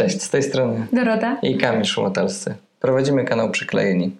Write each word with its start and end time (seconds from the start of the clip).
Cześć, 0.00 0.22
z 0.22 0.30
tej 0.30 0.42
strony 0.42 0.86
Dorota 0.92 1.38
i 1.42 1.56
Kamil 1.58 1.84
Szumotalscy. 1.84 2.54
Prowadzimy 2.80 3.24
kanał 3.24 3.50
Przyklejeni. 3.50 4.16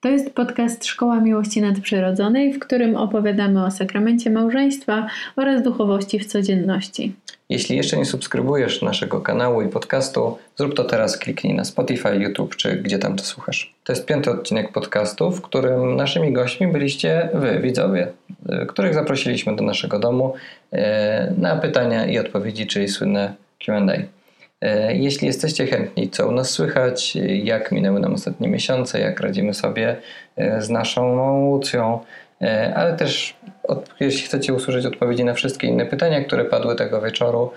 To 0.00 0.08
jest 0.08 0.34
podcast 0.34 0.84
Szkoła 0.86 1.20
Miłości 1.20 1.60
Nadprzyrodzonej, 1.60 2.52
w 2.52 2.58
którym 2.58 2.96
opowiadamy 2.96 3.64
o 3.64 3.70
sakramencie 3.70 4.30
małżeństwa 4.30 5.06
oraz 5.36 5.62
duchowości 5.62 6.18
w 6.18 6.26
codzienności. 6.26 7.12
Jeśli 7.48 7.76
jeszcze 7.76 7.96
nie 7.96 8.04
subskrybujesz 8.04 8.82
naszego 8.82 9.20
kanału 9.20 9.62
i 9.62 9.68
podcastu, 9.68 10.38
zrób 10.56 10.74
to 10.74 10.84
teraz, 10.84 11.18
kliknij 11.18 11.54
na 11.54 11.64
Spotify, 11.64 12.16
YouTube 12.16 12.56
czy 12.56 12.76
gdzie 12.76 12.98
tam 12.98 13.16
to 13.16 13.24
słuchasz. 13.24 13.74
To 13.84 13.92
jest 13.92 14.06
piąty 14.06 14.30
odcinek 14.30 14.72
podcastu, 14.72 15.30
w 15.30 15.42
którym 15.42 15.96
naszymi 15.96 16.32
gośćmi 16.32 16.66
byliście 16.66 17.28
wy, 17.34 17.60
widzowie, 17.60 18.08
y, 18.62 18.66
których 18.66 18.94
zaprosiliśmy 18.94 19.56
do 19.56 19.64
naszego 19.64 19.98
domu 19.98 20.34
y, 20.72 20.78
na 21.38 21.56
pytania 21.56 22.06
i 22.06 22.18
odpowiedzi, 22.18 22.66
czyli 22.66 22.88
słynne 22.88 23.34
Q&A. 23.64 24.23
Y, 24.64 24.96
jeśli 24.96 25.26
jesteście 25.26 25.66
chętni, 25.66 26.10
co 26.10 26.28
u 26.28 26.32
nas 26.32 26.50
słychać, 26.50 27.16
jak 27.42 27.72
minęły 27.72 28.00
nam 28.00 28.14
ostatnie 28.14 28.48
miesiące, 28.48 29.00
jak 29.00 29.20
radzimy 29.20 29.54
sobie 29.54 29.96
z 30.58 30.68
naszą 30.70 31.16
małą 31.16 31.44
Łucją, 31.44 32.00
ale 32.74 32.96
też 32.96 33.36
jeśli 34.00 34.26
chcecie 34.26 34.54
usłyszeć 34.54 34.86
odpowiedzi 34.86 35.24
na 35.24 35.34
wszystkie 35.34 35.66
inne 35.66 35.86
pytania, 35.86 36.24
które 36.24 36.44
padły 36.44 36.76
tego 36.76 37.00
wieczoru, 37.00 37.52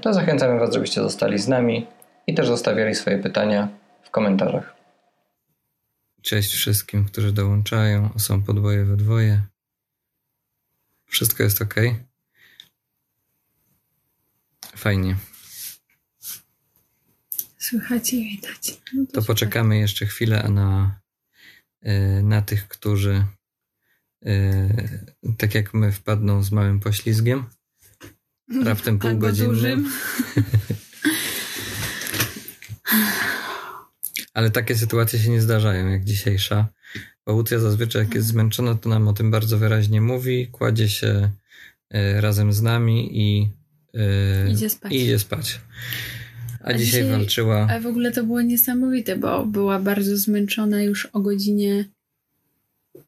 to 0.00 0.14
zachęcamy 0.14 0.60
Was, 0.60 0.74
żebyście 0.74 1.00
zostali 1.00 1.38
z 1.38 1.48
nami 1.48 1.86
i 2.26 2.34
też 2.34 2.46
zostawiali 2.46 2.94
swoje 2.94 3.18
pytania 3.18 3.68
w 4.02 4.10
komentarzach. 4.10 4.76
Cześć 6.22 6.54
wszystkim, 6.54 7.04
którzy 7.04 7.32
dołączają. 7.32 8.10
Są 8.18 8.42
podwoje 8.42 8.84
we 8.84 8.96
dwoje. 8.96 9.40
Wszystko 11.06 11.42
jest 11.42 11.62
ok. 11.62 11.74
Fajnie. 14.76 15.16
Słychać 17.68 18.12
i 18.12 18.24
widać. 18.24 18.80
No 18.94 19.06
to, 19.06 19.12
to 19.12 19.22
poczekamy 19.22 19.78
jeszcze 19.78 20.06
chwilę 20.06 20.48
na, 20.48 21.00
e, 21.82 22.22
na 22.22 22.42
tych, 22.42 22.68
którzy 22.68 23.24
e, 24.26 24.68
tak 25.38 25.54
jak 25.54 25.74
my 25.74 25.92
wpadną 25.92 26.42
z 26.42 26.52
małym 26.52 26.80
poślizgiem. 26.80 27.44
Raptem 28.64 28.98
pół 28.98 29.18
godziny. 29.18 29.76
Ale 34.34 34.50
takie 34.50 34.76
sytuacje 34.76 35.18
się 35.18 35.30
nie 35.30 35.40
zdarzają 35.40 35.88
jak 35.88 36.04
dzisiejsza. 36.04 36.68
Bo 37.26 37.34
Łucja 37.34 37.58
zazwyczaj 37.58 38.02
jak 38.02 38.14
jest 38.14 38.26
zmęczona, 38.26 38.74
to 38.74 38.88
nam 38.88 39.08
o 39.08 39.12
tym 39.12 39.30
bardzo 39.30 39.58
wyraźnie 39.58 40.00
mówi, 40.00 40.46
kładzie 40.46 40.88
się 40.88 41.30
e, 41.90 42.20
razem 42.20 42.52
z 42.52 42.62
nami 42.62 43.20
i 43.20 43.50
idzie 44.50 44.70
spać. 44.70 44.92
I 44.92 44.96
idzie 45.02 45.18
spać. 45.18 45.60
A, 46.66 46.72
dzisiaj, 46.72 47.02
dzisiaj 47.02 47.18
walczyła. 47.18 47.68
A 47.70 47.80
w 47.80 47.86
ogóle 47.86 48.12
to 48.12 48.24
było 48.24 48.42
niesamowite, 48.42 49.16
bo 49.16 49.46
była 49.46 49.78
bardzo 49.78 50.16
zmęczona 50.16 50.82
już 50.82 51.06
o 51.06 51.20
godzinie 51.20 51.84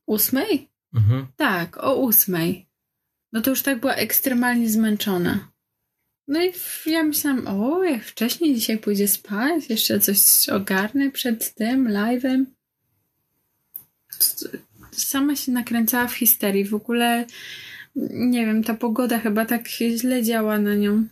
ósmej? 0.07 0.69
Mhm. 0.95 1.27
Tak, 1.37 1.85
o 1.85 1.95
ósmej. 1.95 2.67
No 3.33 3.41
to 3.41 3.51
już 3.51 3.63
tak 3.63 3.81
była 3.81 3.95
ekstremalnie 3.95 4.71
zmęczona. 4.71 5.49
No 6.29 6.45
i 6.45 6.53
ja 6.87 7.03
myślałam, 7.03 7.47
o, 7.47 7.85
jak 7.85 8.05
wcześniej 8.05 8.55
dzisiaj 8.55 8.79
pójdzie 8.79 9.09
spać, 9.09 9.71
jeszcze 9.71 10.01
coś 10.01 10.49
ogarnę 10.49 11.11
przed 11.11 11.55
tym 11.55 11.89
live'em. 11.89 12.45
Sama 14.91 15.37
się 15.37 15.53
nakręcała 15.53 16.07
w 16.07 16.15
histerii. 16.15 16.65
W 16.65 16.75
ogóle, 16.75 17.27
nie 18.11 18.47
wiem, 18.47 18.65
ta 18.65 18.75
pogoda 18.75 19.19
chyba 19.19 19.47
tak 19.47 19.69
źle 19.69 20.23
działa 20.23 20.59
na 20.59 20.75
nią 20.75 21.07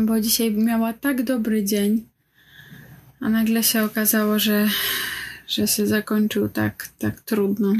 bo 0.00 0.20
dzisiaj 0.20 0.50
miała 0.50 0.92
tak 0.92 1.22
dobry 1.22 1.64
dzień, 1.64 2.08
a 3.20 3.28
nagle 3.28 3.62
się 3.62 3.84
okazało, 3.84 4.38
że, 4.38 4.68
że 5.48 5.66
się 5.68 5.86
zakończył 5.86 6.48
tak, 6.48 6.88
tak 6.98 7.20
trudno. 7.20 7.74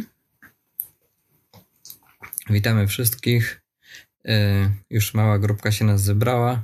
Witamy 2.51 2.87
wszystkich. 2.87 3.61
E, 4.29 4.71
już 4.91 5.15
mała 5.15 5.39
grupka 5.39 5.73
się 5.73 5.85
nas 5.85 6.03
zebrała. 6.03 6.63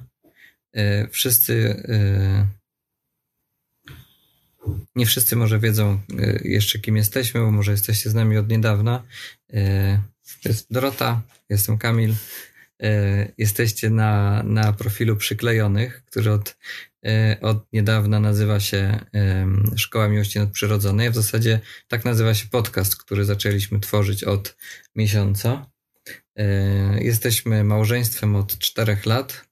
E, 0.72 1.08
wszyscy, 1.08 1.84
e, 1.88 2.46
nie 4.96 5.06
wszyscy 5.06 5.36
może 5.36 5.58
wiedzą 5.58 6.00
jeszcze 6.44 6.78
kim 6.78 6.96
jesteśmy, 6.96 7.40
bo 7.40 7.50
może 7.50 7.70
jesteście 7.70 8.10
z 8.10 8.14
nami 8.14 8.38
od 8.38 8.48
niedawna. 8.48 9.02
Jest 10.44 10.72
Dorota, 10.72 11.22
jestem 11.48 11.78
Kamil. 11.78 12.14
E, 12.82 13.32
jesteście 13.38 13.90
na, 13.90 14.42
na 14.42 14.72
profilu 14.72 15.16
przyklejonych, 15.16 16.04
który 16.04 16.32
od, 16.32 16.56
e, 17.06 17.36
od 17.40 17.72
niedawna 17.72 18.20
nazywa 18.20 18.60
się 18.60 19.04
Szkoła 19.76 20.08
Miłości 20.08 20.38
Nadprzyrodzonej. 20.38 21.10
W 21.10 21.14
zasadzie 21.14 21.60
tak 21.88 22.04
nazywa 22.04 22.34
się 22.34 22.48
podcast, 22.48 22.96
który 22.96 23.24
zaczęliśmy 23.24 23.80
tworzyć 23.80 24.24
od 24.24 24.56
miesiąca. 24.96 25.70
Jesteśmy 27.00 27.64
małżeństwem 27.64 28.36
od 28.36 28.58
czterech 28.58 29.06
lat. 29.06 29.48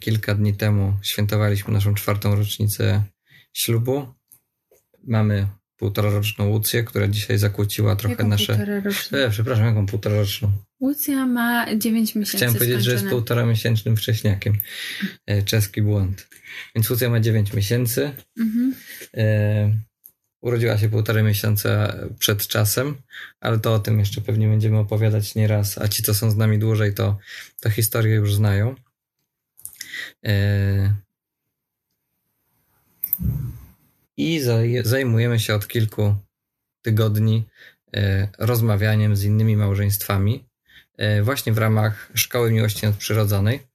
Kilka 0.00 0.34
dni 0.34 0.56
temu 0.56 0.98
świętowaliśmy 1.02 1.72
naszą 1.72 1.94
czwartą 1.94 2.36
rocznicę 2.36 3.04
ślubu. 3.52 4.14
Mamy 5.06 5.48
półtoraroczną 5.82 6.48
Łucję, 6.48 6.84
która 6.84 7.08
dzisiaj 7.08 7.38
zakłóciła 7.38 7.96
trochę 7.96 8.12
jaką 8.14 8.28
nasze. 8.28 8.82
E, 9.12 9.30
przepraszam, 9.30 9.66
jaką 9.66 9.86
półtoraroczną? 9.86 10.52
Łucja 10.80 11.26
ma 11.26 11.76
9 11.76 12.14
miesięcy. 12.14 12.36
Chciałem 12.36 12.54
powiedzieć, 12.54 12.74
skończone. 12.74 12.98
że 12.98 13.04
jest 13.04 13.14
półtora 13.14 13.46
miesięcznym 13.46 13.96
wcześniakiem. 13.96 14.58
E, 15.26 15.42
czeski 15.42 15.82
błąd. 15.82 16.28
Więc 16.74 16.90
Łucja 16.90 17.10
ma 17.10 17.20
9 17.20 17.52
miesięcy. 17.52 18.12
Mhm. 18.38 18.74
E, 19.16 19.72
urodziła 20.40 20.78
się 20.78 20.88
półtorej 20.88 21.24
miesiąca 21.24 21.96
przed 22.18 22.46
czasem, 22.46 22.96
ale 23.40 23.58
to 23.58 23.74
o 23.74 23.78
tym 23.78 23.98
jeszcze 23.98 24.20
pewnie 24.20 24.48
będziemy 24.48 24.78
opowiadać 24.78 25.34
nieraz. 25.34 25.78
A 25.78 25.88
ci, 25.88 26.02
co 26.02 26.14
są 26.14 26.30
z 26.30 26.36
nami 26.36 26.58
dłużej, 26.58 26.94
to, 26.94 27.18
to 27.60 27.70
historię 27.70 28.14
już 28.14 28.34
znają. 28.34 28.74
E, 30.24 30.94
i 34.16 34.40
zajmujemy 34.84 35.40
się 35.40 35.54
od 35.54 35.68
kilku 35.68 36.14
tygodni 36.82 37.44
e, 37.96 38.28
rozmawianiem 38.38 39.16
z 39.16 39.24
innymi 39.24 39.56
małżeństwami, 39.56 40.48
e, 40.96 41.22
właśnie 41.22 41.52
w 41.52 41.58
ramach 41.58 42.10
Szkoły 42.14 42.52
Miłości 42.52 42.86
Nadprzyrodzonej. 42.86 43.72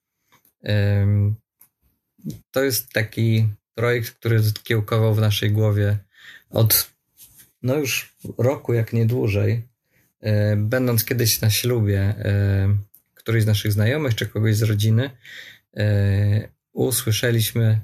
To 2.51 2.63
jest 2.63 2.93
taki 2.93 3.47
projekt, 3.75 4.11
który 4.11 4.41
kiełkował 4.63 5.15
w 5.15 5.21
naszej 5.21 5.51
głowie 5.51 5.97
od 6.49 6.91
no 7.61 7.75
już 7.75 8.15
roku, 8.37 8.73
jak 8.73 8.93
nie 8.93 9.05
dłużej. 9.05 9.67
E, 10.21 10.55
będąc 10.55 11.05
kiedyś 11.05 11.41
na 11.41 11.49
ślubie 11.49 12.15
któryś 13.13 13.43
z 13.43 13.47
naszych 13.47 13.71
znajomych 13.71 14.15
czy 14.15 14.25
kogoś 14.25 14.55
z 14.55 14.61
rodziny, 14.61 15.09
usłyszeliśmy 16.73 17.81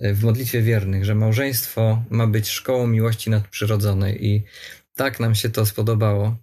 w 0.00 0.22
modlitwie 0.24 0.62
wiernych, 0.62 1.04
że 1.04 1.14
małżeństwo 1.14 2.04
ma 2.10 2.26
być 2.26 2.48
szkołą 2.48 2.86
miłości 2.86 3.30
nadprzyrodzonej 3.30 4.26
i 4.26 4.44
tak 4.94 5.20
nam 5.20 5.34
się 5.34 5.50
to 5.50 5.66
spodobało. 5.66 6.36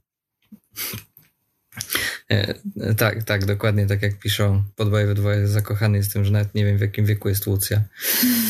E, 2.30 2.54
tak, 2.98 3.24
tak, 3.24 3.46
dokładnie 3.46 3.88
tak 3.88 4.02
jak 4.02 4.20
piszą 4.20 4.64
podwoje 4.76 5.06
we 5.06 5.16
dwoje 5.16 5.48
zakochany 5.48 5.98
jestem, 5.98 6.26
że 6.26 6.32
nawet 6.32 6.56
nie 6.56 6.66
wiem 6.66 6.78
w 6.78 6.82
jakim 6.82 7.06
wieku 7.06 7.30
jest 7.30 7.48
Lucja. 7.48 7.84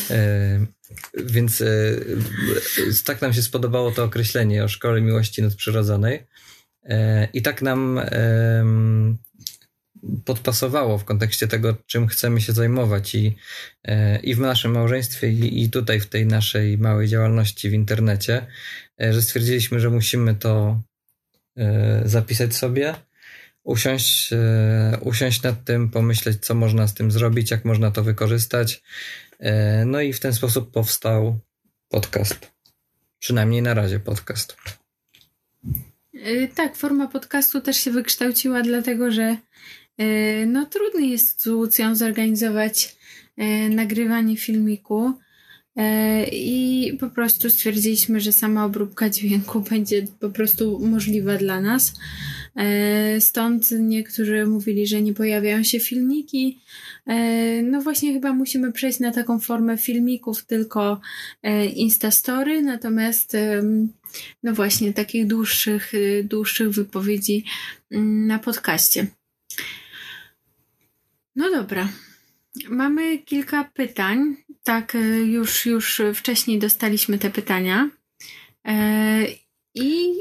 E, 0.10 0.66
więc 1.14 1.62
e, 1.62 1.66
tak 3.06 3.22
nam 3.22 3.34
się 3.34 3.42
spodobało 3.42 3.92
to 3.92 4.04
określenie 4.04 4.64
o 4.64 4.68
szkole 4.68 5.02
miłości 5.02 5.42
nadprzyrodzonej. 5.42 6.28
E, 6.84 7.28
I 7.34 7.42
tak 7.42 7.62
nam 7.62 8.02
podpasowało 10.26 10.98
w 10.98 11.06
kontekście 11.06 11.48
tego, 11.48 11.78
czym 11.86 12.08
chcemy 12.08 12.42
się 12.42 12.54
zajmować 12.54 13.16
i, 13.16 13.36
e, 13.84 14.20
i 14.20 14.36
w 14.36 14.40
naszym 14.40 14.72
małżeństwie, 14.72 15.30
i, 15.30 15.64
i 15.64 15.70
tutaj 15.70 16.00
w 16.00 16.06
tej 16.06 16.26
naszej 16.26 16.78
małej 16.78 17.08
działalności 17.08 17.70
w 17.70 17.74
internecie, 17.74 18.48
e, 19.02 19.14
że 19.14 19.22
stwierdziliśmy, 19.22 19.80
że 19.80 19.90
musimy 19.90 20.36
to 20.36 20.82
e, 21.58 22.02
zapisać 22.06 22.56
sobie, 22.56 22.96
usiąść, 23.64 24.30
usiąść 25.02 25.42
nad 25.42 25.64
tym, 25.64 25.90
pomyśleć, 25.90 26.46
co 26.46 26.56
można 26.56 26.88
z 26.88 26.94
tym 26.94 27.12
zrobić, 27.12 27.52
jak 27.52 27.66
można 27.66 27.92
to 27.92 28.04
wykorzystać. 28.04 28.84
No 29.86 30.02
i 30.02 30.14
w 30.14 30.20
ten 30.20 30.34
sposób 30.34 30.72
powstał 30.72 31.40
podcast. 31.90 32.52
Przynajmniej 33.20 33.62
na 33.62 33.74
razie 33.74 34.00
podcast. 34.00 34.58
Tak, 36.56 36.76
forma 36.76 37.08
podcastu 37.08 37.62
też 37.62 37.78
się 37.78 37.92
wykształciła, 37.92 38.62
dlatego 38.62 39.12
że 39.12 39.38
no 40.48 40.66
trudno 40.66 41.00
jest 41.00 41.42
z 41.42 41.46
Lucją 41.46 41.96
zorganizować 41.96 42.98
e, 43.38 43.70
nagrywanie 43.70 44.38
filmiku 44.38 45.14
e, 45.76 46.24
i 46.32 46.98
po 47.00 47.10
prostu 47.10 47.50
stwierdziliśmy, 47.50 48.20
że 48.20 48.32
sama 48.32 48.66
obróbka 48.66 49.10
dźwięku 49.10 49.60
będzie 49.70 50.08
po 50.20 50.30
prostu 50.30 50.80
możliwa 50.80 51.38
dla 51.38 51.62
nas. 51.62 51.94
E, 52.56 53.22
stąd 53.22 53.72
niektórzy 53.72 54.46
mówili, 54.46 54.88
że 54.88 55.02
nie 55.02 55.14
pojawiają 55.14 55.64
się 55.64 55.80
filmiki. 55.80 56.62
E, 57.08 57.62
no 57.62 57.82
właśnie 57.82 58.14
chyba 58.14 58.34
musimy 58.34 58.72
przejść 58.72 59.00
na 59.00 59.12
taką 59.12 59.40
formę 59.40 59.78
filmików, 59.78 60.46
tylko 60.46 61.02
Instastory, 61.76 62.62
natomiast 62.62 63.38
no 64.44 64.54
właśnie 64.54 64.94
takich 64.94 65.28
dłuższych, 65.28 65.92
dłuższych 66.24 66.70
wypowiedzi 66.70 67.44
mm, 67.92 68.28
na 68.28 68.40
podcaście. 68.40 69.08
No 71.38 71.52
dobra. 71.52 71.90
Mamy 72.70 73.18
kilka 73.18 73.64
pytań. 73.64 74.36
Tak, 74.64 74.98
już, 75.26 75.66
już 75.66 76.02
wcześniej 76.16 76.60
dostaliśmy 76.60 77.18
te 77.18 77.30
pytania. 77.30 77.90
I 79.76 80.14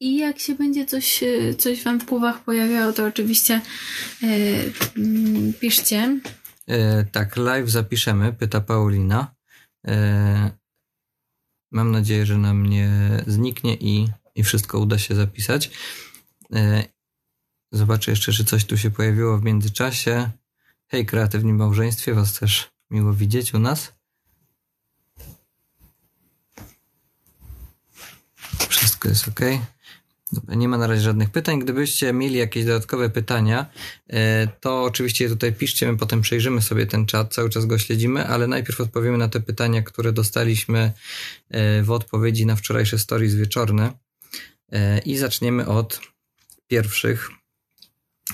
i 0.00 0.16
jak 0.16 0.38
się 0.38 0.54
będzie 0.54 0.86
coś, 0.86 1.22
e, 1.22 1.54
coś 1.54 1.82
Wam 1.82 2.00
w 2.00 2.04
głowach 2.04 2.44
pojawiało, 2.44 2.92
to 2.92 3.06
oczywiście 3.06 3.60
e, 4.22 4.26
mm, 4.96 5.52
piszcie. 5.52 6.20
E, 6.66 7.04
tak, 7.04 7.36
live 7.36 7.70
zapiszemy, 7.70 8.32
pyta 8.32 8.60
Paulina. 8.60 9.34
E, 9.86 10.50
mam 11.72 11.90
nadzieję, 11.92 12.26
że 12.26 12.38
nam 12.38 12.66
nie 12.66 12.90
zniknie 13.26 13.74
i, 13.74 14.08
i 14.34 14.42
wszystko 14.42 14.78
uda 14.78 14.98
się 14.98 15.14
zapisać. 15.14 15.70
Zobaczę 17.72 18.10
jeszcze, 18.10 18.32
czy 18.32 18.44
coś 18.44 18.64
tu 18.64 18.78
się 18.78 18.90
pojawiło 18.90 19.38
w 19.38 19.44
międzyczasie. 19.44 20.30
Hej, 20.86 21.06
kreatywni 21.06 21.52
małżeństwie, 21.52 22.14
Was 22.14 22.38
też 22.38 22.70
miło 22.90 23.12
widzieć 23.12 23.54
u 23.54 23.58
nas. 23.58 23.92
Wszystko 28.68 29.08
jest 29.08 29.28
ok. 29.28 29.40
Nie 30.48 30.68
ma 30.68 30.78
na 30.78 30.86
razie 30.86 31.02
żadnych 31.02 31.30
pytań. 31.30 31.58
Gdybyście 31.58 32.12
mieli 32.12 32.36
jakieś 32.36 32.64
dodatkowe 32.64 33.10
pytania, 33.10 33.66
e, 34.08 34.48
to 34.60 34.82
oczywiście 34.82 35.28
tutaj 35.28 35.52
piszcie, 35.52 35.92
my 35.92 35.98
potem 35.98 36.20
przejrzymy 36.20 36.62
sobie 36.62 36.86
ten 36.86 37.06
czat, 37.06 37.34
cały 37.34 37.50
czas 37.50 37.66
go 37.66 37.78
śledzimy, 37.78 38.26
ale 38.26 38.46
najpierw 38.46 38.80
odpowiemy 38.80 39.18
na 39.18 39.28
te 39.28 39.40
pytania, 39.40 39.82
które 39.82 40.12
dostaliśmy 40.12 40.92
e, 41.50 41.82
w 41.82 41.90
odpowiedzi 41.90 42.46
na 42.46 42.56
wczorajsze 42.56 42.98
stories 42.98 43.34
wieczorne. 43.34 43.92
E, 44.72 44.98
I 44.98 45.16
zaczniemy 45.16 45.66
od 45.66 46.00
pierwszych, 46.66 47.30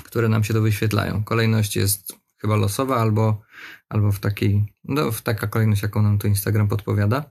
które 0.04 0.28
nam 0.28 0.44
się 0.44 0.54
do 0.54 0.62
wyświetlają. 0.62 1.24
Kolejność 1.24 1.76
jest 1.76 2.12
chyba 2.36 2.56
losowa, 2.56 2.96
albo, 2.96 3.42
albo 3.88 4.12
w 4.12 4.20
takiej, 4.20 4.64
no, 4.84 5.12
w 5.12 5.22
taka 5.22 5.46
kolejność, 5.46 5.82
jaką 5.82 6.02
nam 6.02 6.18
tu 6.18 6.28
Instagram 6.28 6.68
podpowiada. 6.68 7.30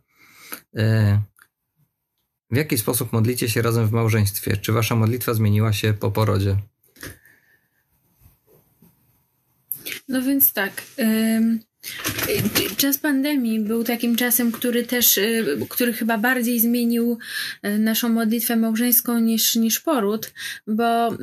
W 2.51 2.55
jaki 2.55 2.77
sposób 2.77 3.13
modlicie 3.13 3.49
się 3.49 3.61
razem 3.61 3.87
w 3.87 3.91
małżeństwie? 3.91 4.57
Czy 4.57 4.71
wasza 4.71 4.95
modlitwa 4.95 5.33
zmieniła 5.33 5.73
się 5.73 5.93
po 5.93 6.11
porodzie? 6.11 6.57
No 10.07 10.21
więc 10.21 10.53
tak. 10.53 10.83
Czas 12.77 12.97
pandemii 12.97 13.59
był 13.59 13.83
takim 13.83 14.15
czasem, 14.15 14.51
który 14.51 14.83
też, 14.83 15.17
y, 15.17 15.57
który 15.69 15.93
chyba 15.93 16.17
bardziej 16.17 16.59
zmienił 16.59 17.17
y, 17.65 17.77
naszą 17.79 18.09
modlitwę 18.09 18.55
małżeńską 18.55 19.19
niż, 19.19 19.55
niż 19.55 19.79
poród, 19.79 20.33
bo 20.67 21.17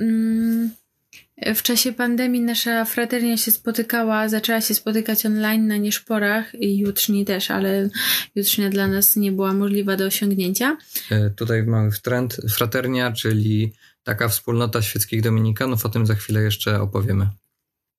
w 1.54 1.62
czasie 1.62 1.92
pandemii 1.92 2.40
nasza 2.40 2.84
fraternia 2.84 3.36
się 3.36 3.50
spotykała, 3.50 4.28
zaczęła 4.28 4.60
się 4.60 4.74
spotykać 4.74 5.26
online 5.26 5.66
na 5.66 5.76
nieszporach 5.76 6.54
i 6.54 6.78
jutrzni 6.78 7.24
też, 7.24 7.50
ale 7.50 7.88
jutrznia 8.34 8.70
dla 8.70 8.88
nas 8.88 9.16
nie 9.16 9.32
była 9.32 9.52
możliwa 9.52 9.96
do 9.96 10.06
osiągnięcia. 10.06 10.76
E, 11.10 11.30
tutaj 11.30 11.62
mamy 11.62 11.90
trend 12.02 12.36
fraternia, 12.56 13.12
czyli 13.12 13.72
taka 14.02 14.28
wspólnota 14.28 14.82
świeckich 14.82 15.22
dominikanów, 15.22 15.86
o 15.86 15.88
tym 15.88 16.06
za 16.06 16.14
chwilę 16.14 16.42
jeszcze 16.42 16.80
opowiemy. 16.80 17.28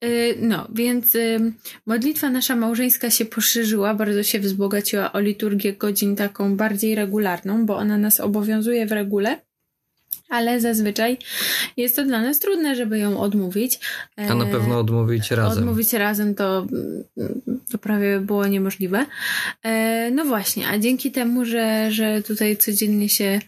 E, 0.02 0.08
no, 0.36 0.68
więc 0.74 1.18
modlitwa 1.86 2.30
nasza 2.30 2.56
małżeńska 2.56 3.10
się 3.10 3.26
poszerzyła, 3.26 3.94
bardzo 3.94 4.24
się 4.24 4.40
wzbogaciła 4.40 5.12
o 5.12 5.20
liturgię 5.20 5.74
godzin 5.74 6.16
taką 6.16 6.58
bardziej 6.58 6.96
regularną, 6.96 7.66
bo 7.66 7.78
ona 7.78 7.98
nas 7.98 8.20
obowiązuje 8.20 8.86
w 8.86 8.92
regule 8.92 9.42
ale 10.31 10.62
zazwyczaj 10.62 11.18
jest 11.78 11.96
to 11.96 12.04
dla 12.04 12.22
nas 12.22 12.40
trudne, 12.40 12.75
żeby 12.75 13.00
ją 13.00 13.19
odmówić. 13.19 13.80
A 14.16 14.36
na 14.36 14.46
pewno 14.46 14.80
odmówić 14.80 15.31
razem. 15.31 15.63
Odmówić 15.63 15.94
razem 15.94 16.36
to, 16.36 16.68
to 17.72 17.78
prawie 17.78 18.19
było 18.19 18.48
niemożliwe. 18.48 19.06
E, 19.63 20.12
no 20.12 20.25
właśnie, 20.25 20.68
a 20.68 20.80
dzięki 20.80 21.12
temu, 21.12 21.46
że, 21.46 21.92
że 21.92 22.22
tutaj 22.22 22.58
codziennie 22.58 23.10
się 23.10 23.40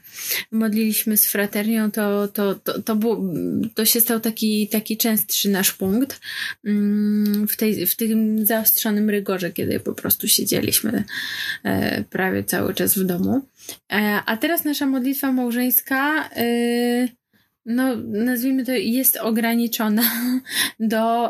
modliliśmy 0.52 1.18
z 1.18 1.28
fraternią, 1.28 1.92
to, 1.92 2.28
to, 2.28 2.56
to, 2.56 2.82
to, 2.82 2.96
był, 2.96 3.34
to 3.76 3.86
się 3.86 4.02
stał 4.02 4.20
taki, 4.20 4.68
taki 4.68 4.98
częstszy 4.98 5.50
nasz 5.50 5.74
punkt 5.74 6.22
mm, 6.66 7.48
w, 7.48 7.58
tej, 7.58 7.88
w 7.88 7.96
tym 7.96 8.46
zaostrzonym 8.46 9.10
rygorze, 9.10 9.52
kiedy 9.52 9.80
po 9.80 9.94
prostu 9.94 10.28
siedzieliśmy 10.28 11.04
e, 11.64 12.04
prawie 12.04 12.44
cały 12.44 12.74
czas 12.74 12.98
w 12.98 13.04
domu. 13.04 13.42
E, 13.94 14.20
a 14.26 14.38
teraz 14.38 14.66
nasza 14.66 14.86
modlitwa 14.86 15.32
małżeńska, 15.32 16.30
e, 16.36 17.08
no 17.66 17.96
nazwijmy 18.06 18.66
to, 18.66 18.72
jest 18.72 19.18
ograniczona 19.18 20.04
do, 20.80 21.30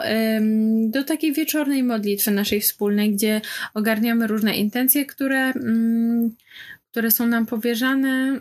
do 0.88 1.04
takiej 1.04 1.34
wieczornej 1.34 1.84
modlitwy 1.84 2.32
naszej 2.32 2.62
wspólnej, 2.62 3.12
gdzie 3.12 3.42
ogarniamy 3.74 4.28
różne 4.28 4.58
intencje, 4.58 5.06
które, 5.06 5.54
które 6.92 7.12
są 7.12 7.28
nam 7.28 7.46
powierzane, 7.46 8.40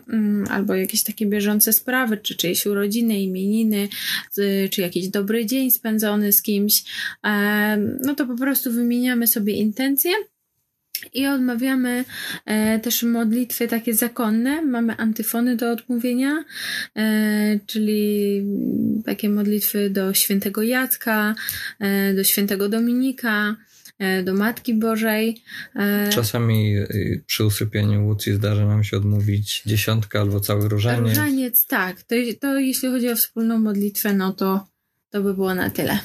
albo 0.49 0.75
jakieś 0.75 1.03
takie 1.03 1.25
bieżące 1.25 1.73
sprawy, 1.73 2.17
czy 2.17 2.35
czyjeś 2.35 2.65
urodziny, 2.65 3.21
imieniny, 3.21 3.87
czy 4.71 4.81
jakiś 4.81 5.07
dobry 5.07 5.45
dzień 5.45 5.71
spędzony 5.71 6.31
z 6.31 6.41
kimś. 6.41 6.83
No 8.05 8.15
to 8.15 8.25
po 8.25 8.37
prostu 8.37 8.71
wymieniamy 8.71 9.27
sobie 9.27 9.53
intencje 9.53 10.11
i 11.13 11.27
odmawiamy 11.27 12.05
e, 12.45 12.79
też 12.79 13.03
modlitwy 13.03 13.67
takie 13.67 13.93
zakonne. 13.93 14.61
Mamy 14.61 14.97
antyfony 14.97 15.55
do 15.55 15.71
odmówienia, 15.71 16.43
e, 16.95 17.59
czyli 17.65 18.43
takie 19.05 19.29
modlitwy 19.29 19.89
do 19.89 20.13
świętego 20.13 20.63
Jacka, 20.63 21.35
e, 21.79 22.13
do 22.13 22.23
świętego 22.23 22.69
Dominika, 22.69 23.55
e, 23.99 24.23
do 24.23 24.33
Matki 24.33 24.73
Bożej. 24.73 25.43
E, 25.75 26.09
Czasami 26.09 26.77
e, 26.77 26.87
przy 27.25 27.45
usypianiu 27.45 28.07
Łucji 28.07 28.33
zdarza 28.33 28.65
nam 28.65 28.83
się 28.83 28.97
odmówić 28.97 29.63
dziesiątkę 29.65 30.19
albo 30.19 30.39
cały 30.39 30.69
różaniec. 30.69 31.09
Różaniec, 31.09 31.65
tak. 31.67 32.03
To, 32.03 32.15
to 32.41 32.59
jeśli 32.59 32.89
chodzi 32.89 33.09
o 33.09 33.15
wspólną 33.15 33.59
modlitwę, 33.59 34.13
no 34.13 34.33
to 34.33 34.67
to 35.09 35.21
by 35.21 35.33
było 35.33 35.55
na 35.55 35.69
tyle. 35.69 35.99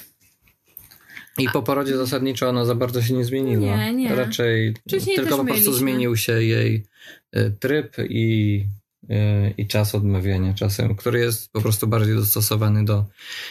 I 1.38 1.48
po 1.48 1.62
porodzie 1.62 1.96
zasadniczo 1.96 2.48
ona 2.48 2.64
za 2.64 2.74
bardzo 2.74 3.02
się 3.02 3.14
nie 3.14 3.24
zmieniła. 3.24 3.76
Nie, 3.76 3.92
nie. 3.92 4.14
Raczej 4.14 4.74
Wcześniej 4.86 5.16
tylko 5.16 5.36
po 5.36 5.44
prostu 5.44 5.72
zmienił 5.72 6.16
się 6.16 6.42
jej 6.42 6.86
e, 7.32 7.50
tryb 7.50 7.96
i, 8.08 8.64
e, 9.10 9.50
i 9.50 9.66
czas 9.66 9.94
odmawiania 9.94 10.54
czasem, 10.54 10.96
który 10.96 11.18
jest 11.18 11.52
po 11.52 11.60
prostu 11.60 11.86
bardziej 11.86 12.14
dostosowany 12.14 12.84
do 12.84 13.04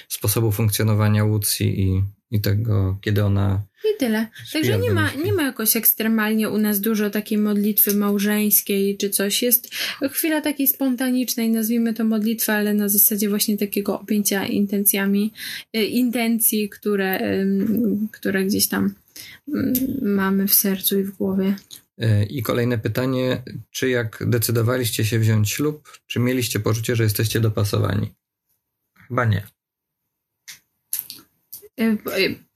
sposobu 0.08 0.52
funkcjonowania 0.52 1.24
Łucji 1.24 1.82
i, 1.82 2.04
i 2.32 2.42
tego, 2.42 2.98
kiedy 3.02 3.24
ona 3.24 3.62
i 3.96 3.98
tyle. 3.98 4.28
Także 4.54 4.80
nie 4.80 4.92
ma, 4.92 5.14
nie 5.14 5.34
ma 5.34 5.44
jakoś 5.44 5.76
ekstremalnie 5.76 6.50
u 6.50 6.58
nas 6.58 6.80
dużo 6.80 7.10
takiej 7.10 7.38
modlitwy 7.38 7.94
małżeńskiej 7.94 8.98
czy 8.98 9.10
coś. 9.10 9.42
Jest 9.42 9.76
chwila 10.12 10.42
takiej 10.42 10.68
spontanicznej, 10.68 11.50
nazwijmy 11.50 11.94
to 11.94 12.04
modlitwa, 12.04 12.54
ale 12.54 12.74
na 12.74 12.90
zasadzie 12.90 13.30
właśnie 13.30 13.58
takiego 13.58 14.00
objęcia 14.00 14.46
intencjami, 14.46 15.34
e, 15.74 15.84
intencji, 15.84 16.70
które, 16.70 17.20
które 18.12 18.46
gdzieś 18.46 18.68
tam 18.68 18.94
mm, 19.54 19.74
mamy 20.02 20.48
w 20.48 20.54
sercu 20.54 21.00
i 21.00 21.04
w 21.04 21.12
głowie. 21.12 21.56
E, 21.98 22.26
I 22.26 22.44
kolejne 22.44 22.78
pytanie, 22.78 23.44
czy 23.72 23.90
jak 23.90 24.24
decydowaliście 24.28 25.06
się 25.06 25.20
wziąć 25.20 25.52
ślub, 25.52 25.90
czy 26.08 26.20
mieliście 26.20 26.60
poczucie, 26.60 26.96
że 26.96 27.04
jesteście 27.04 27.40
dopasowani? 27.40 28.14
Chyba 29.08 29.26
nie. 29.26 29.57
Y, 31.82 31.98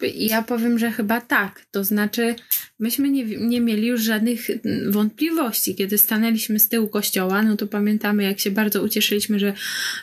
y, 0.04 0.08
ja 0.08 0.42
powiem, 0.42 0.80
że 0.80 0.92
chyba 0.92 1.22
tak. 1.22 1.66
To 1.72 1.84
znaczy, 1.84 2.36
myśmy 2.80 3.10
nie, 3.10 3.24
nie 3.26 3.62
mieli 3.62 3.88
już 3.88 4.02
żadnych 4.02 4.48
wątpliwości. 4.90 5.76
Kiedy 5.76 5.98
stanęliśmy 5.98 6.60
z 6.60 6.70
tyłu 6.70 6.88
kościoła, 6.88 7.42
no 7.42 7.58
to 7.58 7.68
pamiętamy, 7.68 8.24
jak 8.24 8.40
się 8.40 8.52
bardzo 8.52 8.84
ucieszyliśmy, 8.84 9.40
że 9.40 9.54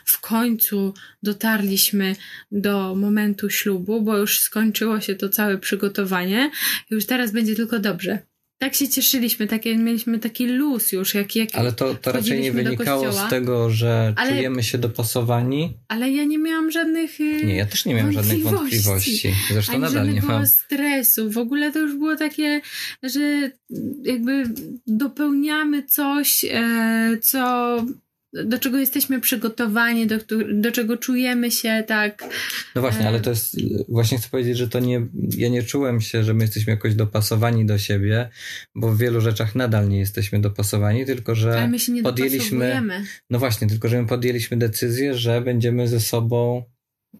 w 0.04 0.20
końcu 0.20 0.94
dotarliśmy 1.22 2.16
do 2.52 2.94
momentu 2.94 3.50
ślubu, 3.50 4.02
bo 4.02 4.16
już 4.16 4.40
skończyło 4.40 5.00
się 5.00 5.14
to 5.14 5.28
całe 5.28 5.58
przygotowanie. 5.58 6.50
Już 6.90 7.06
teraz 7.06 7.32
będzie 7.32 7.56
tylko 7.56 7.78
dobrze 7.78 8.18
tak 8.58 8.74
się 8.74 8.88
cieszyliśmy, 8.88 9.46
takie, 9.46 9.76
mieliśmy 9.76 10.18
taki 10.18 10.46
luz 10.46 10.92
już, 10.92 11.14
jak, 11.14 11.36
jak 11.36 11.48
Ale 11.54 11.72
to, 11.72 11.94
to 11.94 12.12
raczej 12.12 12.40
nie 12.40 12.52
wynikało 12.52 13.12
z 13.12 13.30
tego, 13.30 13.70
że 13.70 14.12
ale, 14.16 14.30
czujemy 14.30 14.62
się 14.62 14.78
dopasowani. 14.78 15.76
Ale 15.88 16.10
ja 16.10 16.24
nie 16.24 16.38
miałam 16.38 16.70
żadnych 16.70 17.20
y, 17.20 17.44
Nie, 17.44 17.56
ja 17.56 17.66
też 17.66 17.84
nie 17.84 17.94
miałam 17.94 18.12
żadnych 18.12 18.42
wątpliwości. 18.42 19.34
Zresztą 19.52 19.72
Ani 19.72 19.82
nadal 19.82 20.14
nie 20.14 20.22
mam. 20.22 20.46
stresu. 20.46 21.30
W 21.30 21.38
ogóle 21.38 21.72
to 21.72 21.78
już 21.78 21.94
było 21.94 22.16
takie, 22.16 22.60
że 23.02 23.50
jakby 24.02 24.44
dopełniamy 24.86 25.82
coś, 25.82 26.44
e, 26.44 27.18
co 27.22 27.76
do 28.32 28.58
czego 28.58 28.78
jesteśmy 28.78 29.20
przygotowani, 29.20 30.06
do, 30.06 30.16
do 30.52 30.72
czego 30.72 30.96
czujemy 30.96 31.50
się 31.50 31.84
tak. 31.86 32.24
No 32.74 32.80
właśnie, 32.80 33.08
ale 33.08 33.20
to 33.20 33.30
jest, 33.30 33.56
właśnie 33.88 34.18
chcę 34.18 34.28
powiedzieć, 34.28 34.58
że 34.58 34.68
to 34.68 34.80
nie, 34.80 35.06
ja 35.36 35.48
nie 35.48 35.62
czułem 35.62 36.00
się, 36.00 36.24
że 36.24 36.34
my 36.34 36.44
jesteśmy 36.44 36.70
jakoś 36.70 36.94
dopasowani 36.94 37.66
do 37.66 37.78
siebie, 37.78 38.28
bo 38.74 38.92
w 38.92 38.98
wielu 38.98 39.20
rzeczach 39.20 39.54
nadal 39.54 39.88
nie 39.88 39.98
jesteśmy 39.98 40.40
dopasowani, 40.40 41.06
tylko 41.06 41.34
że 41.34 41.52
ale 41.58 41.68
my 41.68 41.78
się 41.78 41.92
nie 41.92 42.02
podjęliśmy, 42.02 42.82
no 43.30 43.38
właśnie, 43.38 43.66
tylko 43.66 43.88
że 43.88 44.02
my 44.02 44.08
podjęliśmy 44.08 44.56
decyzję, 44.56 45.14
że 45.14 45.40
będziemy 45.40 45.88
ze 45.88 46.00
sobą 46.00 46.64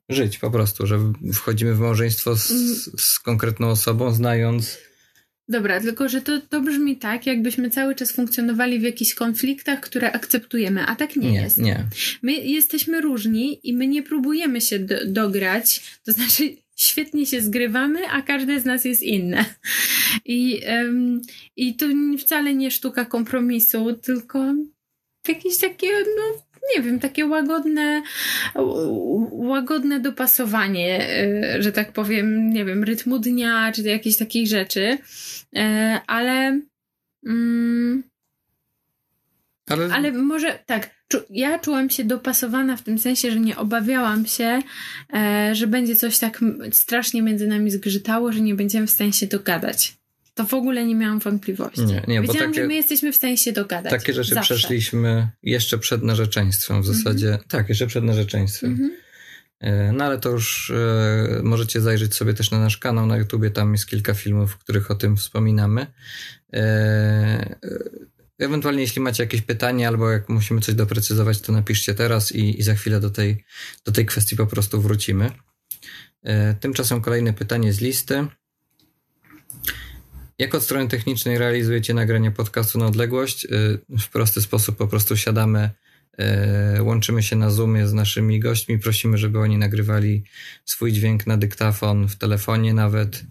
żyć 0.09 0.39
po 0.39 0.51
prostu, 0.51 0.87
że 0.87 1.13
wchodzimy 1.33 1.75
w 1.75 1.81
małżeństwo 1.81 2.37
z, 2.37 2.51
mm. 2.51 2.77
z 2.99 3.19
konkretną 3.19 3.69
osobą, 3.69 4.11
znając 4.11 4.79
Dobra, 5.49 5.81
tylko 5.81 6.09
że 6.09 6.23
to, 6.23 6.41
to 6.41 6.61
brzmi 6.61 6.97
tak, 6.97 7.27
jakbyśmy 7.27 7.71
cały 7.71 7.95
czas 7.95 8.13
funkcjonowali 8.13 8.79
w 8.79 8.83
jakichś 8.83 9.15
konfliktach, 9.15 9.81
które 9.81 10.13
akceptujemy, 10.13 10.87
a 10.87 10.97
tak 10.97 11.17
nie, 11.17 11.31
nie 11.31 11.41
jest. 11.41 11.59
Nie. 11.59 11.85
My 12.23 12.33
jesteśmy 12.33 13.01
różni 13.01 13.61
i 13.69 13.75
my 13.75 13.87
nie 13.87 14.03
próbujemy 14.03 14.61
się 14.61 14.79
do, 14.79 14.95
dograć, 15.07 15.99
to 16.05 16.13
znaczy 16.13 16.57
świetnie 16.77 17.27
się 17.27 17.41
zgrywamy, 17.41 18.09
a 18.09 18.23
każde 18.23 18.61
z 18.61 18.65
nas 18.65 18.85
jest 18.85 19.03
inne. 19.03 19.45
I, 20.25 20.61
um, 20.69 21.23
i 21.57 21.75
to 21.75 21.87
wcale 22.19 22.55
nie 22.55 22.71
sztuka 22.71 23.05
kompromisu, 23.05 23.93
tylko 23.93 24.55
jakieś 25.29 25.59
takie, 25.59 25.89
no, 26.17 26.43
nie 26.77 26.83
wiem, 26.83 27.01
takie 27.01 27.27
łagodne, 27.27 28.03
łagodne 29.31 30.01
dopasowanie, 30.01 31.09
y, 31.57 31.63
że 31.63 31.73
tak 31.73 31.93
powiem, 31.93 32.51
nie 32.51 32.65
wiem, 32.65 32.85
rytmu 32.85 33.19
dnia, 33.19 33.73
czy 33.73 33.83
jakiejś 33.83 34.17
takiej 34.17 34.47
rzeczy. 34.47 34.99
E, 35.57 36.01
ale. 36.07 36.61
Mm, 37.27 38.03
ale... 39.69 39.95
ale 39.95 40.13
może 40.13 40.59
tak, 40.67 40.91
ja 41.31 41.59
czułam 41.59 41.91
się 41.91 42.05
dopasowana 42.05 42.77
w 42.77 42.83
tym 42.83 42.99
sensie, 42.99 43.31
że 43.31 43.41
nie 43.41 43.57
obawiałam 43.57 44.27
się, 44.27 44.63
e, 45.15 45.51
że 45.55 45.67
będzie 45.67 45.97
coś 45.97 46.19
tak 46.19 46.41
strasznie 46.73 47.23
między 47.23 47.47
nami 47.47 47.71
zgrzytało, 47.71 48.33
że 48.33 48.41
nie 48.41 48.55
będziemy 48.55 48.87
w 48.87 48.91
stanie 48.91 49.13
się 49.13 49.27
dogadać. 49.27 49.99
To 50.39 50.47
w 50.47 50.55
ogóle 50.55 50.85
nie 50.85 50.95
miałam 50.95 51.19
wątpliwości. 51.19 51.85
Nie, 51.85 52.03
nie, 52.09 52.21
Wiedziałam, 52.21 52.49
takie, 52.49 52.61
że 52.61 52.67
my 52.67 52.75
jesteśmy 52.75 53.13
w 53.13 53.17
stanie 53.17 53.37
się 53.37 53.53
dogadać. 53.53 53.91
Takie 53.91 54.15
rzeczy 54.15 54.35
Zawsze. 54.35 54.55
przeszliśmy 54.55 55.29
jeszcze 55.43 55.79
przed 55.79 56.03
narzeczeństwem 56.03 56.83
w 56.83 56.87
zasadzie. 56.87 57.29
Mm 57.29 57.41
-hmm. 57.41 57.49
Tak, 57.49 57.69
jeszcze 57.69 57.87
przed 57.87 58.05
narzeczeństwem. 58.05 58.73
Mm 58.73 58.89
-hmm. 58.89 58.95
E, 59.61 59.93
no 59.93 60.05
ale 60.05 60.19
to 60.19 60.31
już 60.31 60.71
e, 60.71 61.41
możecie 61.43 61.81
zajrzeć 61.81 62.15
sobie 62.15 62.35
też 62.35 62.51
na 62.51 62.61
nasz 62.61 62.79
kanał 62.79 63.07
na 63.07 63.17
YouTubie, 63.17 63.51
tam 63.51 63.73
jest 63.73 63.87
kilka 63.87 64.15
filmów, 64.15 64.53
w 64.53 64.59
których 64.59 64.91
o 64.91 64.95
tym 64.95 65.17
wspominamy. 65.17 65.87
E, 66.55 67.57
ewentualnie 68.39 68.83
jeśli 68.83 69.03
macie 69.03 69.23
jakieś 69.23 69.43
pytanie 69.43 69.89
albo 69.89 70.11
jak 70.11 70.29
musimy 70.29 70.61
coś 70.61 70.75
doprecyzować, 70.75 71.41
to 71.41 71.53
napiszcie 71.53 71.95
teraz 71.95 72.33
i, 72.33 72.61
i 72.61 72.63
za 72.63 72.75
chwilę 72.75 73.01
do 73.01 73.11
tej, 73.11 73.45
do 73.85 73.93
tej 73.93 74.07
kwestii 74.07 74.37
po 74.37 74.47
prostu 74.47 74.81
wrócimy. 74.81 75.31
Tymczasem 76.61 77.01
kolejne 77.01 77.33
pytanie 77.33 77.73
z 77.73 77.81
listy. 77.81 78.27
Jak 80.39 80.55
od 80.55 80.63
strony 80.63 80.89
technicznej 80.89 81.39
realizujecie 81.39 81.95
nagranie 81.95 82.31
podcastu 82.31 82.79
na 82.79 82.87
odległość? 82.87 83.47
W 84.01 84.09
prosty 84.09 84.43
sposób 84.43 84.77
po 84.77 84.87
prostu 84.87 85.17
siadamy 85.17 85.71
E, 86.19 86.83
łączymy 86.83 87.23
się 87.23 87.37
na 87.37 87.51
Zoomie 87.51 87.87
z 87.87 87.93
naszymi 87.93 88.41
gośćmi, 88.41 88.79
prosimy, 88.79 89.19
żeby 89.19 89.39
oni 89.39 89.59
nagrywali 89.59 90.25
swój 90.65 90.93
dźwięk 90.93 91.27
na 91.27 91.37
dyktafon, 91.37 92.09
w 92.09 92.17
telefonie 92.17 92.75
nawet 92.75 93.25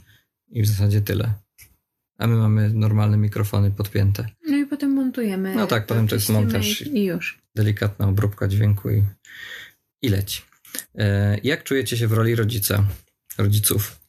i 0.49 0.61
w 0.61 0.67
zasadzie 0.67 1.01
tyle. 1.01 1.33
A 2.17 2.27
my 2.27 2.35
mamy 2.35 2.69
normalne 2.73 3.17
mikrofony 3.17 3.71
podpięte. 3.71 4.27
No 4.47 4.57
i 4.57 4.65
potem 4.65 4.91
montujemy. 4.91 5.55
No 5.55 5.67
tak, 5.67 5.85
potem 5.85 6.07
to 6.07 6.15
jest 6.15 6.29
montaż. 6.29 6.81
I 6.81 7.05
już. 7.05 7.39
Delikatna 7.55 8.07
obróbka 8.07 8.47
dźwięku 8.47 8.89
i, 8.89 9.03
i 10.01 10.09
leci. 10.09 10.41
E, 10.95 11.37
jak 11.43 11.63
czujecie 11.63 11.97
się 11.97 12.07
w 12.07 12.13
roli 12.13 12.35
rodzica, 12.35 12.87
rodziców? 13.37 13.99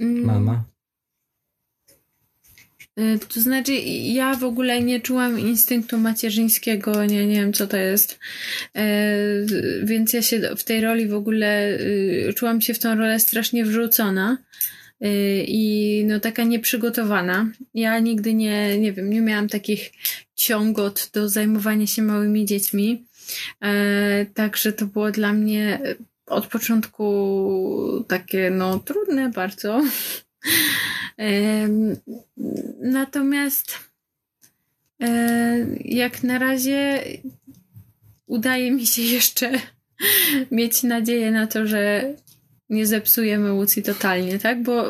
Mm. 0.00 0.24
Mama? 0.24 0.64
Y, 2.98 3.18
to 3.34 3.40
znaczy, 3.40 3.72
ja 4.02 4.34
w 4.34 4.44
ogóle 4.44 4.82
nie 4.82 5.00
czułam 5.00 5.40
instynktu 5.40 5.98
macierzyńskiego, 5.98 7.04
nie, 7.04 7.26
nie 7.26 7.34
wiem 7.34 7.52
co 7.52 7.66
to 7.66 7.76
jest. 7.76 8.18
Y, 8.76 9.80
więc 9.84 10.12
ja 10.12 10.22
się 10.22 10.40
w 10.56 10.64
tej 10.64 10.80
roli 10.80 11.08
w 11.08 11.14
ogóle 11.14 11.68
y, 11.70 12.32
czułam 12.36 12.60
się 12.60 12.74
w 12.74 12.78
tą 12.78 12.94
rolę 12.94 13.20
strasznie 13.20 13.64
wrzucona 13.64 14.38
i 15.46 16.04
no 16.06 16.20
taka 16.20 16.44
nieprzygotowana. 16.44 17.50
Ja 17.74 17.98
nigdy 17.98 18.34
nie, 18.34 18.78
nie 18.78 18.92
wiem, 18.92 19.10
nie 19.10 19.20
miałam 19.20 19.48
takich 19.48 19.90
ciągot 20.34 21.10
do 21.12 21.28
zajmowania 21.28 21.86
się 21.86 22.02
małymi 22.02 22.44
dziećmi. 22.44 23.06
Także 24.34 24.72
to 24.72 24.86
było 24.86 25.10
dla 25.10 25.32
mnie 25.32 25.80
od 26.26 26.46
początku 26.46 28.04
takie 28.08 28.50
no 28.50 28.78
trudne 28.78 29.30
bardzo. 29.30 29.82
Natomiast 32.80 33.78
e, 35.02 35.66
jak 35.84 36.22
na 36.22 36.38
razie 36.38 37.04
udaje 38.26 38.70
mi 38.70 38.86
się 38.86 39.02
jeszcze 39.02 39.50
mieć 40.50 40.82
nadzieję 40.82 41.30
na 41.30 41.46
to, 41.46 41.66
że 41.66 42.14
nie 42.70 42.86
zepsujemy 42.86 43.52
Łucji 43.52 43.82
totalnie, 43.82 44.38
tak? 44.38 44.62
Bo 44.62 44.84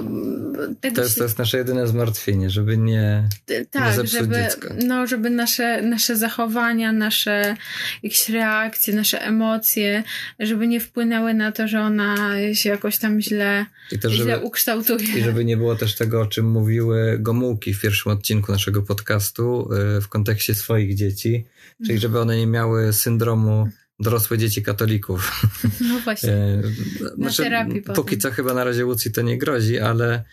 tego 0.81 0.97
to, 0.97 1.03
jest, 1.03 1.15
się... 1.15 1.19
to 1.19 1.25
jest 1.25 1.39
nasze 1.39 1.59
jedyne 1.59 1.87
zmartwienie, 1.87 2.51
żeby 2.51 2.79
nie, 2.79 3.29
tak, 3.71 3.99
nie 3.99 4.07
żeby, 4.07 4.35
dziecka. 4.35 4.75
No, 4.87 5.07
żeby 5.07 5.31
nasze, 5.31 5.83
nasze 5.83 6.17
zachowania, 6.17 6.93
nasze 6.93 7.57
jakieś 8.03 8.29
reakcje, 8.29 8.95
nasze 8.95 9.23
emocje, 9.23 10.03
żeby 10.39 10.67
nie 10.67 10.81
wpłynęły 10.81 11.35
na 11.35 11.53
to, 11.53 11.69
że 11.69 11.81
ona 11.81 12.17
się 12.53 12.69
jakoś 12.69 12.99
tam 12.99 13.21
źle, 13.21 13.67
I 13.93 13.99
źle 14.01 14.11
żeby, 14.11 14.39
ukształtuje. 14.39 15.19
I 15.19 15.23
żeby 15.23 15.45
nie 15.45 15.57
było 15.57 15.77
też 15.77 15.95
tego, 15.95 16.21
o 16.21 16.27
czym 16.27 16.51
mówiły 16.51 17.17
Gomułki 17.21 17.75
w 17.75 17.81
pierwszym 17.81 18.13
odcinku 18.13 18.53
naszego 18.53 18.83
podcastu 18.83 19.69
y, 19.97 20.01
w 20.01 20.09
kontekście 20.09 20.55
swoich 20.55 20.95
dzieci, 20.95 21.47
czyli 21.77 21.95
mhm. 21.95 22.01
żeby 22.01 22.21
one 22.21 22.37
nie 22.37 22.47
miały 22.47 22.93
syndromu 22.93 23.69
dorosłe 24.01 24.39
dzieci 24.39 24.63
katolików. 24.63 25.43
No 25.81 26.01
właśnie. 26.01 26.33
E, 26.39 26.63
na 27.03 27.15
znaczy, 27.15 27.43
terapii 27.43 27.83
Póki 27.83 27.95
potem. 27.95 28.21
co 28.21 28.31
chyba 28.31 28.55
na 28.55 28.65
razie 28.65 28.87
Łucji 28.87 29.13
to 29.13 29.23
nie 29.23 29.39
grozi, 29.39 29.79
ale 29.79 30.25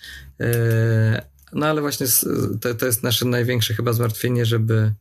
e, 0.41 1.25
no 1.53 1.65
ale 1.65 1.81
właśnie 1.81 2.07
to, 2.61 2.75
to 2.75 2.85
jest 2.85 3.03
nasze 3.03 3.25
największe 3.25 3.73
chyba 3.73 3.93
zmartwienie, 3.93 4.45
żeby 4.45 4.93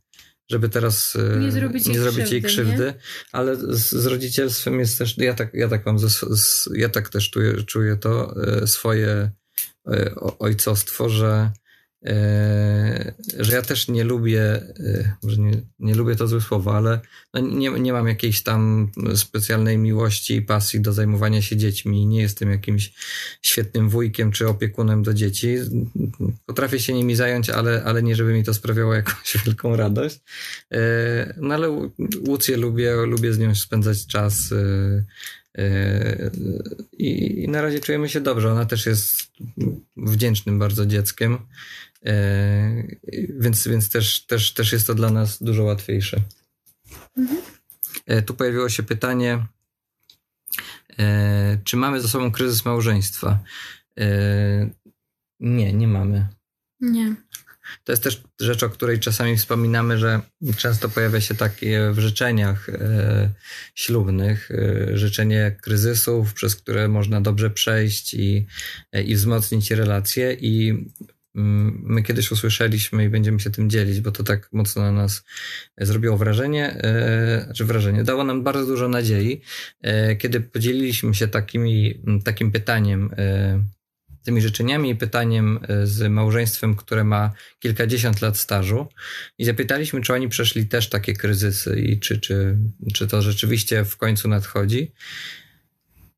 żeby 0.51 0.69
teraz 0.69 1.15
e, 1.15 1.39
nie 1.39 1.51
zrobić, 1.51 1.87
nie 1.87 1.99
zrobić 1.99 2.15
krzywdy, 2.15 2.35
jej 2.35 2.43
krzywdy, 2.43 2.85
nie? 2.85 2.93
ale 3.31 3.55
z, 3.55 3.89
z, 3.89 4.05
rodzicielstwem 4.05 4.79
jest 4.79 4.97
też, 4.97 5.17
ja 5.17 5.33
tak, 5.33 5.53
ja 5.53 5.67
tak 5.67 5.85
mam, 5.85 5.99
z, 5.99 6.19
z, 6.39 6.69
ja 6.75 6.89
tak 6.89 7.09
też 7.09 7.29
czuję, 7.29 7.63
czuję 7.63 7.97
to 7.97 8.35
swoje 8.65 9.31
ojcostwo, 10.39 11.09
że 11.09 11.27
E, 11.27 11.64
że 13.39 13.55
ja 13.55 13.61
też 13.61 13.87
nie 13.87 14.03
lubię, 14.03 14.41
e, 14.41 15.15
może 15.23 15.41
nie, 15.41 15.61
nie 15.79 15.95
lubię 15.95 16.15
to 16.15 16.27
złe 16.27 16.41
słowo, 16.41 16.75
ale 16.75 16.99
no 17.33 17.39
nie, 17.39 17.69
nie 17.69 17.93
mam 17.93 18.07
jakiejś 18.07 18.43
tam 18.43 18.91
specjalnej 19.15 19.77
miłości 19.77 20.35
i 20.35 20.41
pasji 20.41 20.81
do 20.81 20.93
zajmowania 20.93 21.41
się 21.41 21.57
dziećmi. 21.57 22.05
Nie 22.05 22.21
jestem 22.21 22.51
jakimś 22.51 22.93
świetnym 23.41 23.89
wujkiem 23.89 24.31
czy 24.31 24.47
opiekunem 24.47 25.03
do 25.03 25.13
dzieci. 25.13 25.55
Potrafię 26.45 26.79
się 26.79 26.93
nimi 26.93 27.15
zająć, 27.15 27.49
ale, 27.49 27.83
ale 27.83 28.03
nie, 28.03 28.15
żeby 28.15 28.33
mi 28.33 28.43
to 28.43 28.53
sprawiało 28.53 28.93
jakąś 28.93 29.37
wielką 29.45 29.75
radość. 29.75 30.19
E, 30.71 31.33
no 31.37 31.53
ale 31.55 31.89
Łucję 32.27 32.57
lubię, 32.57 32.95
lubię 32.95 33.33
z 33.33 33.39
nią 33.39 33.55
spędzać 33.55 34.07
czas. 34.07 34.53
I 36.91 37.47
na 37.49 37.61
razie 37.61 37.79
czujemy 37.79 38.09
się 38.09 38.21
dobrze. 38.21 38.51
Ona 38.51 38.65
też 38.65 38.85
jest 38.85 39.21
wdzięcznym 39.97 40.59
bardzo 40.59 40.85
dzieckiem. 40.85 41.37
E, 42.05 42.83
więc, 43.39 43.67
więc 43.67 43.89
też, 43.89 44.25
też, 44.25 44.53
też 44.53 44.71
jest 44.71 44.87
to 44.87 44.95
dla 44.95 45.09
nas 45.09 45.43
dużo 45.43 45.63
łatwiejsze. 45.63 46.21
Mhm. 47.17 47.41
E, 48.05 48.21
tu 48.21 48.33
pojawiło 48.33 48.69
się 48.69 48.83
pytanie, 48.83 49.45
czy 51.63 51.77
mamy 51.77 52.01
za 52.01 52.07
sobą 52.07 52.31
kryzys 52.31 52.65
małżeństwa? 52.65 53.39
Nie, 55.39 55.73
nie 55.73 55.87
mamy. 55.87 56.27
Nie. 56.79 57.15
To 57.83 57.91
jest 57.91 58.03
też 58.03 58.21
rzecz, 58.39 58.63
o 58.63 58.69
której 58.69 58.99
czasami 58.99 59.37
wspominamy, 59.37 59.97
że 59.97 60.21
często 60.57 60.89
pojawia 60.89 61.21
się 61.21 61.35
takie 61.35 61.91
w 61.91 61.99
życzeniach 61.99 62.69
e, 62.69 63.29
ślubnych, 63.75 64.51
e, 64.51 64.97
życzenie 64.97 65.57
kryzysów, 65.61 66.33
przez 66.33 66.55
które 66.55 66.87
można 66.87 67.21
dobrze 67.21 67.49
przejść 67.49 68.13
i, 68.13 68.45
e, 68.91 69.03
i 69.03 69.15
wzmocnić 69.15 69.71
relacje. 69.71 70.33
I 70.33 70.85
Mm, 71.35 71.81
my 71.83 72.03
kiedyś 72.03 72.31
usłyszeliśmy 72.31 73.05
i 73.05 73.09
będziemy 73.09 73.39
się 73.39 73.49
tym 73.49 73.69
dzielić, 73.69 74.01
bo 74.01 74.11
to 74.11 74.23
tak 74.23 74.49
mocno 74.53 74.81
na 74.81 74.91
nas 74.91 75.23
zrobiło 75.77 76.17
wrażenie, 76.17 76.81
znaczy 77.45 77.65
wrażenie, 77.65 78.03
dało 78.03 78.23
nam 78.23 78.43
bardzo 78.43 78.65
dużo 78.65 78.87
nadziei, 78.87 79.41
kiedy 80.17 80.41
podzieliliśmy 80.41 81.13
się 81.15 81.27
takimi, 81.27 82.01
takim 82.23 82.51
pytaniem, 82.51 83.09
tymi 84.25 84.41
życzeniami 84.41 84.89
i 84.89 84.95
pytaniem 84.95 85.59
e, 85.67 85.87
z 85.87 86.11
małżeństwem, 86.11 86.75
które 86.75 87.03
ma 87.03 87.31
kilkadziesiąt 87.59 88.21
lat 88.21 88.37
stażu 88.37 88.87
i 89.37 89.45
zapytaliśmy, 89.45 90.01
czy 90.01 90.13
oni 90.13 90.29
przeszli 90.29 90.67
też 90.67 90.89
takie 90.89 91.13
kryzysy 91.13 91.79
i 91.79 91.99
czy, 91.99 92.19
czy, 92.19 92.57
czy 92.93 93.07
to 93.07 93.21
rzeczywiście 93.21 93.85
w 93.85 93.97
końcu 93.97 94.27
nadchodzi. 94.27 94.91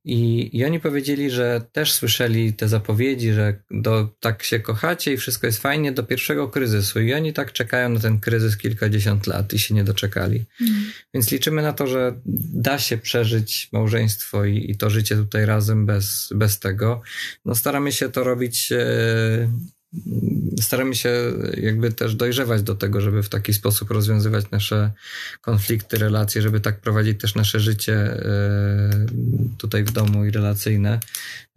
I, 0.08 0.50
I 0.58 0.66
oni 0.66 0.80
powiedzieli, 0.80 1.32
że 1.32 1.62
też 1.72 1.94
słyszeli 1.94 2.54
te 2.54 2.68
zapowiedzi, 2.68 3.32
że 3.32 3.60
do, 3.72 4.10
tak 4.20 4.44
się 4.44 4.60
kochacie 4.60 5.14
i 5.14 5.18
wszystko 5.18 5.48
jest 5.48 5.62
fajnie 5.62 5.92
do 5.92 6.04
pierwszego 6.04 6.48
kryzysu. 6.48 7.00
I 7.00 7.14
oni 7.14 7.34
tak 7.34 7.52
czekają 7.52 7.90
na 7.90 8.00
ten 8.00 8.20
kryzys 8.20 8.58
kilkadziesiąt 8.58 9.28
lat 9.28 9.54
i 9.54 9.60
się 9.60 9.76
nie 9.76 9.84
doczekali. 9.84 10.46
Mm. 10.62 10.74
Więc 11.14 11.32
liczymy 11.32 11.62
na 11.62 11.74
to, 11.74 11.88
że 11.88 12.20
da 12.54 12.80
się 12.80 12.98
przeżyć 12.98 13.70
małżeństwo 13.74 14.46
i, 14.46 14.72
i 14.72 14.78
to 14.78 14.90
życie 14.90 15.16
tutaj 15.16 15.46
razem 15.46 15.86
bez, 15.86 16.30
bez 16.36 16.60
tego. 16.60 17.02
No 17.46 17.56
staramy 17.56 17.92
się 17.92 18.10
to 18.10 18.24
robić. 18.24 18.72
E, 18.72 19.50
staramy 20.62 20.96
się 20.96 21.10
jakby 21.58 21.92
też 21.92 22.16
dojrzewać 22.16 22.64
do 22.64 22.76
tego, 22.76 23.02
żeby 23.02 23.24
w 23.24 23.30
taki 23.30 23.54
sposób 23.54 23.92
rozwiązywać 23.92 24.52
nasze 24.52 24.92
konflikty, 25.42 25.98
relacje, 25.98 26.42
żeby 26.42 26.60
tak 26.60 26.82
prowadzić 26.82 27.22
też 27.22 27.36
nasze 27.36 27.60
życie 27.60 27.94
e, 27.94 29.06
tutaj 29.58 29.84
w 29.84 29.92
domu 29.92 30.26
i 30.26 30.32
relacyjne, 30.32 31.00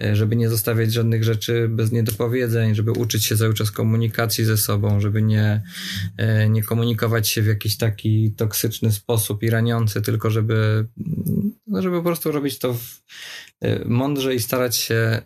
e, 0.02 0.16
żeby 0.16 0.37
nie 0.37 0.49
zostawiać 0.49 0.92
żadnych 0.92 1.25
rzeczy 1.25 1.68
bez 1.68 1.92
niedopowiedzeń, 1.92 2.75
żeby 2.75 2.92
uczyć 2.92 3.25
się 3.25 3.37
cały 3.37 3.54
czas 3.54 3.70
komunikacji 3.70 4.44
ze 4.44 4.56
sobą, 4.56 5.00
żeby 5.00 5.22
nie, 5.22 5.62
e, 6.16 6.49
nie 6.49 6.62
komunikować 6.62 7.28
się 7.28 7.42
w 7.42 7.46
jakiś 7.46 7.76
taki 7.76 8.34
toksyczny 8.37 8.92
sposób 8.92 9.42
i 9.42 9.50
raniący, 9.50 10.02
tylko 10.02 10.30
żeby, 10.30 10.87
no, 11.66 11.82
żeby 11.82 11.96
po 11.96 12.02
prostu 12.02 12.32
robić 12.32 12.58
to 12.58 12.76
mądrze 13.84 14.34
i 14.34 14.40
starać 14.40 14.76
się 14.76 15.22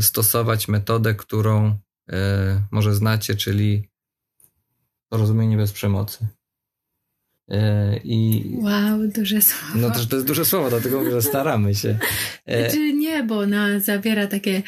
stosować 0.00 0.68
metodę, 0.68 1.14
którą 1.14 1.78
może 2.70 2.94
znacie, 2.94 3.34
czyli 3.34 3.88
porozumienie 5.08 5.56
bez 5.56 5.72
przemocy. 5.72 6.26
E, 7.48 7.96
I, 8.04 8.44
wow, 8.60 9.06
duże 9.14 9.42
słowo. 9.42 9.74
No 9.74 9.90
to, 9.90 10.06
to 10.06 10.16
jest 10.16 10.28
duże 10.28 10.44
słowo, 10.44 10.70
dlatego 10.70 10.98
mówię, 10.98 11.10
że 11.10 11.22
staramy 11.22 11.74
się. 11.74 11.98
E, 12.46 12.60
znaczy 12.60 12.92
nie, 12.92 13.22
bo 13.22 13.38
ona 13.38 13.80
zawiera 13.80 14.26
takie 14.26 14.62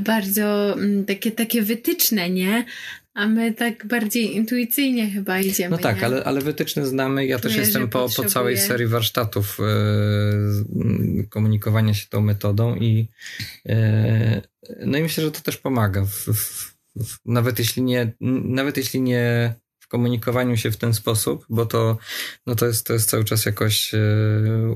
bardzo 0.00 0.72
mm, 0.72 1.04
takie, 1.04 1.30
takie 1.30 1.62
wytyczne, 1.62 2.30
nie? 2.30 2.64
A 3.14 3.26
my 3.26 3.54
tak 3.54 3.86
bardziej 3.86 4.36
intuicyjnie 4.36 5.10
chyba 5.10 5.40
idziemy. 5.40 5.70
No 5.70 5.82
tak, 5.82 6.02
ale, 6.02 6.24
ale 6.24 6.40
wytyczne 6.40 6.86
znamy. 6.86 7.26
Ja 7.26 7.38
też 7.38 7.56
jestem 7.56 7.88
po, 7.88 8.08
po 8.16 8.24
całej 8.24 8.58
serii 8.58 8.86
warsztatów 8.86 9.58
e, 9.60 11.24
komunikowania 11.28 11.94
się 11.94 12.06
tą 12.08 12.20
metodą 12.20 12.76
i 12.76 13.08
e, 13.68 14.42
no 14.86 14.98
i 14.98 15.02
myślę, 15.02 15.24
że 15.24 15.30
to 15.30 15.40
też 15.40 15.56
pomaga. 15.56 16.04
W, 16.04 16.10
w, 16.10 16.74
w, 16.96 17.18
nawet 17.26 17.58
jeśli 17.58 17.82
nie, 17.82 18.12
nawet 18.44 18.76
jeśli 18.76 19.00
nie 19.00 19.54
w 19.80 19.88
komunikowaniu 19.88 20.56
się 20.56 20.70
w 20.70 20.76
ten 20.76 20.94
sposób, 20.94 21.46
bo 21.48 21.66
to, 21.66 21.98
no 22.46 22.54
to, 22.54 22.66
jest, 22.66 22.86
to 22.86 22.92
jest 22.92 23.10
cały 23.10 23.24
czas 23.24 23.46
jakoś 23.46 23.94
e, 23.94 23.98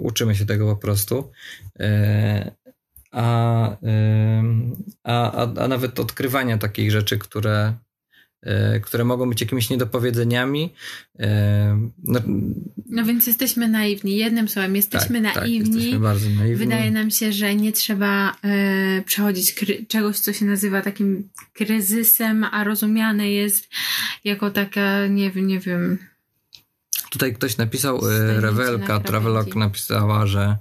uczymy 0.00 0.37
się 0.37 0.47
tego 0.47 0.67
po 0.67 0.81
prostu. 0.81 1.31
A, 3.11 3.76
a, 5.05 5.23
a, 5.33 5.55
a 5.62 5.69
nawet 5.69 6.00
odkrywania 6.00 6.59
takich 6.59 6.91
rzeczy, 6.91 7.19
które, 7.19 7.75
które 8.83 9.05
mogą 9.05 9.29
być 9.29 9.41
jakimiś 9.41 9.71
niedopowiedzeniami. 9.71 10.75
E, 11.19 11.89
no, 12.05 12.21
no 12.87 13.05
więc 13.05 13.27
jesteśmy 13.27 13.69
naiwni. 13.69 14.17
Jednym 14.17 14.49
słowem, 14.49 14.77
jesteśmy 14.77 15.23
tak, 15.23 15.37
naiwni. 15.37 15.65
Tak, 15.65 15.75
jesteśmy 15.75 16.01
bardzo 16.01 16.31
naiwni. 16.31 16.57
Wydaje 16.57 16.91
nam 16.91 17.11
się, 17.11 17.33
że 17.33 17.55
nie 17.55 17.73
trzeba 17.73 18.37
e, 18.45 19.03
przechodzić 19.03 19.55
czegoś, 19.89 20.19
co 20.19 20.33
się 20.33 20.45
nazywa 20.45 20.83
takim 20.83 21.29
kryzysem, 21.53 22.45
a 22.45 22.65
rozumiane 22.65 23.31
jest 23.31 23.69
jako 24.25 24.51
taka, 24.51 25.07
nie 25.07 25.31
wiem, 25.31 25.47
nie 25.47 25.61
wiem. 25.61 25.99
Tutaj 27.11 27.35
ktoś 27.35 27.57
napisał, 27.57 28.09
e, 28.09 28.41
Rewelka, 28.41 29.01
Travelog 29.01 29.57
napisała, 29.57 30.27
że 30.27 30.57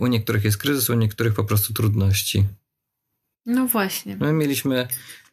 u 0.00 0.06
niektórych 0.06 0.44
jest 0.44 0.56
kryzys, 0.56 0.90
u 0.90 0.94
niektórych 0.94 1.34
po 1.34 1.44
prostu 1.44 1.72
trudności. 1.72 2.44
No 3.48 3.66
właśnie. 3.66 4.16
My 4.16 4.32
mieliśmy 4.32 4.88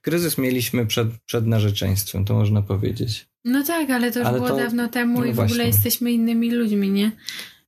kryzys 0.06 0.38
mieliśmy 0.38 0.86
przed, 0.86 1.08
przed 1.26 1.48
narzeczeństwem, 1.48 2.26
to 2.26 2.34
można 2.34 2.62
powiedzieć. 2.62 3.28
No 3.46 3.64
tak, 3.64 3.90
ale 3.90 4.12
to 4.12 4.20
już 4.20 4.28
ale 4.28 4.38
było 4.38 4.50
to, 4.50 4.58
dawno 4.58 4.88
temu 4.88 5.20
no 5.20 5.26
i 5.26 5.32
w 5.32 5.36
właśnie. 5.36 5.54
ogóle 5.54 5.68
jesteśmy 5.68 6.12
innymi 6.12 6.52
ludźmi, 6.52 6.90
nie? 6.90 7.12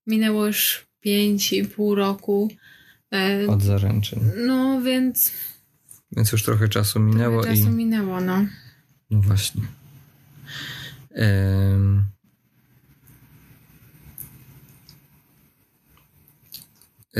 Minęło 0.08 0.46
już 0.46 0.88
pięć 1.00 1.54
i 1.54 1.66
pół 1.66 1.96
roku. 1.96 2.50
E, 3.14 3.48
Od 3.48 3.62
zaręczyn. 3.64 4.32
No 4.48 4.82
więc. 4.82 5.32
Więc 6.12 6.32
już 6.32 6.44
trochę 6.44 6.70
czasu 6.70 7.00
minęło. 7.00 7.42
Trochę 7.42 7.58
czasu 7.58 7.70
i... 7.70 7.74
minęło, 7.74 8.22
no. 8.22 8.46
No 9.10 9.22
właśnie. 9.22 9.62
Ehm... 11.12 12.04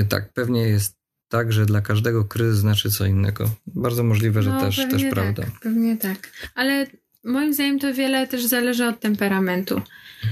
Tak, 0.10 0.34
pewnie 0.34 0.62
jest 0.62 0.98
tak, 1.30 1.54
że 1.54 1.66
dla 1.66 1.82
każdego 1.82 2.26
kryzys 2.26 2.60
znaczy 2.60 2.92
co 2.92 3.06
innego. 3.06 3.50
Bardzo 3.68 4.04
możliwe, 4.04 4.44
że 4.44 4.50
no, 4.50 4.62
też, 4.62 4.76
też 4.76 5.02
tak, 5.02 5.12
prawda. 5.12 5.44
Pewnie 5.62 5.98
tak. 5.98 6.32
Ale 6.56 6.88
moim 7.24 7.54
zdaniem 7.54 7.80
to 7.80 7.94
wiele 7.94 8.28
też 8.28 8.46
zależy 8.46 8.86
od 8.86 9.00
temperamentu. 9.00 9.82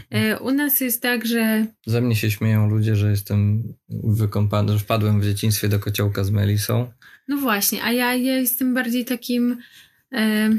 E, 0.09 0.39
u 0.39 0.51
nas 0.51 0.81
jest 0.81 1.01
tak, 1.01 1.25
że. 1.25 1.65
Ze 1.85 2.01
mnie 2.01 2.15
się 2.15 2.31
śmieją 2.31 2.69
ludzie, 2.69 2.95
że 2.95 3.09
jestem 3.09 3.63
wykąpany, 3.89 4.73
że 4.73 4.79
wpadłem 4.79 5.21
w 5.21 5.23
dzieciństwie 5.25 5.69
do 5.69 5.79
kociołka 5.79 6.23
z 6.23 6.31
Melisą. 6.31 6.91
No 7.27 7.37
właśnie, 7.37 7.83
a 7.83 7.91
ja, 7.91 8.15
ja 8.15 8.37
jestem 8.37 8.73
bardziej 8.73 9.05
takim. 9.05 9.57
E, 10.13 10.49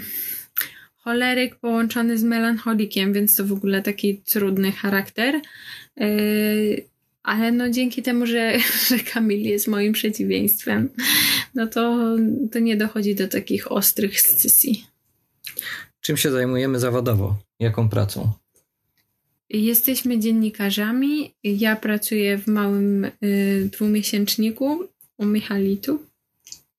choleryk 1.07 1.57
połączony 1.57 2.19
z 2.19 2.23
melancholikiem, 2.23 3.13
więc 3.13 3.37
to 3.37 3.45
w 3.45 3.53
ogóle 3.53 3.83
taki 3.83 4.23
trudny 4.23 4.73
charakter. 4.73 5.35
E, 5.35 6.09
ale 7.27 7.53
no 7.53 7.71
dzięki 7.71 8.03
temu, 8.03 8.27
że, 8.27 8.59
że 8.89 8.99
Kamil 8.99 9.41
jest 9.41 9.69
moim 9.69 9.93
przeciwieństwem, 9.93 10.89
no 11.55 11.67
to, 11.67 12.17
to 12.53 12.59
nie 12.59 12.77
dochodzi 12.77 13.15
do 13.15 13.29
takich 13.29 13.73
ostrych 13.73 14.21
scysji. 14.21 14.87
Czym 16.01 16.17
się 16.17 16.31
zajmujemy 16.31 16.81
zawodowo? 16.81 17.39
Jaką 17.61 17.89
pracą? 17.89 18.33
Jesteśmy 19.51 20.19
dziennikarzami. 20.19 21.35
Ja 21.45 21.77
pracuję 21.77 22.39
w 22.39 22.47
małym 22.47 23.05
y, 23.05 23.71
dwumiesięczniku 23.73 24.89
u 25.17 25.25
Michalitu 25.25 26.03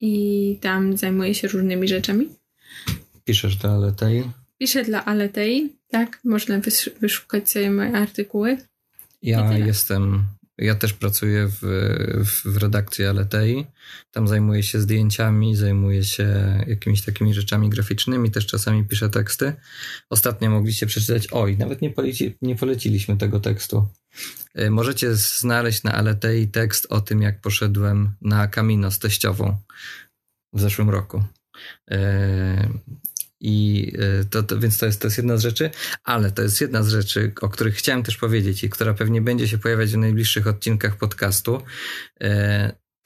i 0.01 0.57
tam 0.61 0.97
zajmuję 0.97 1.35
się 1.35 1.47
różnymi 1.47 1.87
rzeczami. 1.87 2.29
Piszesz 3.25 3.55
dla 3.55 3.69
Aletei? 3.69 4.23
Piszę 4.57 4.83
dla 4.83 5.05
Aletei, 5.05 5.69
tak. 5.89 6.19
Można 6.23 6.61
wyszukać 7.01 7.51
sobie 7.51 7.71
moje 7.71 7.93
artykuły. 7.93 8.57
Ja 9.23 9.57
jestem 9.57 10.23
ja 10.57 10.75
też 10.75 10.93
pracuję 10.93 11.47
w, 11.47 11.59
w, 12.45 12.57
redakcji 12.57 13.05
Aletei. 13.05 13.65
Tam 14.11 14.27
zajmuję 14.27 14.63
się 14.63 14.81
zdjęciami, 14.81 15.55
zajmuję 15.55 16.03
się 16.03 16.27
jakimiś 16.67 17.01
takimi 17.01 17.33
rzeczami 17.33 17.69
graficznymi, 17.69 18.31
też 18.31 18.45
czasami 18.45 18.85
piszę 18.85 19.09
teksty. 19.09 19.53
Ostatnio 20.09 20.49
mogliście 20.49 20.85
przeczytać, 20.85 21.27
oj, 21.31 21.57
nawet 21.57 21.81
nie, 21.81 21.89
poleci, 21.89 22.37
nie 22.41 22.55
poleciliśmy 22.55 23.17
tego 23.17 23.39
tekstu. 23.39 23.87
E, 24.55 24.69
możecie 24.69 25.15
znaleźć 25.15 25.83
na 25.83 25.93
Aletei 25.93 26.47
tekst 26.47 26.87
o 26.89 27.01
tym, 27.01 27.21
jak 27.21 27.41
poszedłem 27.41 28.15
na 28.21 28.47
Camino 28.47 28.91
z 28.91 28.99
teściową 28.99 29.57
w 30.53 30.61
zeszłym 30.61 30.89
roku. 30.89 31.23
E, 33.41 33.47
i 33.47 33.93
e, 33.99 34.25
to, 34.25 34.43
to, 34.43 34.59
więc 34.59 34.77
to 34.77 34.85
jest, 34.85 35.01
to 35.01 35.07
jest 35.07 35.17
jedna 35.17 35.37
z 35.37 35.41
rzeczy, 35.41 35.69
ale 36.03 36.31
to 36.31 36.41
jest 36.41 36.61
jedna 36.61 36.83
z 36.83 36.89
rzeczy, 36.89 37.31
o 37.41 37.49
których 37.49 37.75
chciałem 37.75 38.03
też 38.03 38.17
powiedzieć 38.17 38.63
i 38.63 38.69
która 38.69 38.93
pewnie 38.93 39.21
będzie 39.21 39.47
się 39.47 39.57
pojawiać 39.57 39.91
w 39.91 39.97
najbliższych 39.97 40.47
odcinkach 40.47 40.97
podcastu. 40.97 41.61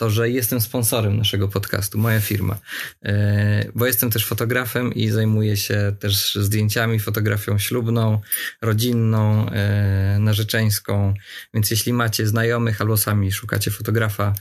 E, 0.02 0.06
to, 0.06 0.10
że 0.10 0.30
jestem 0.30 0.62
sponsorem 0.62 1.18
naszego 1.18 1.48
podcastu, 1.48 1.98
moja 1.98 2.20
firma, 2.20 2.60
e, 3.04 3.66
bo 3.76 3.86
jestem 3.86 4.10
też 4.12 4.26
fotografem 4.26 4.94
i 4.94 5.10
zajmuję 5.10 5.58
się 5.58 5.96
też 6.00 6.36
zdjęciami, 6.36 7.00
fotografią 7.00 7.58
ślubną, 7.58 8.22
rodzinną, 8.62 9.46
narzeczeńsą, 10.20 11.14
więc 11.54 11.72
jeśli 11.72 11.94
macie 11.94 12.28
znajomych 12.28 12.82
albo 12.82 12.98
sami 12.98 13.32
szukacie 13.32 13.72
fotografa, 13.72 14.34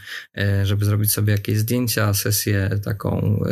żeby 0.64 0.84
zrobić 0.84 1.12
sobie 1.12 1.32
jakieś 1.32 1.58
zdjęcia, 1.58 2.14
sesję 2.14 2.70
taką 2.84 3.44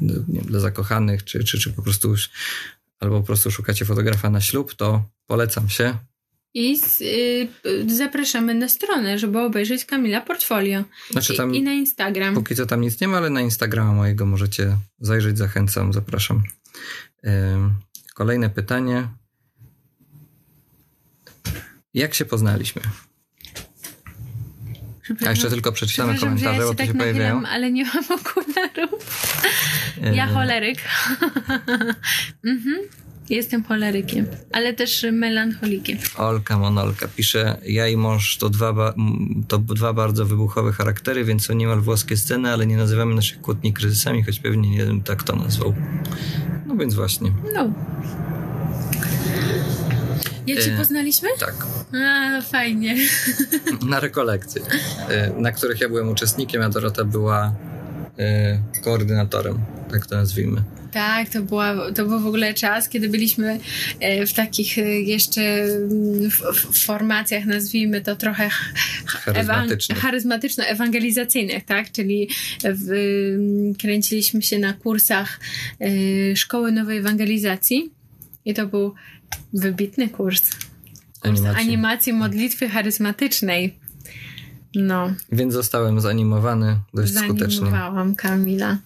wiem, 0.00 0.44
dla 0.44 0.60
zakochanych, 0.60 1.24
czy, 1.24 1.44
czy, 1.44 1.58
czy 1.58 1.72
po 1.72 1.82
prostu 1.82 2.14
albo 3.00 3.20
po 3.20 3.26
prostu 3.26 3.50
szukacie 3.50 3.84
fotografa 3.84 4.30
na 4.30 4.40
ślub, 4.40 4.74
to 4.74 5.04
polecam 5.26 5.68
się. 5.68 5.98
I 6.58 6.76
z, 6.76 7.00
y, 7.00 7.96
zapraszamy 7.96 8.54
na 8.54 8.68
stronę, 8.68 9.18
żeby 9.18 9.40
obejrzeć 9.40 9.84
Kamila 9.84 10.20
Portfolio. 10.20 10.84
Znaczy 11.10 11.36
tam, 11.36 11.54
I, 11.54 11.58
I, 11.58 11.62
na 11.62 11.72
Instagram. 11.72 12.34
Póki 12.34 12.54
co 12.54 12.66
tam 12.66 12.80
nic 12.80 13.00
nie 13.00 13.08
ma, 13.08 13.16
ale 13.16 13.30
na 13.30 13.40
Instagrama 13.40 13.92
mojego 13.92 14.26
możecie 14.26 14.76
zajrzeć, 15.00 15.38
zachęcam, 15.38 15.92
zapraszam. 15.92 16.42
Kolejne 18.14 18.50
pytanie. 18.50 19.08
Jak 21.94 22.14
się 22.14 22.24
poznaliśmy? 22.24 22.82
A 25.26 25.30
jeszcze 25.30 25.50
tylko 25.50 25.72
przeczytamy 25.72 26.18
komentarze, 26.18 26.60
ja 26.60 26.66
bo 26.66 26.68
to 26.68 26.74
tak 26.74 26.86
się 26.86 26.94
pojawiają. 26.94 27.42
ale 27.46 27.72
nie 27.72 27.84
mam 27.84 28.04
okularów. 28.20 29.32
Ja 30.14 30.26
choleryk. 30.26 30.78
mhm. 32.44 32.78
Jestem 33.30 33.64
cholerykiem, 33.64 34.26
ale 34.52 34.74
też 34.74 35.06
melancholikiem. 35.12 35.98
Olka 36.16 36.58
Monolka 36.58 37.08
pisze, 37.08 37.56
ja 37.66 37.88
i 37.88 37.96
mąż 37.96 38.36
to 38.36 38.48
dwa, 38.48 38.94
to 39.48 39.58
dwa 39.58 39.92
bardzo 39.92 40.26
wybuchowe 40.26 40.72
charaktery, 40.72 41.24
więc 41.24 41.46
są 41.46 41.54
niemal 41.54 41.80
włoskie 41.80 42.16
sceny, 42.16 42.52
ale 42.52 42.66
nie 42.66 42.76
nazywamy 42.76 43.14
naszych 43.14 43.40
kłótni 43.40 43.72
kryzysami, 43.72 44.22
choć 44.22 44.40
pewnie 44.40 44.70
nie 44.70 44.86
wiem 44.86 45.02
tak 45.02 45.22
to 45.22 45.36
nazwał. 45.36 45.74
No 46.66 46.76
więc 46.76 46.94
właśnie. 46.94 47.32
No. 47.54 47.72
Jak 50.46 50.60
się 50.60 50.72
e, 50.72 50.76
poznaliśmy? 50.76 51.28
Tak. 51.40 51.66
A, 51.94 52.40
fajnie. 52.40 52.96
Na 53.88 54.00
rekolekcje, 54.00 54.62
e, 55.08 55.32
na 55.40 55.52
których 55.52 55.80
ja 55.80 55.88
byłem 55.88 56.08
uczestnikiem, 56.08 56.62
a 56.62 56.68
Dorota 56.68 57.04
była 57.04 57.54
e, 58.18 58.58
koordynatorem, 58.84 59.58
tak 59.90 60.06
to 60.06 60.16
nazwijmy. 60.16 60.62
Tak, 60.98 61.28
to, 61.28 61.42
była, 61.42 61.92
to 61.92 62.04
był 62.04 62.20
w 62.20 62.26
ogóle 62.26 62.54
czas, 62.54 62.88
kiedy 62.88 63.08
byliśmy 63.08 63.60
e, 64.00 64.26
w 64.26 64.32
takich 64.32 64.78
e, 64.78 64.82
jeszcze 64.82 65.42
mm, 65.42 66.30
formacjach, 66.72 67.44
nazwijmy 67.44 68.00
to 68.00 68.16
trochę 68.16 68.50
charyzmatyczno-ewangelizacyjnych, 69.94 71.64
tak? 71.64 71.92
Czyli 71.92 72.28
w, 72.64 72.90
mm, 72.90 73.74
kręciliśmy 73.74 74.42
się 74.42 74.58
na 74.58 74.72
kursach 74.72 75.40
e, 75.80 76.36
Szkoły 76.36 76.72
Nowej 76.72 76.98
Ewangelizacji 76.98 77.90
i 78.44 78.54
to 78.54 78.66
był 78.66 78.94
wybitny 79.52 80.08
kurs. 80.08 80.50
Animacji, 81.22 81.62
animacji 81.62 82.12
modlitwy 82.12 82.68
charyzmatycznej. 82.68 83.78
No. 84.74 85.14
Więc 85.32 85.54
zostałem 85.54 86.00
zanimowany 86.00 86.76
dość 86.94 87.14
skutecznie. 87.14 87.56
Zanimowałam 87.56 88.14
Kamila. 88.14 88.78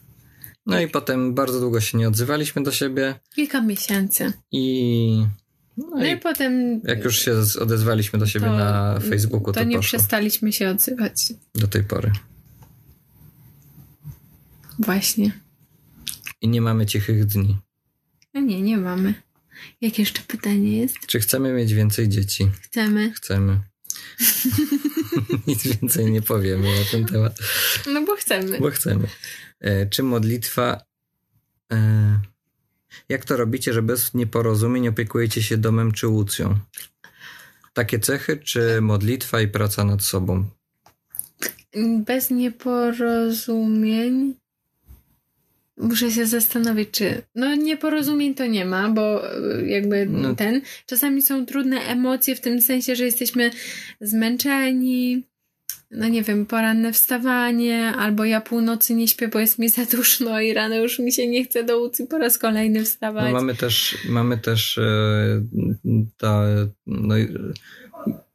No 0.67 0.81
i 0.81 0.89
potem 0.89 1.35
bardzo 1.35 1.61
długo 1.61 1.81
się 1.81 1.99
nie 1.99 2.09
odzywaliśmy 2.09 2.63
do 2.63 2.73
siebie. 2.73 3.21
Kilka 3.35 3.61
miesięcy. 3.61 4.33
I. 4.53 5.27
No, 5.77 5.87
no 5.91 6.05
i, 6.05 6.11
i, 6.13 6.17
potem. 6.17 6.81
Jak 6.85 7.05
już 7.05 7.19
się 7.19 7.35
odezwaliśmy 7.61 8.19
do 8.19 8.27
siebie 8.27 8.47
to, 8.47 8.53
na 8.53 9.01
Facebooku, 9.01 9.53
to, 9.53 9.61
to 9.61 9.65
nie 9.65 9.77
poszło. 9.77 9.99
przestaliśmy 9.99 10.53
się 10.53 10.69
odzywać. 10.69 11.33
Do 11.55 11.69
tej 11.69 11.85
pory. 11.85 12.13
Właśnie. 14.79 15.33
I 16.41 16.49
nie 16.49 16.61
mamy 16.61 16.87
cichych 16.87 17.25
dni. 17.27 17.57
No 18.35 18.41
nie, 18.41 18.63
nie 18.63 18.77
mamy. 18.77 19.15
Jakie 19.81 20.03
jeszcze 20.03 20.23
pytanie 20.23 20.79
jest? 20.79 20.99
Czy 21.07 21.21
chcemy 21.21 21.53
mieć 21.53 21.75
więcej 21.75 22.09
dzieci? 22.09 22.51
Chcemy. 22.63 23.13
Chcemy. 23.13 23.61
Nic 25.47 25.67
więcej 25.67 26.11
nie 26.11 26.23
powiemy 26.23 26.79
na 26.79 26.85
ten 26.91 27.07
temat. 27.07 27.39
No 27.87 28.03
bo 28.03 28.17
chcemy. 28.17 28.61
Bo 28.61 28.71
chcemy. 28.71 29.09
E, 29.61 29.87
czy 29.87 30.03
modlitwa. 30.03 30.81
E, 31.73 32.21
jak 33.09 33.25
to 33.25 33.37
robicie, 33.37 33.73
że 33.73 33.83
bez 33.83 34.15
nieporozumień 34.15 34.89
opiekujecie 34.89 35.43
się 35.43 35.57
domem 35.57 35.93
czy 35.93 36.09
łucją? 36.09 36.59
Takie 37.73 37.99
cechy, 37.99 38.37
czy 38.37 38.81
modlitwa 38.81 39.41
i 39.41 39.49
praca 39.49 39.85
nad 39.85 40.03
sobą? 40.03 40.45
Bez 42.07 42.31
nieporozumień. 42.31 44.35
Muszę 45.77 46.11
się 46.11 46.27
zastanowić, 46.27 46.89
czy. 46.91 47.23
No, 47.35 47.55
nieporozumień 47.55 48.35
to 48.35 48.47
nie 48.47 48.65
ma, 48.65 48.89
bo 48.89 49.35
e, 49.35 49.67
jakby 49.67 50.07
no. 50.07 50.35
ten. 50.35 50.63
Czasami 50.87 51.23
są 51.23 51.47
trudne 51.47 51.81
emocje 51.81 52.37
w 52.37 52.41
tym 52.41 52.63
sensie, 52.63 52.97
że 52.97 53.05
jesteśmy 53.05 53.51
zmęczeni, 54.01 55.23
no 55.93 56.09
nie 56.09 56.23
wiem, 56.23 56.47
poranne 56.47 56.93
wstawanie, 56.93 57.93
albo 57.99 58.25
ja 58.25 58.41
północy 58.41 58.95
nie 58.95 59.09
śpię, 59.09 59.29
bo 59.29 59.39
jest 59.39 59.59
mi 59.59 59.69
za 59.69 59.85
duszno 59.85 60.41
i 60.41 60.55
rano 60.55 60.77
już 60.77 60.99
mi 60.99 61.13
się 61.13 61.29
nie 61.29 61.45
chce 61.45 61.65
do 61.65 61.83
ulicy 61.83 62.07
po 62.07 62.19
raz 62.19 62.39
kolejny 62.39 62.85
wstawać. 62.85 63.25
No 63.25 63.33
mamy 63.33 63.55
też, 63.55 63.97
mamy 64.09 64.39
też 64.39 64.79
e, 64.79 65.45
ta, 66.17 66.45
no, 66.87 67.15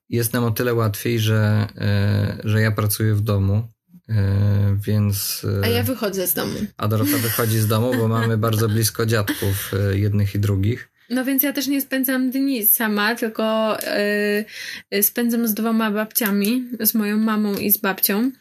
jest 0.09 0.33
nam 0.33 0.43
o 0.43 0.51
tyle 0.51 0.73
łatwiej, 0.73 1.19
że, 1.19 1.67
e, 1.77 2.37
że 2.43 2.61
ja 2.61 2.71
pracuję 2.71 3.13
w 3.13 3.21
domu, 3.21 3.67
e, 4.09 4.77
więc... 4.81 5.45
A 5.63 5.67
ja 5.67 5.83
wychodzę 5.83 6.27
z 6.27 6.33
domu. 6.33 6.59
A 6.77 6.87
Dorota 6.87 7.17
wychodzi 7.17 7.59
z 7.59 7.67
domu, 7.67 7.91
bo 7.97 8.07
mamy 8.07 8.37
bardzo 8.37 8.69
blisko 8.69 9.05
dziadków 9.05 9.71
jednych 9.93 10.35
i 10.35 10.39
drugich. 10.39 10.89
No 11.09 11.25
więc 11.25 11.43
ja 11.43 11.53
też 11.53 11.67
nie 11.67 11.81
spędzam 11.81 12.31
dni 12.31 12.65
sama, 12.65 13.15
tylko 13.15 13.77
yy, 14.91 15.03
spędzam 15.03 15.47
z 15.47 15.53
dwoma 15.53 15.91
babciami, 15.91 16.63
z 16.79 16.93
moją 16.93 17.17
mamą 17.17 17.55
i 17.55 17.71
z 17.71 17.77
babcią. 17.77 18.31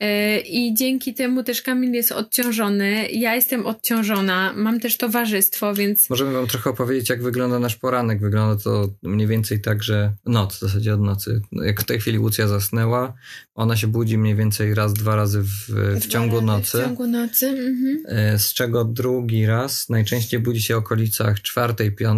Yy, 0.00 0.38
I 0.40 0.74
dzięki 0.74 1.14
temu 1.14 1.42
też 1.42 1.62
Kamil 1.62 1.92
jest 1.92 2.12
odciążony, 2.12 3.08
ja 3.12 3.34
jestem 3.34 3.66
odciążona, 3.66 4.52
mam 4.56 4.80
też 4.80 4.96
towarzystwo, 4.96 5.74
więc... 5.74 6.10
Możemy 6.10 6.32
wam 6.32 6.46
trochę 6.46 6.70
opowiedzieć, 6.70 7.08
jak 7.10 7.22
wygląda 7.22 7.58
nasz 7.58 7.76
poranek. 7.76 8.20
Wygląda 8.20 8.62
to 8.62 8.88
mniej 9.02 9.26
więcej 9.26 9.60
tak, 9.60 9.82
że 9.82 10.12
noc, 10.26 10.56
w 10.56 10.60
zasadzie 10.60 10.94
od 10.94 11.00
nocy. 11.00 11.40
Jak 11.52 11.80
w 11.80 11.84
tej 11.84 12.00
chwili 12.00 12.18
Łucja 12.18 12.48
zasnęła, 12.48 13.14
ona 13.54 13.76
się 13.76 13.86
budzi 13.86 14.18
mniej 14.18 14.36
więcej 14.36 14.74
raz, 14.74 14.94
dwa 14.94 15.16
razy 15.16 15.42
w, 15.42 15.70
w 16.00 16.06
ciągu 16.06 16.42
nocy. 16.42 16.78
W 16.78 16.84
ciągu 16.84 17.06
nocy, 17.06 17.46
mhm. 17.46 18.02
Yy, 18.32 18.38
z 18.38 18.54
czego 18.54 18.84
drugi 18.84 19.46
raz 19.46 19.88
najczęściej 19.88 20.40
budzi 20.40 20.62
się 20.62 20.74
w 20.74 20.78
okolicach 20.78 21.42
czwartej, 21.42 21.92
piątej, 21.92 22.15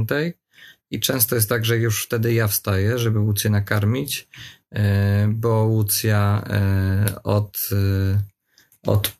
i 0.90 1.00
często 1.00 1.34
jest 1.34 1.48
tak, 1.48 1.64
że 1.64 1.78
już 1.78 2.04
wtedy 2.04 2.32
ja 2.32 2.48
wstaję, 2.48 2.98
żeby 2.98 3.18
Łucję 3.18 3.50
nakarmić, 3.50 4.28
e, 4.72 5.28
bo 5.28 5.64
Łucja 5.64 6.44
e, 6.50 7.22
od, 7.22 7.68
e, 7.72 8.18
od 8.86 9.18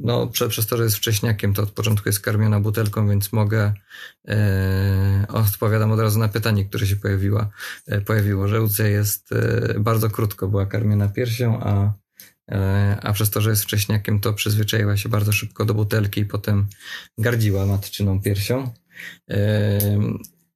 no, 0.00 0.26
przez 0.48 0.66
to, 0.66 0.76
że 0.76 0.84
jest 0.84 0.96
wcześniakiem, 0.96 1.54
to 1.54 1.62
od 1.62 1.70
początku 1.70 2.08
jest 2.08 2.20
karmiona 2.20 2.60
butelką, 2.60 3.08
więc 3.08 3.32
mogę 3.32 3.72
odpowiadam 5.28 5.92
od 5.92 6.00
razu 6.00 6.18
na 6.18 6.28
pytanie, 6.28 6.64
które 6.64 6.86
się 6.86 6.96
pojawiło, 6.96 7.46
pojawiło, 8.06 8.48
że 8.48 8.62
Łucja 8.62 8.86
jest 8.86 9.30
bardzo 9.78 10.10
krótko 10.10 10.48
była 10.48 10.66
karmiona 10.66 11.08
piersią, 11.08 11.60
a 11.60 11.92
a 13.02 13.12
przez 13.12 13.30
to, 13.30 13.40
że 13.40 13.50
jest 13.50 13.62
wcześniakiem, 13.62 14.20
to 14.20 14.32
przyzwyczaiła 14.32 14.96
się 14.96 15.08
bardzo 15.08 15.32
szybko 15.32 15.64
do 15.64 15.74
butelki 15.74 16.20
i 16.20 16.26
potem 16.26 16.66
gardziła 17.18 17.66
matczyną 17.66 18.22
piersią. 18.22 18.70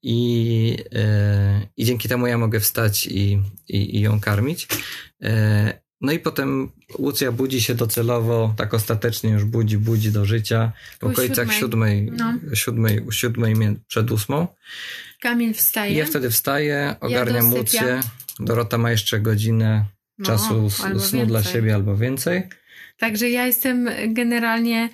I, 0.03 0.77
e, 0.95 1.67
i 1.77 1.85
dzięki 1.85 2.09
temu 2.09 2.27
ja 2.27 2.39
mogę 2.39 2.61
wstać 2.61 3.07
i, 3.07 3.43
i, 3.69 3.97
i 3.97 4.01
ją 4.01 4.21
karmić. 4.21 4.69
E, 5.23 5.83
no 6.01 6.13
i 6.13 6.19
potem 6.19 6.71
Łucja 6.99 7.33
budzi 7.33 7.63
się 7.63 7.75
docelowo, 7.75 8.55
tak 8.57 8.75
ostatecznie 8.75 9.31
już 9.31 9.45
budzi, 9.45 9.79
budzi 9.79 10.13
do 10.13 10.25
życia 10.25 10.73
w 11.01 11.05
okolicach 11.05 11.53
siódmej, 11.53 12.13
no. 12.13 12.35
siódmej, 12.55 13.01
siódmej 13.11 13.55
przed 13.87 14.11
ósmą. 14.11 14.47
Kamil 15.21 15.55
wstaje. 15.55 15.95
Ja 15.95 16.07
wtedy 16.07 16.31
wstaję, 16.31 16.97
ogarniam 17.01 17.53
ja 17.53 17.59
Łucję. 17.59 18.01
Dorota 18.41 18.79
ma 18.79 18.91
jeszcze 18.91 19.21
godzinę 19.21 19.85
no, 20.19 20.27
czasu 20.27 20.71
snu 20.71 20.89
więcej. 20.91 21.27
dla 21.27 21.43
siebie 21.43 21.75
albo 21.75 21.97
więcej. 21.97 22.43
Także 22.99 23.31
ja 23.31 23.47
jestem 23.47 23.89
generalnie 24.09 24.89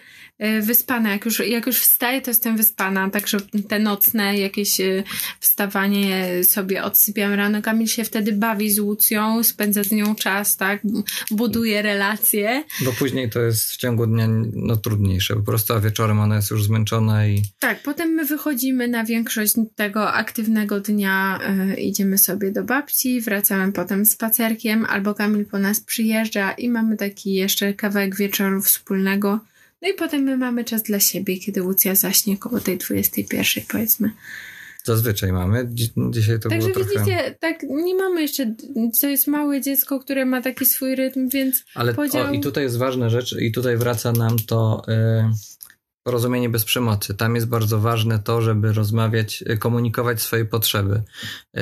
wyspana. 0.62 1.12
Jak 1.12 1.24
już, 1.24 1.38
jak 1.38 1.66
już 1.66 1.78
wstaję, 1.78 2.20
to 2.20 2.30
jestem 2.30 2.56
wyspana. 2.56 3.10
Także 3.10 3.38
te 3.68 3.78
nocne 3.78 4.38
jakieś 4.38 4.80
y, 4.80 5.04
wstawanie 5.40 6.30
sobie 6.44 6.82
odsypiam 6.84 7.32
rano. 7.32 7.62
Kamil 7.62 7.86
się 7.86 8.04
wtedy 8.04 8.32
bawi 8.32 8.70
z 8.70 8.78
Łucją, 8.78 9.42
spędza 9.42 9.84
z 9.84 9.92
nią 9.92 10.14
czas, 10.14 10.56
tak? 10.56 10.82
Buduje 11.30 11.82
relacje. 11.82 12.64
Bo 12.84 12.92
później 12.92 13.30
to 13.30 13.40
jest 13.40 13.72
w 13.72 13.76
ciągu 13.76 14.06
dnia 14.06 14.28
no, 14.52 14.76
trudniejsze. 14.76 15.36
Po 15.36 15.42
prostu 15.42 15.74
a 15.74 15.80
wieczorem 15.80 16.20
ona 16.20 16.36
jest 16.36 16.50
już 16.50 16.64
zmęczona 16.64 17.26
i... 17.26 17.42
Tak, 17.58 17.82
potem 17.82 18.08
my 18.08 18.24
wychodzimy 18.24 18.88
na 18.88 19.04
większość 19.04 19.54
tego 19.74 20.12
aktywnego 20.12 20.80
dnia, 20.80 21.38
y, 21.72 21.80
idziemy 21.80 22.18
sobie 22.18 22.52
do 22.52 22.64
babci, 22.64 23.20
wracamy 23.20 23.72
potem 23.72 24.06
spacerkiem, 24.06 24.84
albo 24.84 25.14
Kamil 25.14 25.46
po 25.46 25.58
nas 25.58 25.80
przyjeżdża 25.80 26.52
i 26.52 26.68
mamy 26.68 26.96
taki 26.96 27.34
jeszcze 27.34 27.74
kawałek 27.74 28.16
wieczoru 28.16 28.62
wspólnego 28.62 29.40
no 29.82 29.88
i 29.88 29.94
potem 29.94 30.22
my 30.22 30.36
mamy 30.36 30.64
czas 30.64 30.82
dla 30.82 31.00
siebie, 31.00 31.38
kiedy 31.38 31.62
Łucja 31.62 31.94
zaśnie 31.94 32.38
koło 32.38 32.60
tej 32.60 32.78
21 32.78 33.64
powiedzmy. 33.68 34.10
Zazwyczaj 34.84 35.32
mamy. 35.32 35.68
Dzisiaj 36.10 36.40
to 36.40 36.48
Także 36.48 36.68
było 36.68 36.84
trochę... 36.84 37.04
widzicie, 37.04 37.36
tak 37.40 37.62
nie 37.62 37.94
mamy 37.94 38.22
jeszcze, 38.22 38.54
to 39.00 39.08
jest 39.08 39.26
małe 39.26 39.60
dziecko, 39.60 40.00
które 40.00 40.24
ma 40.24 40.42
taki 40.42 40.66
swój 40.66 40.94
rytm, 40.94 41.28
więc 41.28 41.64
Ale 41.74 41.94
podział... 41.94 42.30
o, 42.30 42.32
i 42.32 42.40
tutaj 42.40 42.64
jest 42.64 42.78
ważna 42.78 43.08
rzecz 43.08 43.36
i 43.40 43.52
tutaj 43.52 43.76
wraca 43.76 44.12
nam 44.12 44.36
to 44.38 44.82
y, 44.88 44.92
porozumienie 46.02 46.48
bez 46.48 46.64
przemocy. 46.64 47.14
Tam 47.14 47.34
jest 47.34 47.48
bardzo 47.48 47.80
ważne 47.80 48.18
to, 48.18 48.42
żeby 48.42 48.72
rozmawiać, 48.72 49.44
y, 49.50 49.58
komunikować 49.58 50.20
swoje 50.22 50.44
potrzeby. 50.44 51.02
Y, 51.56 51.60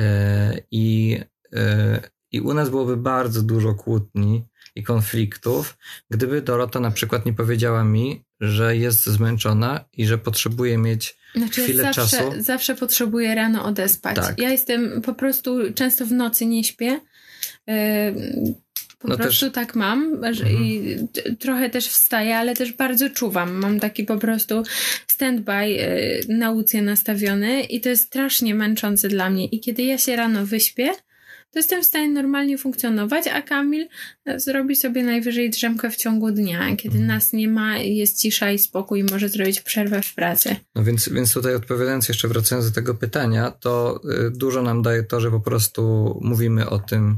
I 0.71 1.17
i 2.31 2.41
u 2.41 2.53
nas 2.53 2.69
byłoby 2.69 2.97
bardzo 2.97 3.43
dużo 3.43 3.73
kłótni, 3.73 4.45
i 4.77 4.83
konfliktów, 4.83 5.77
gdyby 6.09 6.41
Dorota 6.41 6.79
na 6.79 6.91
przykład 6.91 7.25
nie 7.25 7.33
powiedziała 7.33 7.83
mi, 7.83 8.23
że 8.39 8.77
jest 8.77 9.05
zmęczona 9.05 9.85
i 9.93 10.05
że 10.05 10.17
potrzebuje 10.17 10.77
mieć 10.77 11.17
znaczy, 11.35 11.63
chwilę 11.63 11.83
zawsze, 11.83 12.01
czasu. 12.01 12.31
Zawsze 12.39 12.75
potrzebuję 12.75 13.35
rano 13.35 13.65
odespać. 13.65 14.15
Tak. 14.15 14.39
Ja 14.39 14.49
jestem 14.49 15.01
po 15.01 15.13
prostu 15.13 15.73
często 15.75 16.05
w 16.05 16.11
nocy 16.11 16.45
nie 16.45 16.63
śpię. 16.63 16.99
Po 18.99 19.07
no 19.07 19.17
prostu 19.17 19.45
też... 19.45 19.53
tak 19.53 19.75
mam 19.75 20.13
mhm. 20.23 20.63
i 20.63 20.97
trochę 21.39 21.69
też 21.69 21.87
wstaję, 21.87 22.37
ale 22.37 22.55
też 22.55 22.73
bardzo 22.73 23.09
czuwam. 23.09 23.53
Mam 23.53 23.79
taki 23.79 24.03
po 24.03 24.17
prostu 24.17 24.63
stand-by 25.07 25.65
y, 25.65 26.25
nauce 26.29 26.81
nastawiony 26.81 27.61
i 27.61 27.81
to 27.81 27.89
jest 27.89 28.05
strasznie 28.05 28.55
męczące 28.55 29.07
dla 29.07 29.29
mnie. 29.29 29.45
I 29.45 29.59
kiedy 29.59 29.83
ja 29.83 29.97
się 29.97 30.15
rano 30.15 30.45
wyśpię, 30.45 30.91
to 31.57 31.59
jestem 31.59 31.83
w 31.83 31.85
stanie 31.85 32.09
normalnie 32.09 32.57
funkcjonować, 32.57 33.27
a 33.27 33.41
Kamil 33.41 33.87
e, 34.25 34.39
zrobi 34.39 34.75
sobie 34.75 35.03
najwyżej 35.03 35.49
drzemkę 35.49 35.89
w 35.89 35.95
ciągu 35.95 36.31
dnia, 36.31 36.75
kiedy 36.75 36.97
mhm. 36.97 37.07
nas 37.07 37.33
nie 37.33 37.47
ma, 37.47 37.77
jest 37.77 38.21
cisza 38.21 38.51
i 38.51 38.59
spokój 38.59 39.03
może 39.03 39.29
zrobić 39.29 39.61
przerwę 39.61 40.01
w 40.01 40.15
pracy. 40.15 40.55
No 40.75 40.83
więc, 40.83 41.09
więc 41.09 41.33
tutaj 41.33 41.55
odpowiadając 41.55 42.07
jeszcze, 42.07 42.27
wracając 42.27 42.69
do 42.69 42.75
tego 42.75 42.93
pytania, 42.93 43.51
to 43.51 44.01
y, 44.27 44.31
dużo 44.31 44.61
nam 44.61 44.81
daje 44.81 45.03
to, 45.03 45.21
że 45.21 45.31
po 45.31 45.39
prostu 45.39 46.13
mówimy 46.21 46.69
o 46.69 46.79
tym. 46.79 47.17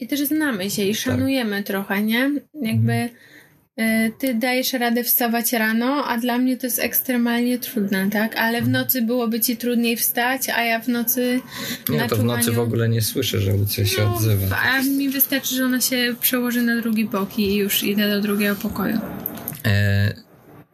I 0.00 0.08
też 0.08 0.20
znamy 0.20 0.70
się 0.70 0.82
i 0.82 0.92
tak. 0.92 1.00
szanujemy 1.02 1.56
tak. 1.56 1.66
trochę, 1.66 2.02
nie? 2.02 2.30
Jakby. 2.54 2.92
Mhm 2.92 3.08
ty 4.18 4.34
dajesz 4.34 4.72
radę 4.72 5.04
wstawać 5.04 5.52
rano, 5.52 6.04
a 6.04 6.18
dla 6.18 6.38
mnie 6.38 6.56
to 6.56 6.66
jest 6.66 6.78
ekstremalnie 6.78 7.58
trudne, 7.58 8.10
tak? 8.10 8.36
Ale 8.36 8.62
w 8.62 8.68
nocy 8.68 9.02
byłoby 9.02 9.40
ci 9.40 9.56
trudniej 9.56 9.96
wstać, 9.96 10.48
a 10.48 10.62
ja 10.62 10.80
w 10.80 10.88
nocy. 10.88 11.40
Nie, 11.88 12.00
to 12.00 12.08
czuwaniu... 12.08 12.22
w 12.22 12.24
nocy 12.24 12.52
w 12.52 12.58
ogóle 12.58 12.88
nie 12.88 13.02
słyszę, 13.02 13.40
że 13.40 13.52
Lucja 13.52 13.86
się 13.86 14.02
no, 14.02 14.14
odzywa. 14.14 14.56
A 14.56 14.82
mi 14.82 15.08
wystarczy, 15.08 15.54
że 15.54 15.64
ona 15.64 15.80
się 15.80 16.14
przełoży 16.20 16.62
na 16.62 16.80
drugi 16.80 17.04
bok 17.04 17.38
i 17.38 17.54
już 17.54 17.82
idę 17.82 18.08
do 18.08 18.20
drugiego 18.20 18.56
pokoju. 18.56 18.98
E, 19.66 20.14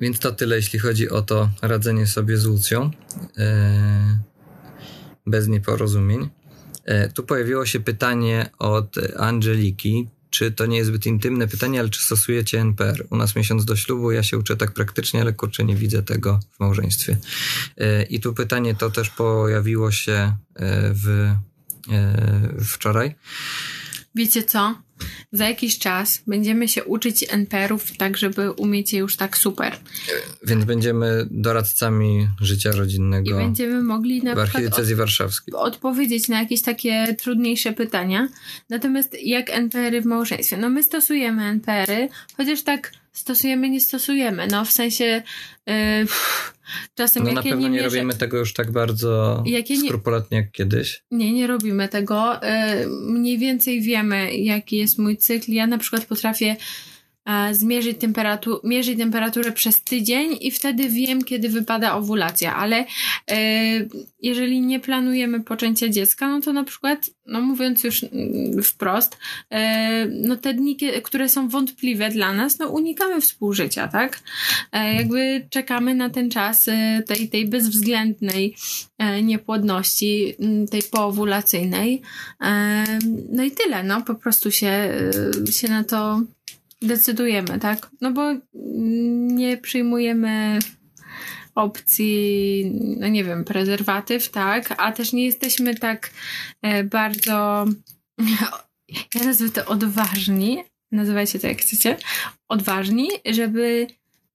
więc 0.01 0.19
to 0.19 0.33
tyle, 0.33 0.57
jeśli 0.57 0.79
chodzi 0.79 1.11
o 1.11 1.23
to 1.23 1.51
radzenie 1.63 2.07
sobie 2.07 2.37
z 2.37 2.45
Lucją. 2.45 2.91
E, 3.39 4.19
bez 5.27 5.49
nieporozumień. 5.49 6.29
E, 6.85 7.09
tu 7.09 7.23
pojawiło 7.23 7.67
się 7.67 7.81
pytanie 7.81 8.51
od 8.59 8.95
Angeliki 9.17 10.09
czy 10.33 10.53
to 10.53 10.67
nie 10.67 10.77
jest 10.77 10.89
zbyt 10.89 11.07
intymne 11.07 11.49
pytanie, 11.49 11.81
ale 11.81 11.89
czy 11.89 12.03
stosujecie 12.03 12.61
NPR? 12.61 13.07
U 13.11 13.17
nas 13.17 13.37
miesiąc 13.37 13.65
do 13.65 13.77
ślubu, 13.77 14.13
ja 14.13 14.23
się 14.23 14.39
uczę 14.39 14.57
tak 14.57 14.73
praktycznie, 14.73 15.21
ale 15.21 15.33
kurczę, 15.33 15.65
nie 15.65 15.77
widzę 15.77 16.03
tego 16.03 16.41
w 16.53 16.61
małżeństwie. 16.61 17.19
E, 17.79 18.03
I 18.03 18.21
tu 18.21 18.35
pytanie 18.35 18.75
to 18.75 18.91
też 18.91 19.11
pojawiło 19.11 19.93
się 19.93 20.13
e, 20.13 20.37
w, 20.95 21.35
e, 21.91 22.55
wczoraj. 22.65 23.15
Wiecie 24.15 24.43
co? 24.43 24.83
Za 25.33 25.49
jakiś 25.49 25.79
czas 25.79 26.23
będziemy 26.27 26.69
się 26.69 26.85
uczyć 26.85 27.25
NPR-ów 27.31 27.97
tak, 27.97 28.17
żeby 28.17 28.51
umieć 28.51 28.93
je 28.93 28.99
już 28.99 29.17
tak 29.17 29.39
super. 29.39 29.77
Więc 30.43 30.65
będziemy 30.65 31.27
doradcami 31.31 32.29
życia 32.41 32.71
rodzinnego. 32.73 33.31
I 33.31 33.35
będziemy 33.45 33.83
mogli 33.83 34.23
na 34.23 34.35
w 34.35 34.39
archidiecezji 34.39 34.95
warszawskiej 34.95 35.55
odpowiedzieć 35.55 36.29
na 36.29 36.41
jakieś 36.41 36.63
takie 36.63 37.17
trudniejsze 37.19 37.73
pytania. 37.73 38.29
Natomiast 38.71 39.17
jak 39.23 39.51
NPR-y 39.51 40.01
w 40.01 40.07
małżeństwie? 40.07 40.57
No 40.57 40.71
my 40.71 40.83
stosujemy 40.83 41.43
NPR-y, 41.43 42.09
chociaż 42.37 42.63
tak 42.63 42.93
stosujemy, 43.13 43.71
nie 43.71 43.81
stosujemy. 43.81 44.47
No 44.47 44.65
w 44.65 44.73
sensie 44.73 45.23
yy, 45.67 45.75
czasem 46.95 47.25
no 47.25 47.33
na 47.33 47.43
pewno 47.43 47.69
nie, 47.69 47.77
nie 47.77 47.83
robimy 47.83 48.15
tego 48.15 48.39
już 48.39 48.53
tak 48.53 48.71
bardzo 48.71 49.43
jakie 49.47 49.77
skrupulatnie 49.77 50.37
jak 50.39 50.53
kiedyś. 50.53 51.05
Nie, 51.11 51.33
nie 51.33 51.47
robimy 51.47 51.89
tego. 51.89 52.33
Yy, 52.33 52.87
mniej 53.13 53.39
więcej 53.39 53.81
wiemy, 53.81 54.37
jaki 54.37 54.77
jest 54.77 54.99
mój 54.99 55.17
cykl. 55.17 55.53
Ja 55.53 55.67
na 55.67 55.79
przykład 55.79 56.05
potrafię 56.05 56.57
zmierzyć, 57.53 57.99
temperaturę, 57.99 58.61
mierzyć 58.65 58.99
temperaturę 58.99 59.53
przez 59.53 59.83
tydzień 59.83 60.37
i 60.41 60.51
wtedy 60.51 60.89
wiem, 60.89 61.25
kiedy 61.25 61.49
wypada 61.49 61.95
owulacja, 61.95 62.57
ale 62.57 62.85
e, 63.31 63.37
jeżeli 64.21 64.61
nie 64.61 64.81
planujemy 64.81 65.41
poczęcia 65.41 65.89
dziecka, 65.89 66.29
no 66.29 66.41
to 66.41 66.53
na 66.53 66.65
przykład, 66.65 67.11
no 67.27 67.41
mówiąc 67.41 67.85
już 67.85 68.05
mm, 68.05 68.63
wprost, 68.63 69.19
e, 69.51 70.07
no 70.07 70.37
te 70.37 70.55
dni, 70.55 70.77
które 71.03 71.29
są 71.29 71.49
wątpliwe 71.49 72.11
dla 72.11 72.33
nas, 72.33 72.59
no 72.59 72.69
unikamy 72.69 73.21
współżycia, 73.21 73.89
tak? 73.89 74.21
E, 74.73 74.95
jakby 74.95 75.47
czekamy 75.51 75.95
na 75.95 76.11
ten 76.11 76.31
czas 76.31 76.67
tej, 77.07 77.29
tej 77.29 77.47
bezwzględnej 77.47 78.57
niepłodności, 79.23 80.37
tej 80.71 80.83
poowulacyjnej. 80.83 82.03
No 83.33 83.45
i 83.45 83.51
tyle, 83.51 83.83
no 83.83 84.03
po 84.03 84.15
prostu 84.15 84.51
się, 84.51 84.91
się 85.51 85.69
na 85.69 85.85
to 85.85 86.23
decydujemy, 86.83 87.59
tak? 87.59 87.91
No 88.01 88.13
bo 88.13 88.23
nie 89.35 89.57
przyjmujemy 89.57 90.59
opcji, 91.55 92.73
no 92.99 93.09
nie 93.09 93.25
wiem, 93.25 93.45
prezerwatyw, 93.45 94.29
tak? 94.29 94.75
A 94.79 94.93
też 94.93 95.13
nie 95.13 95.25
jesteśmy 95.27 95.75
tak 95.75 96.11
e, 96.63 96.85
bardzo, 96.85 97.67
ja 99.15 99.25
nazwę 99.25 99.49
to 99.49 99.67
odważni, 99.67 100.65
nazywajcie 100.93 101.39
to 101.39 101.47
jak 101.47 101.59
chcecie, 101.59 101.97
odważni, 102.49 103.09
żeby 103.27 103.87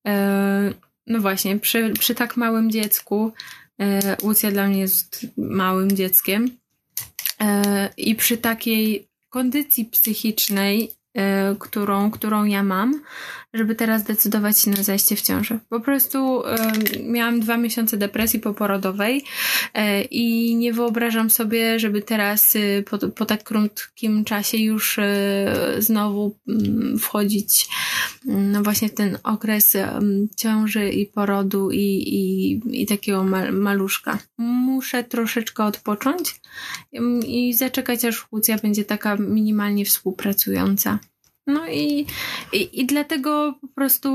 e, 0.08 0.74
no 1.08 1.20
właśnie, 1.20 1.60
przy, 1.60 1.94
przy 2.00 2.16
tak 2.16 2.38
małym 2.38 2.72
dziecku, 2.72 3.34
e, 3.82 4.18
Łucja 4.24 4.52
dla 4.52 4.68
mnie 4.68 4.80
jest 4.80 5.28
małym 5.38 5.92
dzieckiem 5.92 6.58
i 7.98 8.16
przy 8.16 8.38
takiej 8.38 9.08
kondycji 9.30 9.86
psychicznej 9.86 10.92
którą, 11.60 12.12
którą 12.12 12.44
ja 12.44 12.64
mam, 12.64 13.02
żeby 13.58 13.76
teraz 13.76 14.04
decydować 14.04 14.60
się 14.60 14.72
na 14.72 14.84
zajście 14.84 15.16
w 15.16 15.22
ciąży. 15.22 15.60
Po 15.70 15.80
prostu 15.80 16.42
y, 16.42 16.46
miałam 17.04 17.40
dwa 17.40 17.58
miesiące 17.58 17.98
depresji 17.98 18.40
poporodowej 18.40 19.18
y, 19.78 20.02
i 20.02 20.56
nie 20.56 20.74
wyobrażam 20.74 21.30
sobie, 21.30 21.80
żeby 21.80 22.02
teraz 22.02 22.58
po, 22.90 22.98
po 22.98 23.26
tak 23.26 23.44
krótkim 23.44 24.24
czasie 24.24 24.58
już 24.58 25.00
znowu 25.80 26.36
mm, 26.48 27.00
wchodzić 27.00 27.68
mm, 28.28 28.52
no 28.52 28.64
właśnie 28.64 28.90
ten 28.90 29.18
okres 29.24 29.78
ciąży 30.36 30.90
i 30.90 31.06
porodu 31.06 31.72
i, 31.72 31.80
i, 31.80 32.82
i 32.82 32.86
takiego 32.86 33.24
maluszka. 33.52 34.20
Muszę 34.38 35.04
troszeczkę 35.04 35.64
odpocząć 35.64 36.36
i 37.28 37.54
zaczekać, 37.54 38.06
aż 38.06 38.26
płócja 38.26 38.58
będzie 38.58 38.86
taka 38.86 39.16
minimalnie 39.16 39.86
współpracująca. 39.86 41.00
No 41.48 41.68
i, 41.68 42.06
i, 42.54 42.82
i 42.82 42.86
dlatego 42.86 43.54
po 43.62 43.68
prostu 43.68 44.10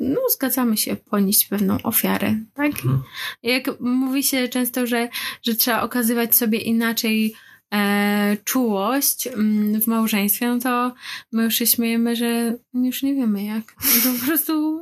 y, 0.00 0.04
no, 0.04 0.20
zgadzamy 0.30 0.76
się 0.76 0.96
ponieść 0.96 1.48
pewną 1.48 1.78
ofiarę, 1.82 2.34
tak? 2.54 2.66
Mhm. 2.66 3.02
Jak 3.42 3.80
mówi 3.80 4.22
się 4.22 4.48
często, 4.48 4.86
że, 4.86 5.08
że 5.42 5.54
trzeba 5.54 5.82
okazywać 5.82 6.36
sobie 6.36 6.58
inaczej 6.58 7.34
e, 7.74 8.36
czułość 8.44 9.26
mm, 9.26 9.80
w 9.80 9.86
małżeństwie, 9.86 10.48
no 10.48 10.58
to 10.58 10.94
my 11.32 11.44
już 11.44 11.54
się 11.54 11.66
śmiejemy, 11.66 12.16
że 12.16 12.56
już 12.74 13.02
nie 13.02 13.14
wiemy 13.14 13.44
jak. 13.44 13.74
Że 14.02 14.12
po 14.20 14.26
prostu 14.26 14.80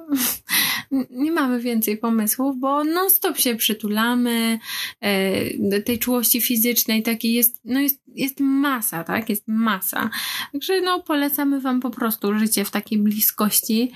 nie 1.11 1.33
mamy 1.33 1.61
więcej 1.61 1.96
pomysłów, 1.96 2.59
bo 2.59 2.85
non 2.85 3.11
stop 3.11 3.38
się 3.38 3.57
przytulamy, 3.57 4.59
e, 5.01 5.81
tej 5.81 5.98
czułości 5.98 6.40
fizycznej 6.40 7.03
takiej 7.03 7.33
jest, 7.33 7.61
no 7.64 7.81
jest, 7.81 8.03
jest 8.07 8.40
masa, 8.40 9.05
tak? 9.05 9.29
Jest 9.29 9.44
masa. 9.46 10.11
Także 10.53 10.81
no 10.81 11.03
polecamy 11.03 11.61
wam 11.61 11.81
po 11.81 11.90
prostu 11.90 12.38
życie 12.38 12.64
w 12.64 12.70
takiej 12.70 12.98
bliskości 12.98 13.92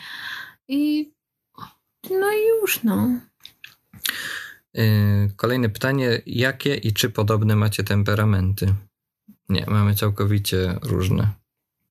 i 0.69 1.13
no 2.11 2.31
i 2.33 2.61
już 2.61 2.83
no. 2.83 3.09
Y, 4.79 5.33
kolejne 5.37 5.69
pytanie. 5.69 6.23
Jakie 6.27 6.75
i 6.75 6.93
czy 6.93 7.11
podobne 7.11 7.57
macie 7.57 7.85
temperamenty? 7.85 8.75
Nie, 9.49 9.65
mamy 9.69 9.95
całkowicie 9.95 10.79
różne. 10.83 11.29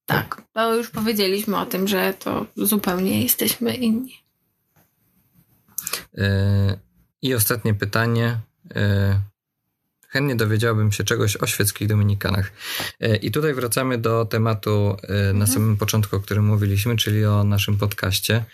Tak, 0.05 0.41
to 0.53 0.75
już 0.75 0.89
powiedzieliśmy 0.89 1.57
o 1.57 1.65
tym, 1.65 1.87
że 1.87 2.13
to 2.13 2.45
zupełnie 2.55 3.23
jesteśmy 3.23 3.73
inni. 3.75 4.23
Y, 6.17 6.23
I 7.21 7.33
ostatnie 7.33 7.73
pytanie. 7.73 8.39
Y, 8.71 9.19
chętnie 10.07 10.35
dowiedziałbym 10.35 10.91
się 10.91 11.03
czegoś 11.03 11.37
o 11.37 11.47
świeckich 11.47 11.87
dominikanach. 11.87 12.51
I 13.21 13.31
tutaj 13.31 13.53
wracamy 13.53 13.97
do 13.97 14.25
tematu 14.25 14.97
na 15.09 15.29
mhm. 15.29 15.47
samym 15.47 15.77
początku, 15.77 16.15
o 16.15 16.19
którym 16.19 16.45
mówiliśmy, 16.45 16.97
czyli 16.97 17.25
o 17.25 17.43
naszym 17.43 17.77
podcaście, 17.77 18.45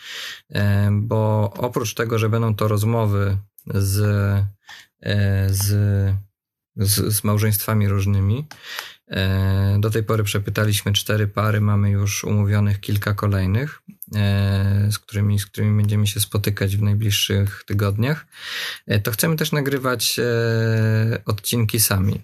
bo 0.92 1.54
oprócz 1.58 1.94
tego, 1.94 2.20
że 2.20 2.30
będą 2.30 2.56
to 2.56 2.68
rozmowy 2.68 3.38
z, 3.74 4.00
e, 5.04 5.48
z, 5.50 5.66
z, 6.76 7.16
z 7.16 7.24
małżeństwami 7.24 7.88
różnymi. 7.88 8.48
E, 9.08 9.78
do 9.80 9.90
tej 9.90 10.04
pory 10.04 10.24
przepytaliśmy 10.24 10.94
cztery 10.94 11.28
pary, 11.28 11.62
mamy 11.62 11.90
już 11.90 12.24
umówionych 12.24 12.80
kilka 12.80 13.14
kolejnych, 13.14 13.82
e, 14.16 14.88
z 14.92 15.00
którymi, 15.00 15.40
z 15.40 15.46
którymi 15.46 15.78
będziemy 15.82 16.08
się 16.08 16.20
spotykać 16.20 16.78
w 16.78 16.82
najbliższych 16.82 17.64
tygodniach. 17.68 18.26
To 19.04 19.12
chcemy 19.12 19.36
też 19.36 19.52
nagrywać 19.52 20.20
odcinki 21.26 21.80
sami. 21.80 22.22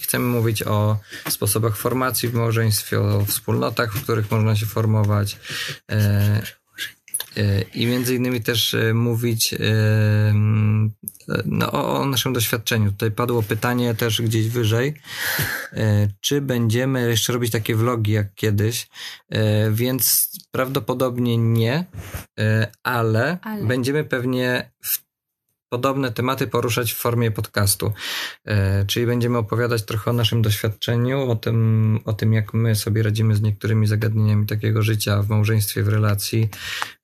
Chcemy 0.00 0.26
mówić 0.26 0.62
o 0.62 0.98
sposobach 1.28 1.76
formacji 1.76 2.28
w 2.28 2.34
małżeństwie, 2.34 3.00
o 3.00 3.24
wspólnotach, 3.24 3.94
w 3.94 4.02
których 4.02 4.30
można 4.30 4.56
się 4.56 4.66
formować, 4.66 5.38
I 7.74 7.86
między 7.86 8.14
innymi 8.14 8.40
też 8.42 8.76
mówić 8.94 9.54
no, 11.44 11.72
o, 11.72 12.04
naszym 12.04 12.32
doświadczeniu. 12.32 12.90
Tutaj 12.90 13.10
padło 13.10 13.42
pytanie 13.42 13.94
też 13.94 14.22
gdzieś 14.22 14.48
wyżej, 14.48 14.94
czy 16.20 16.40
będziemy 16.40 17.08
jeszcze 17.08 17.32
robić 17.32 17.52
takie 17.52 17.74
vlogi 17.74 18.12
jak 18.12 18.34
kiedyś, 18.34 18.88
więc 19.70 20.30
prawdopodobnie 20.50 21.38
nie, 21.38 21.84
ale, 22.82 23.38
ale. 23.42 23.66
będziemy 23.66 24.04
pewnie 24.04 24.70
w 24.82 25.05
podobne 25.68 26.12
tematy 26.12 26.46
poruszać 26.46 26.92
w 26.92 26.96
formie 26.96 27.30
podcastu. 27.30 27.92
E, 28.44 28.84
czyli 28.84 29.06
będziemy 29.06 29.38
opowiadać 29.38 29.82
trochę 29.84 30.10
o 30.10 30.14
naszym 30.14 30.42
doświadczeniu, 30.42 31.30
o 31.30 31.36
tym, 31.36 32.00
o 32.04 32.12
tym, 32.12 32.32
jak 32.32 32.54
my 32.54 32.74
sobie 32.74 33.02
radzimy 33.02 33.36
z 33.36 33.42
niektórymi 33.42 33.86
zagadnieniami 33.86 34.46
takiego 34.46 34.82
życia 34.82 35.22
w 35.22 35.28
małżeństwie, 35.28 35.82
w 35.82 35.88
relacji 35.88 36.48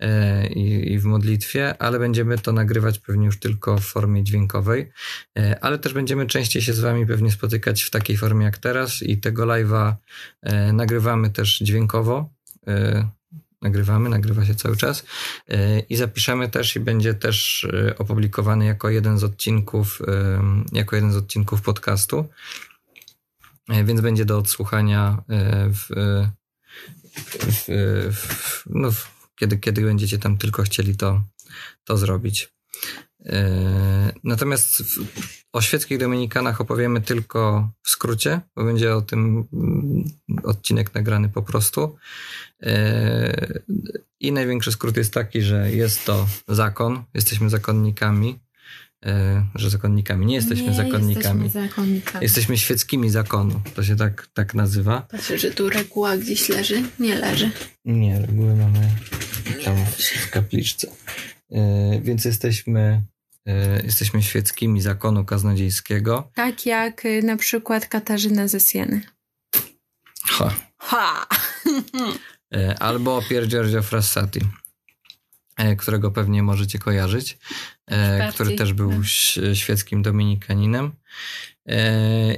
e, 0.01 0.47
i, 0.47 0.99
w 0.99 1.05
modlitwie, 1.05 1.83
ale 1.83 1.99
będziemy 1.99 2.39
to 2.39 2.53
nagrywać 2.53 2.99
pewnie 2.99 3.27
już 3.27 3.39
tylko 3.39 3.79
w 3.79 3.85
formie 3.85 4.25
dźwiękowej. 4.25 4.91
E, 5.39 5.65
ale 5.65 5.79
też 5.79 5.93
będziemy 5.93 6.27
częściej 6.27 6.63
się 6.63 6.73
z 6.73 6.81
Wami 6.81 7.07
pewnie 7.07 7.31
spotykać 7.31 7.83
w 7.83 7.91
takiej 7.91 8.17
formie 8.17 8.45
jak 8.45 8.59
teraz 8.59 9.03
i 9.03 9.19
tego 9.19 9.47
live'a 9.47 9.95
nagrywamy 10.73 11.31
też 11.31 11.59
dźwiękowo 11.59 12.31
nagrywamy, 13.63 14.09
nagrywa 14.09 14.45
się 14.45 14.55
cały 14.55 14.77
czas 14.77 15.05
e, 15.49 15.81
i 15.81 15.97
zapiszemy 15.97 16.49
też 16.49 16.77
i 16.77 16.81
będzie 16.81 17.15
też 17.15 17.65
e, 17.65 17.99
opublikowany 17.99 18.65
jako 18.65 18.91
jeden 18.91 19.19
z 19.19 19.25
odcinków, 19.25 20.03
e, 20.09 20.43
jako 20.73 20.97
jeden 20.97 21.13
z 21.13 21.17
odcinków 21.17 21.63
podcastu, 21.63 22.29
więc 23.85 24.01
będzie 24.01 24.25
do 24.25 24.39
odsłuchania 24.39 25.23
w, 25.69 25.87
w, 27.53 27.65
w, 28.13 28.63
no, 28.67 28.91
kiedy, 29.37 29.59
kiedy 29.59 29.83
będziecie 29.83 30.19
tam 30.19 30.39
tylko 30.39 30.63
chcieli 30.63 30.97
to, 30.97 31.23
to 31.85 31.97
zrobić. 31.97 32.53
Natomiast 34.25 34.83
o 35.53 35.61
świeckich 35.61 35.99
dominikanach 35.99 36.61
opowiemy 36.61 37.01
tylko 37.01 37.71
w 37.83 37.91
skrócie, 37.91 38.41
bo 38.57 38.65
będzie 38.65 38.97
o 38.97 39.03
tym 39.03 39.49
mm, 39.53 40.05
odcinek 40.45 40.95
nagrany 40.95 41.29
po 41.29 41.43
prostu. 41.43 41.97
I 44.21 44.33
największy 44.33 44.73
skrót 44.73 44.97
jest 44.97 45.15
taki, 45.15 45.43
że 45.43 45.73
jest 45.73 46.05
to 46.05 46.27
zakon, 46.49 47.05
jesteśmy 47.15 47.51
zakonnikami, 47.51 48.39
że 49.55 49.71
zakonnikami, 49.71 50.27
nie 50.27 50.35
jesteśmy 50.35 50.67
nie 50.67 50.75
zakonnikami. 50.75 51.45
Jesteśmy 51.45 51.69
zakonnikami. 51.69 52.23
Jesteśmy 52.23 52.59
świeckimi 52.59 53.11
zakonu, 53.11 53.61
to 53.75 53.83
się 53.83 53.97
tak, 53.97 54.27
tak 54.35 54.55
nazywa. 54.55 55.01
Patrzę, 55.11 55.39
że 55.39 55.51
tu 55.51 55.71
reguła 55.71 56.17
gdzieś 56.17 56.49
leży. 56.49 56.83
Nie 56.99 57.15
leży. 57.15 57.51
Nie, 57.85 58.21
reguły 58.21 58.57
mamy 58.57 58.91
tam 59.65 59.77
w 60.27 60.31
kapliczce. 60.31 60.89
Więc 62.03 62.25
jesteśmy 62.25 63.03
jesteśmy 63.85 64.23
świeckimi 64.23 64.81
zakonu 64.81 65.25
kaznodziejskiego. 65.25 66.31
Tak 66.35 66.67
jak 66.67 67.07
e, 67.07 67.23
na 67.23 67.37
przykład 67.37 67.87
Katarzyna 67.87 68.49
ze 68.49 68.61
Sieny. 68.61 69.01
Ha. 70.27 70.55
Ha! 70.79 71.27
E, 72.55 72.79
albo 72.79 73.23
Pier 73.23 73.49
Giorgio 73.49 73.83
Frassati, 73.83 74.41
którego 75.79 76.11
pewnie 76.11 76.43
możecie 76.43 76.79
kojarzyć, 76.79 77.39
który 78.35 78.57
też 78.57 78.73
był 78.73 78.93
no. 78.93 79.05
świeckim 79.55 80.03
dominikaninem. 80.03 80.93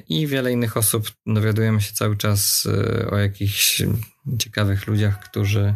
I 0.09 0.27
wiele 0.27 0.53
innych 0.53 0.77
osób 0.77 1.11
dowiadujemy 1.27 1.81
się 1.81 1.93
cały 1.93 2.17
czas 2.17 2.69
o 3.11 3.19
jakichś 3.19 3.83
ciekawych 4.39 4.87
ludziach, 4.87 5.21
którzy, 5.21 5.75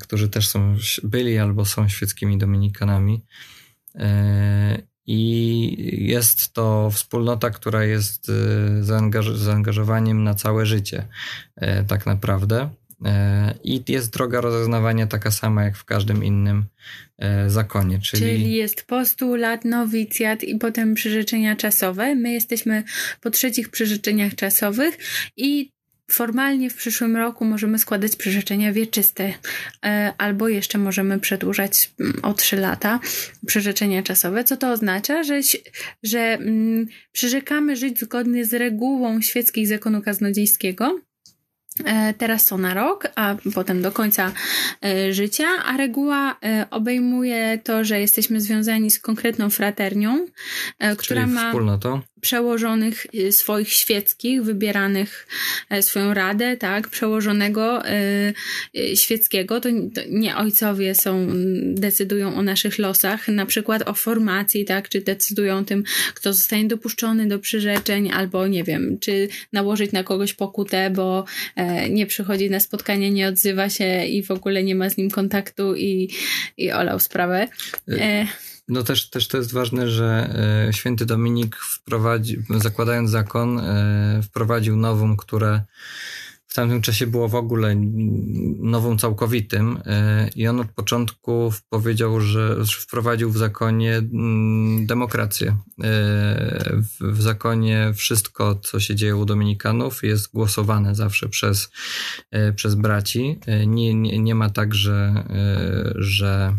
którzy 0.00 0.28
też 0.28 0.48
są, 0.48 0.76
byli 1.02 1.38
albo 1.38 1.64
są 1.64 1.88
świeckimi 1.88 2.38
dominikanami. 2.38 3.24
E, 3.94 4.82
I 5.06 6.06
jest 6.08 6.52
to 6.52 6.90
wspólnota, 6.90 7.50
która 7.50 7.84
jest 7.84 8.28
e, 8.28 8.84
zaangaż 8.84 9.36
zaangażowaniem 9.36 10.24
na 10.24 10.34
całe 10.34 10.66
życie, 10.66 11.06
e, 11.56 11.84
tak 11.84 12.06
naprawdę. 12.06 12.68
I 13.64 13.82
jest 13.88 14.12
droga 14.12 14.40
rozeznawania 14.40 15.06
taka 15.06 15.30
sama 15.30 15.64
jak 15.64 15.76
w 15.76 15.84
każdym 15.84 16.24
innym 16.24 16.64
zakonie. 17.46 17.98
Czyli... 17.98 18.22
czyli 18.22 18.52
jest 18.52 18.86
postulat, 18.86 19.64
nowicjat 19.64 20.44
i 20.44 20.58
potem 20.58 20.94
przyrzeczenia 20.94 21.56
czasowe. 21.56 22.14
My 22.14 22.32
jesteśmy 22.32 22.84
po 23.20 23.30
trzecich 23.30 23.68
przyrzeczeniach 23.68 24.34
czasowych 24.34 24.98
i 25.36 25.70
Formalnie 26.10 26.70
w 26.70 26.74
przyszłym 26.74 27.16
roku 27.16 27.44
możemy 27.44 27.78
składać 27.78 28.16
przyrzeczenia 28.16 28.72
wieczyste, 28.72 29.32
e, 29.84 30.12
albo 30.18 30.48
jeszcze 30.48 30.78
możemy 30.78 31.20
przedłużać 31.20 31.92
mm, 32.00 32.20
o 32.22 32.34
3 32.34 32.56
lata 32.56 33.00
przyrzeczenia 33.46 34.02
czasowe. 34.02 34.44
Co 34.44 34.56
to 34.56 34.72
oznacza? 34.72 35.22
Że, 35.22 35.40
że 36.02 36.20
mm, 36.20 36.86
przyrzekamy 37.12 37.76
żyć 37.76 38.00
zgodnie 38.00 38.44
z 38.44 38.54
regułą 38.54 39.20
świeckich 39.20 39.68
zakonu 39.68 40.02
kaznodziejskiego, 40.02 41.00
E, 41.84 42.14
teraz 42.14 42.46
są 42.46 42.58
na 42.58 42.74
rok, 42.74 43.08
a 43.16 43.36
potem 43.54 43.82
do 43.82 43.92
końca 43.92 44.32
e, 44.84 45.12
życia, 45.12 45.46
a 45.64 45.76
reguła 45.76 46.36
obejmuje 46.70 47.58
to, 47.64 47.84
że 47.84 48.00
jesteśmy 48.00 48.40
związani 48.40 48.90
z 48.90 49.00
konkretną 49.00 49.50
fraternią, 49.50 50.26
która 50.98 51.26
ma 51.26 51.46
wspólnotą. 51.46 52.00
Przełożonych 52.20 53.06
swoich 53.30 53.72
świeckich, 53.72 54.42
wybieranych 54.42 55.26
swoją 55.80 56.14
radę, 56.14 56.56
tak, 56.56 56.88
przełożonego 56.88 57.82
świeckiego. 58.94 59.60
To 59.60 59.68
nie 60.08 60.36
ojcowie 60.36 60.94
są, 60.94 61.26
decydują 61.74 62.34
o 62.34 62.42
naszych 62.42 62.78
losach, 62.78 63.28
na 63.28 63.46
przykład 63.46 63.88
o 63.88 63.94
formacji, 63.94 64.64
tak, 64.64 64.88
czy 64.88 65.00
decydują 65.00 65.58
o 65.58 65.62
tym, 65.62 65.84
kto 66.14 66.32
zostanie 66.32 66.64
dopuszczony 66.64 67.28
do 67.28 67.38
przyrzeczeń, 67.38 68.10
albo 68.12 68.46
nie 68.46 68.64
wiem, 68.64 68.98
czy 69.00 69.28
nałożyć 69.52 69.92
na 69.92 70.04
kogoś 70.04 70.34
pokutę, 70.34 70.90
bo 70.90 71.24
nie 71.90 72.06
przychodzi 72.06 72.50
na 72.50 72.60
spotkanie, 72.60 73.10
nie 73.10 73.28
odzywa 73.28 73.70
się 73.70 74.04
i 74.04 74.22
w 74.22 74.30
ogóle 74.30 74.62
nie 74.62 74.74
ma 74.74 74.90
z 74.90 74.96
nim 74.96 75.10
kontaktu 75.10 75.74
i, 75.76 76.08
i 76.56 76.72
olał 76.72 77.00
sprawę. 77.00 77.48
Y, 77.88 78.02
e, 78.02 78.26
no 78.70 78.82
też, 78.82 79.10
też 79.10 79.28
to 79.28 79.36
jest 79.36 79.52
ważne, 79.52 79.90
że 79.90 80.34
e, 80.68 80.72
święty 80.72 81.06
Dominik 81.06 81.56
wprowadzi, 81.56 82.38
zakładając 82.50 83.10
zakon, 83.10 83.58
e, 83.58 84.20
wprowadził 84.22 84.76
nowum, 84.76 85.16
które 85.16 85.62
w 86.46 86.54
tamtym 86.54 86.82
czasie 86.82 87.06
było 87.06 87.28
w 87.28 87.34
ogóle 87.34 87.74
nową 88.58 88.98
całkowitym 88.98 89.78
e, 89.86 90.30
i 90.36 90.48
on 90.48 90.60
od 90.60 90.70
początku 90.70 91.52
powiedział, 91.68 92.20
że 92.20 92.56
wprowadził 92.64 93.30
w 93.30 93.38
zakonie 93.38 94.02
demokrację. 94.86 95.56
W 97.00 97.22
zakonie 97.22 97.92
wszystko, 97.94 98.54
co 98.54 98.80
się 98.80 98.94
dzieje 98.94 99.16
u 99.16 99.24
Dominikanów 99.24 100.02
jest 100.02 100.32
głosowane 100.32 100.94
zawsze 100.94 101.28
przez, 101.28 101.70
przez 102.56 102.74
braci. 102.74 103.40
Nie, 103.66 103.94
nie, 103.94 104.18
nie 104.18 104.34
ma 104.34 104.50
tak, 104.50 104.74
że, 104.74 105.24
że 105.94 106.56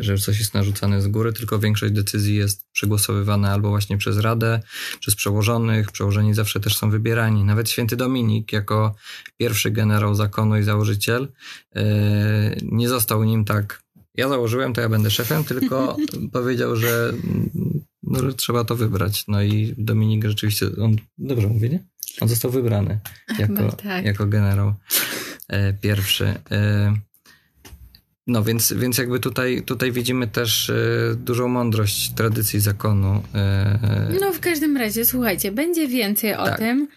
że 0.00 0.18
coś 0.18 0.38
jest 0.38 0.54
narzucane 0.54 1.02
z 1.02 1.08
góry, 1.08 1.32
tylko 1.32 1.58
większość 1.58 1.92
decyzji 1.92 2.36
jest 2.36 2.66
przegłosowywana 2.72 3.52
albo 3.52 3.68
właśnie 3.68 3.98
przez 3.98 4.18
Radę, 4.18 4.60
przez 5.00 5.14
przełożonych. 5.14 5.92
Przełożeni 5.92 6.34
zawsze 6.34 6.60
też 6.60 6.76
są 6.76 6.90
wybierani. 6.90 7.44
Nawet 7.44 7.70
święty 7.70 7.96
Dominik, 7.96 8.52
jako 8.52 8.94
pierwszy 9.36 9.70
generał 9.70 10.14
zakonu 10.14 10.58
i 10.58 10.62
założyciel, 10.62 11.28
e, 11.76 12.56
nie 12.62 12.88
został 12.88 13.24
nim 13.24 13.44
tak. 13.44 13.82
Ja 14.14 14.28
założyłem, 14.28 14.72
to 14.72 14.80
ja 14.80 14.88
będę 14.88 15.10
szefem, 15.10 15.44
tylko 15.44 15.96
powiedział, 16.32 16.76
że, 16.76 17.12
no, 18.02 18.32
trzeba 18.32 18.64
to 18.64 18.76
wybrać. 18.76 19.24
No 19.28 19.42
i 19.42 19.74
Dominik 19.78 20.24
rzeczywiście, 20.24 20.66
on 20.82 20.96
dobrze 21.18 21.48
mówi, 21.48 21.70
nie? 21.70 21.84
On 22.20 22.28
został 22.28 22.50
wybrany 22.50 23.00
jako, 23.38 23.72
tak. 23.72 24.04
jako 24.04 24.26
generał 24.26 24.74
e, 25.48 25.72
pierwszy. 25.72 26.34
No 28.30 28.42
więc, 28.42 28.72
więc 28.72 28.98
jakby 28.98 29.20
tutaj, 29.20 29.62
tutaj 29.62 29.92
widzimy 29.92 30.26
też 30.26 30.68
y, 30.68 31.16
dużą 31.16 31.48
mądrość 31.48 32.10
tradycji 32.10 32.60
zakonu. 32.60 33.22
Y, 34.14 34.20
no 34.20 34.32
w 34.32 34.40
każdym 34.40 34.76
razie, 34.76 35.04
słuchajcie, 35.04 35.52
będzie 35.52 35.88
więcej 35.88 36.34
o 36.34 36.44
tak. 36.44 36.58
tym. 36.58 36.88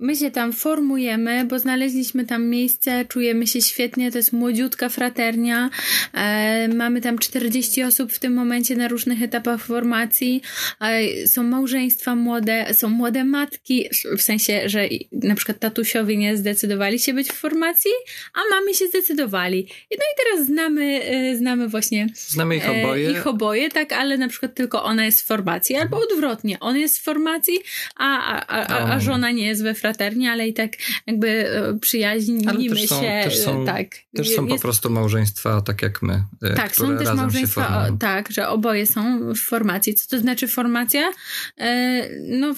My 0.00 0.16
się 0.16 0.30
tam 0.30 0.52
formujemy, 0.52 1.44
bo 1.44 1.58
znaleźliśmy 1.58 2.26
tam 2.26 2.46
miejsce, 2.46 3.04
czujemy 3.04 3.46
się 3.46 3.62
świetnie, 3.62 4.10
to 4.10 4.18
jest 4.18 4.32
młodziutka 4.32 4.88
fraternia. 4.88 5.70
E, 6.14 6.68
mamy 6.68 7.00
tam 7.00 7.18
40 7.18 7.82
osób 7.82 8.12
w 8.12 8.18
tym 8.18 8.34
momencie 8.34 8.76
na 8.76 8.88
różnych 8.88 9.22
etapach 9.22 9.64
formacji. 9.64 10.42
E, 10.80 11.28
są 11.28 11.42
małżeństwa 11.42 12.14
młode, 12.14 12.66
są 12.74 12.88
młode 12.88 13.24
matki, 13.24 13.88
w 14.18 14.22
sensie, 14.22 14.62
że 14.66 14.88
na 15.12 15.34
przykład 15.34 15.58
tatusiowie 15.58 16.16
nie 16.16 16.36
zdecydowali 16.36 16.98
się 16.98 17.14
być 17.14 17.28
w 17.28 17.34
formacji, 17.34 17.90
a 18.34 18.54
mamy 18.54 18.74
się 18.74 18.86
zdecydowali. 18.86 19.66
No 19.90 19.96
i 19.96 20.24
teraz 20.24 20.46
znamy, 20.46 21.02
e, 21.04 21.36
znamy 21.36 21.68
właśnie. 21.68 22.06
Znamy 22.14 22.56
ich 22.56 22.68
e, 22.68 22.82
oboje. 22.82 23.10
Ich 23.10 23.26
oboje, 23.26 23.68
tak, 23.70 23.92
ale 23.92 24.18
na 24.18 24.28
przykład 24.28 24.54
tylko 24.54 24.84
ona 24.84 25.04
jest 25.04 25.22
w 25.22 25.26
formacji, 25.26 25.76
albo 25.76 25.98
odwrotnie, 25.98 26.60
on 26.60 26.76
jest 26.76 26.98
w 26.98 27.02
formacji, 27.02 27.58
a, 27.96 28.36
a, 28.46 28.66
a, 28.66 28.94
a 28.94 29.00
żona 29.00 29.30
nie 29.30 29.46
jest 29.46 29.62
we 29.62 29.74
fraterni 29.74 29.89
fraterni, 29.90 30.28
ale 30.28 30.48
i 30.48 30.54
tak 30.54 30.72
jakby 31.06 31.28
e, 31.28 31.78
przyjaźnimy 31.78 32.68
też 32.68 32.88
są, 32.88 33.00
się. 33.00 33.20
Też 33.24 33.38
są, 33.38 33.66
tak. 33.66 33.86
też 34.16 34.34
są 34.34 34.44
jest, 34.46 34.56
po 34.56 34.62
prostu 34.62 34.90
małżeństwa 34.90 35.60
tak 35.60 35.82
jak 35.82 36.02
my. 36.02 36.24
E, 36.42 36.54
tak, 36.54 36.76
są 36.76 36.98
też 36.98 37.14
małżeństwa, 37.14 37.88
o, 37.88 37.96
tak, 37.96 38.32
że 38.32 38.48
oboje 38.48 38.86
są 38.86 39.32
w 39.34 39.38
formacji. 39.38 39.94
Co 39.94 40.08
to 40.08 40.18
znaczy 40.18 40.48
formacja? 40.48 41.12
E, 41.58 42.08
no, 42.28 42.54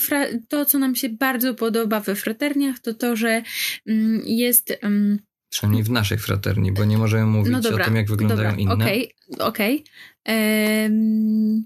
to, 0.49 0.64
co 0.64 0.78
nam 0.78 0.95
się 0.95 1.09
bardzo 1.09 1.55
podoba 1.55 2.01
we 2.01 2.14
fraterniach, 2.14 2.78
to 2.78 2.95
to, 2.95 3.16
że 3.16 3.43
mm, 3.87 4.22
jest. 4.24 4.78
Um, 4.83 5.18
Przynajmniej 5.49 5.85
w 5.85 5.91
naszej 5.91 6.18
fraterni, 6.18 6.72
bo 6.72 6.85
nie 6.85 6.99
możemy 6.99 7.26
mówić 7.26 7.53
no 7.53 7.61
dobra, 7.61 7.85
o 7.85 7.87
tym, 7.87 7.97
jak 7.97 8.09
wyglądają 8.09 8.51
dobra, 8.51 8.62
inne. 8.62 8.74
Okej, 8.74 9.12
okay, 9.30 9.47
okej. 9.47 9.85
Okay. 10.24 10.83
Um, 10.85 11.64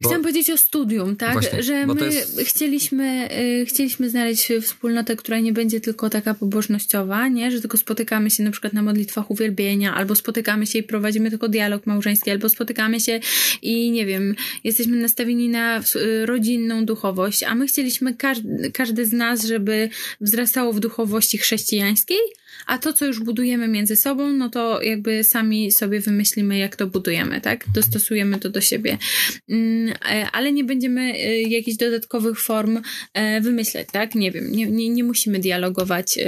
bo, 0.00 0.08
Chciałam 0.08 0.22
powiedzieć 0.22 0.50
o 0.50 0.56
studium, 0.56 1.16
tak? 1.16 1.32
Właśnie, 1.32 1.62
że 1.62 1.86
my 1.86 2.06
jest... 2.06 2.40
chcieliśmy, 2.40 3.28
y, 3.62 3.66
chcieliśmy 3.66 4.10
znaleźć 4.10 4.48
wspólnotę, 4.62 5.16
która 5.16 5.38
nie 5.38 5.52
będzie 5.52 5.80
tylko 5.80 6.10
taka 6.10 6.34
pobożnościowa, 6.34 7.28
nie? 7.28 7.50
Że 7.50 7.60
tylko 7.60 7.78
spotykamy 7.78 8.30
się 8.30 8.42
na 8.42 8.50
przykład 8.50 8.72
na 8.72 8.82
modlitwach 8.82 9.30
uwielbienia, 9.30 9.94
albo 9.94 10.14
spotykamy 10.14 10.66
się 10.66 10.78
i 10.78 10.82
prowadzimy 10.82 11.30
tylko 11.30 11.48
dialog 11.48 11.86
małżeński, 11.86 12.30
albo 12.30 12.48
spotykamy 12.48 13.00
się 13.00 13.20
i 13.62 13.90
nie 13.90 14.06
wiem, 14.06 14.34
jesteśmy 14.64 14.96
nastawieni 14.96 15.48
na 15.48 15.80
y, 15.96 16.26
rodzinną 16.26 16.84
duchowość, 16.84 17.42
a 17.42 17.54
my 17.54 17.66
chcieliśmy 17.66 18.14
każdy, 18.14 18.70
każdy 18.72 19.06
z 19.06 19.12
nas, 19.12 19.44
żeby 19.44 19.88
wzrastało 20.20 20.72
w 20.72 20.80
duchowości 20.80 21.38
chrześcijańskiej, 21.38 22.18
a 22.66 22.78
to, 22.78 22.92
co 22.92 23.06
już 23.06 23.20
budujemy 23.20 23.68
między 23.68 23.96
sobą, 23.96 24.32
no 24.32 24.50
to 24.50 24.82
jakby 24.82 25.24
sami 25.24 25.72
sobie 25.72 26.00
wymyślimy, 26.00 26.58
jak 26.58 26.76
to 26.76 26.86
budujemy, 26.86 27.40
tak? 27.40 27.64
Dostosujemy 27.74 28.38
to 28.38 28.50
do 28.50 28.60
siebie. 28.60 28.98
Mm, 29.48 29.94
e, 30.10 30.30
ale 30.32 30.52
nie 30.52 30.64
będziemy 30.64 31.00
e, 31.00 31.40
jakichś 31.42 31.76
dodatkowych 31.76 32.40
form 32.40 32.80
e, 33.14 33.40
wymyśleć, 33.40 33.88
tak? 33.92 34.14
Nie 34.14 34.30
wiem, 34.30 34.52
nie, 34.52 34.66
nie, 34.66 34.88
nie 34.88 35.04
musimy 35.04 35.38
dialogować 35.38 36.18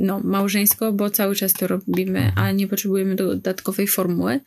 no, 0.00 0.20
małżeńsko, 0.20 0.92
bo 0.92 1.10
cały 1.10 1.34
czas 1.34 1.52
to 1.52 1.66
robimy, 1.66 2.32
a 2.36 2.52
nie 2.52 2.68
potrzebujemy 2.68 3.14
dodatkowej 3.14 3.86
formuły. 3.86 4.40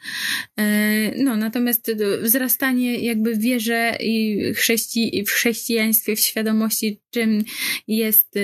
No, 1.18 1.38
natomiast 1.38 1.91
wzrastanie 2.22 2.99
jakby 2.99 3.38
wierze 3.38 3.97
i 3.99 4.41
chrześci 4.53 5.24
w 5.28 5.32
chrześcijaństwie, 5.32 6.16
w 6.16 6.20
świadomości, 6.20 6.99
czym 7.11 7.43
jest 7.88 8.39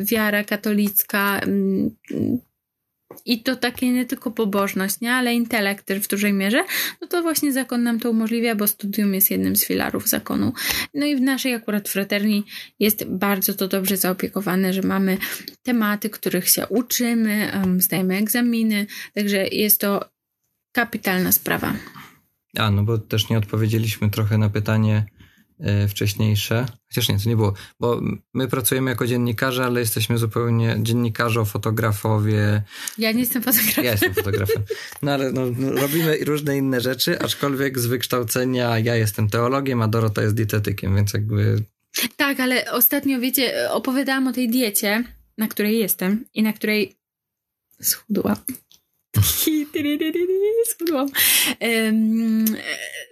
wiara 0.00 0.44
katolicka, 0.44 1.15
Mm, 1.18 1.90
i 3.24 3.42
to 3.42 3.56
takie 3.56 3.92
nie 3.92 4.04
tylko 4.04 4.30
pobożność, 4.30 5.00
nie, 5.00 5.12
ale 5.12 5.34
intelekt 5.34 5.92
w 5.92 6.08
dużej 6.08 6.32
mierze, 6.32 6.64
no 7.00 7.06
to 7.06 7.22
właśnie 7.22 7.52
zakon 7.52 7.82
nam 7.82 8.00
to 8.00 8.10
umożliwia, 8.10 8.54
bo 8.54 8.66
studium 8.66 9.14
jest 9.14 9.30
jednym 9.30 9.56
z 9.56 9.66
filarów 9.66 10.08
zakonu. 10.08 10.52
No 10.94 11.06
i 11.06 11.16
w 11.16 11.20
naszej 11.20 11.54
akurat 11.54 11.88
fraterni 11.88 12.44
jest 12.80 13.04
bardzo 13.04 13.54
to 13.54 13.68
dobrze 13.68 13.96
zaopiekowane, 13.96 14.72
że 14.72 14.82
mamy 14.82 15.18
tematy, 15.62 16.10
których 16.10 16.48
się 16.48 16.66
uczymy, 16.66 17.52
zdajemy 17.78 18.16
egzaminy, 18.16 18.86
także 19.14 19.48
jest 19.48 19.80
to 19.80 20.04
kapitalna 20.72 21.32
sprawa. 21.32 21.74
A, 22.58 22.70
no 22.70 22.82
bo 22.82 22.98
też 22.98 23.28
nie 23.28 23.38
odpowiedzieliśmy 23.38 24.10
trochę 24.10 24.38
na 24.38 24.50
pytanie, 24.50 25.06
wcześniejsze. 25.88 26.66
Chociaż 26.88 27.08
nie, 27.08 27.18
to 27.18 27.28
nie 27.28 27.36
było, 27.36 27.54
bo 27.80 28.00
my 28.34 28.48
pracujemy 28.48 28.90
jako 28.90 29.06
dziennikarze, 29.06 29.64
ale 29.64 29.80
jesteśmy 29.80 30.18
zupełnie 30.18 30.76
dziennikarze, 30.82 31.44
fotografowie. 31.44 32.62
Ja 32.98 33.12
nie 33.12 33.20
jestem 33.20 33.42
fotografem. 33.42 33.84
Ja 33.84 33.90
jestem 33.90 34.14
fotografem. 34.14 34.62
No 35.02 35.12
ale 35.12 35.32
no, 35.32 35.42
no, 35.58 35.72
robimy 35.72 36.18
różne 36.24 36.56
inne 36.56 36.80
rzeczy, 36.80 37.20
aczkolwiek 37.20 37.78
z 37.78 37.86
wykształcenia 37.86 38.78
ja 38.78 38.96
jestem 38.96 39.28
teologiem, 39.28 39.82
a 39.82 39.88
Dorota 39.88 40.22
jest 40.22 40.34
dietetykiem, 40.34 40.96
więc 40.96 41.12
jakby... 41.12 41.62
Tak, 42.16 42.40
ale 42.40 42.72
ostatnio, 42.72 43.20
wiecie, 43.20 43.70
opowiadałam 43.70 44.26
o 44.26 44.32
tej 44.32 44.50
diecie, 44.50 45.04
na 45.38 45.48
której 45.48 45.78
jestem 45.78 46.24
i 46.34 46.42
na 46.42 46.52
której 46.52 46.96
schudłam. 47.82 48.36
Schudłam. 50.66 51.08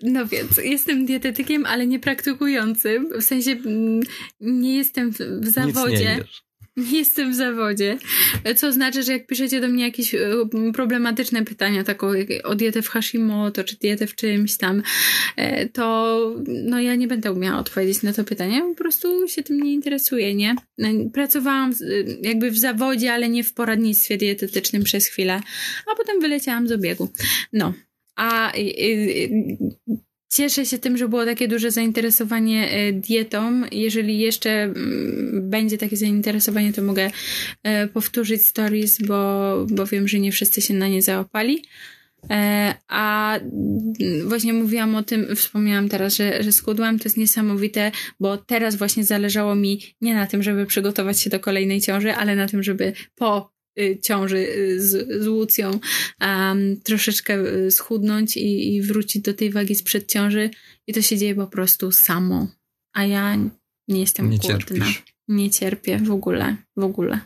No 0.02 0.26
więc, 0.26 0.56
jestem 0.56 1.06
dietetykiem, 1.06 1.66
ale 1.66 1.86
nie 1.86 1.98
praktykującym. 1.98 3.20
W 3.20 3.24
sensie 3.24 3.50
mm, 3.50 4.02
nie 4.40 4.76
jestem 4.76 5.10
w 5.10 5.48
zawodzie. 5.48 6.24
Nie 6.76 6.98
Jestem 7.04 7.32
w 7.32 7.34
zawodzie, 7.34 7.98
co 8.56 8.72
znaczy, 8.72 9.02
że 9.02 9.12
jak 9.12 9.26
piszecie 9.26 9.60
do 9.60 9.68
mnie 9.68 9.84
jakieś 9.84 10.14
e, 10.14 10.20
problematyczne 10.74 11.44
pytania, 11.44 11.84
taką 11.84 12.06
o 12.44 12.54
dietę 12.54 12.82
w 12.82 12.88
Hashimoto, 12.88 13.64
czy 13.64 13.76
dietę 13.76 14.06
w 14.06 14.14
czymś 14.14 14.56
tam, 14.56 14.82
e, 15.36 15.68
to 15.68 16.36
no 16.46 16.80
ja 16.80 16.94
nie 16.94 17.08
będę 17.08 17.32
umiała 17.32 17.58
odpowiedzieć 17.58 18.02
na 18.02 18.12
to 18.12 18.24
pytanie, 18.24 18.62
po 18.68 18.74
prostu 18.74 19.28
się 19.28 19.42
tym 19.42 19.60
nie 19.60 19.72
interesuję, 19.72 20.34
nie? 20.34 20.54
No, 20.78 20.88
pracowałam 21.12 21.72
jakby 22.22 22.50
w 22.50 22.58
zawodzie, 22.58 23.12
ale 23.12 23.28
nie 23.28 23.44
w 23.44 23.54
poradnictwie 23.54 24.16
dietetycznym 24.16 24.82
przez 24.82 25.06
chwilę, 25.06 25.40
a 25.92 25.96
potem 25.96 26.20
wyleciałam 26.20 26.68
z 26.68 26.72
obiegu. 26.72 27.08
No, 27.52 27.72
a 28.16 28.52
Cieszę 30.34 30.66
się 30.66 30.78
tym, 30.78 30.96
że 30.96 31.08
było 31.08 31.24
takie 31.24 31.48
duże 31.48 31.70
zainteresowanie 31.70 32.70
e, 32.70 32.92
dietą. 32.92 33.62
Jeżeli 33.72 34.18
jeszcze 34.18 34.50
mm, 34.62 35.50
będzie 35.50 35.78
takie 35.78 35.96
zainteresowanie, 35.96 36.72
to 36.72 36.82
mogę 36.82 37.10
e, 37.62 37.88
powtórzyć 37.88 38.46
stories, 38.46 39.02
bo, 39.02 39.66
bo 39.70 39.86
wiem, 39.86 40.08
że 40.08 40.18
nie 40.18 40.32
wszyscy 40.32 40.62
się 40.62 40.74
na 40.74 40.88
nie 40.88 41.02
załapali. 41.02 41.64
E, 42.30 42.74
a 42.88 43.36
mm, 43.38 44.28
właśnie 44.28 44.52
mówiłam 44.52 44.94
o 44.94 45.02
tym, 45.02 45.36
wspomniałam 45.36 45.88
teraz, 45.88 46.16
że, 46.16 46.42
że 46.42 46.52
skudłam, 46.52 46.98
to 46.98 47.04
jest 47.04 47.16
niesamowite, 47.16 47.92
bo 48.20 48.36
teraz 48.36 48.76
właśnie 48.76 49.04
zależało 49.04 49.54
mi 49.54 49.80
nie 50.00 50.14
na 50.14 50.26
tym, 50.26 50.42
żeby 50.42 50.66
przygotować 50.66 51.20
się 51.20 51.30
do 51.30 51.40
kolejnej 51.40 51.80
ciąży, 51.80 52.14
ale 52.14 52.36
na 52.36 52.48
tym, 52.48 52.62
żeby 52.62 52.92
po 53.14 53.53
ciąży 54.02 54.36
y, 54.36 54.80
z, 54.80 55.22
z 55.24 55.28
Łucją 55.28 55.80
um, 56.20 56.80
troszeczkę 56.80 57.38
y, 57.38 57.70
schudnąć 57.70 58.36
i, 58.36 58.74
i 58.74 58.82
wrócić 58.82 59.22
do 59.22 59.34
tej 59.34 59.50
wagi 59.50 59.74
sprzed 59.74 60.12
ciąży 60.12 60.50
i 60.86 60.92
to 60.92 61.02
się 61.02 61.18
dzieje 61.18 61.34
po 61.34 61.46
prostu 61.46 61.92
samo. 61.92 62.48
A 62.92 63.04
ja 63.04 63.36
nie 63.88 64.00
jestem 64.00 64.30
nie 64.30 64.38
głodna. 64.38 64.58
Cierpisz. 64.58 65.02
Nie 65.28 65.50
cierpię 65.50 65.98
w 65.98 66.10
ogóle, 66.10 66.56
w 66.76 66.84
ogóle. 66.84 67.20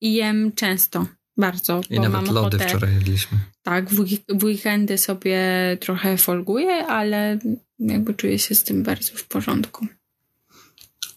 I 0.00 0.14
jem 0.14 0.52
często, 0.52 1.06
bardzo. 1.36 1.80
I 1.90 2.00
nawet 2.00 2.12
mam 2.12 2.34
lody 2.34 2.56
ochotę. 2.56 2.68
wczoraj 2.68 2.94
jedliśmy. 2.94 3.38
Tak, 3.62 3.90
w, 3.90 4.04
w 4.28 4.44
weekendy 4.44 4.98
sobie 4.98 5.40
trochę 5.80 6.16
folguję, 6.16 6.86
ale 6.86 7.38
jakby 7.78 8.14
czuję 8.14 8.38
się 8.38 8.54
z 8.54 8.64
tym 8.64 8.82
bardzo 8.82 9.12
w 9.14 9.28
porządku. 9.28 9.86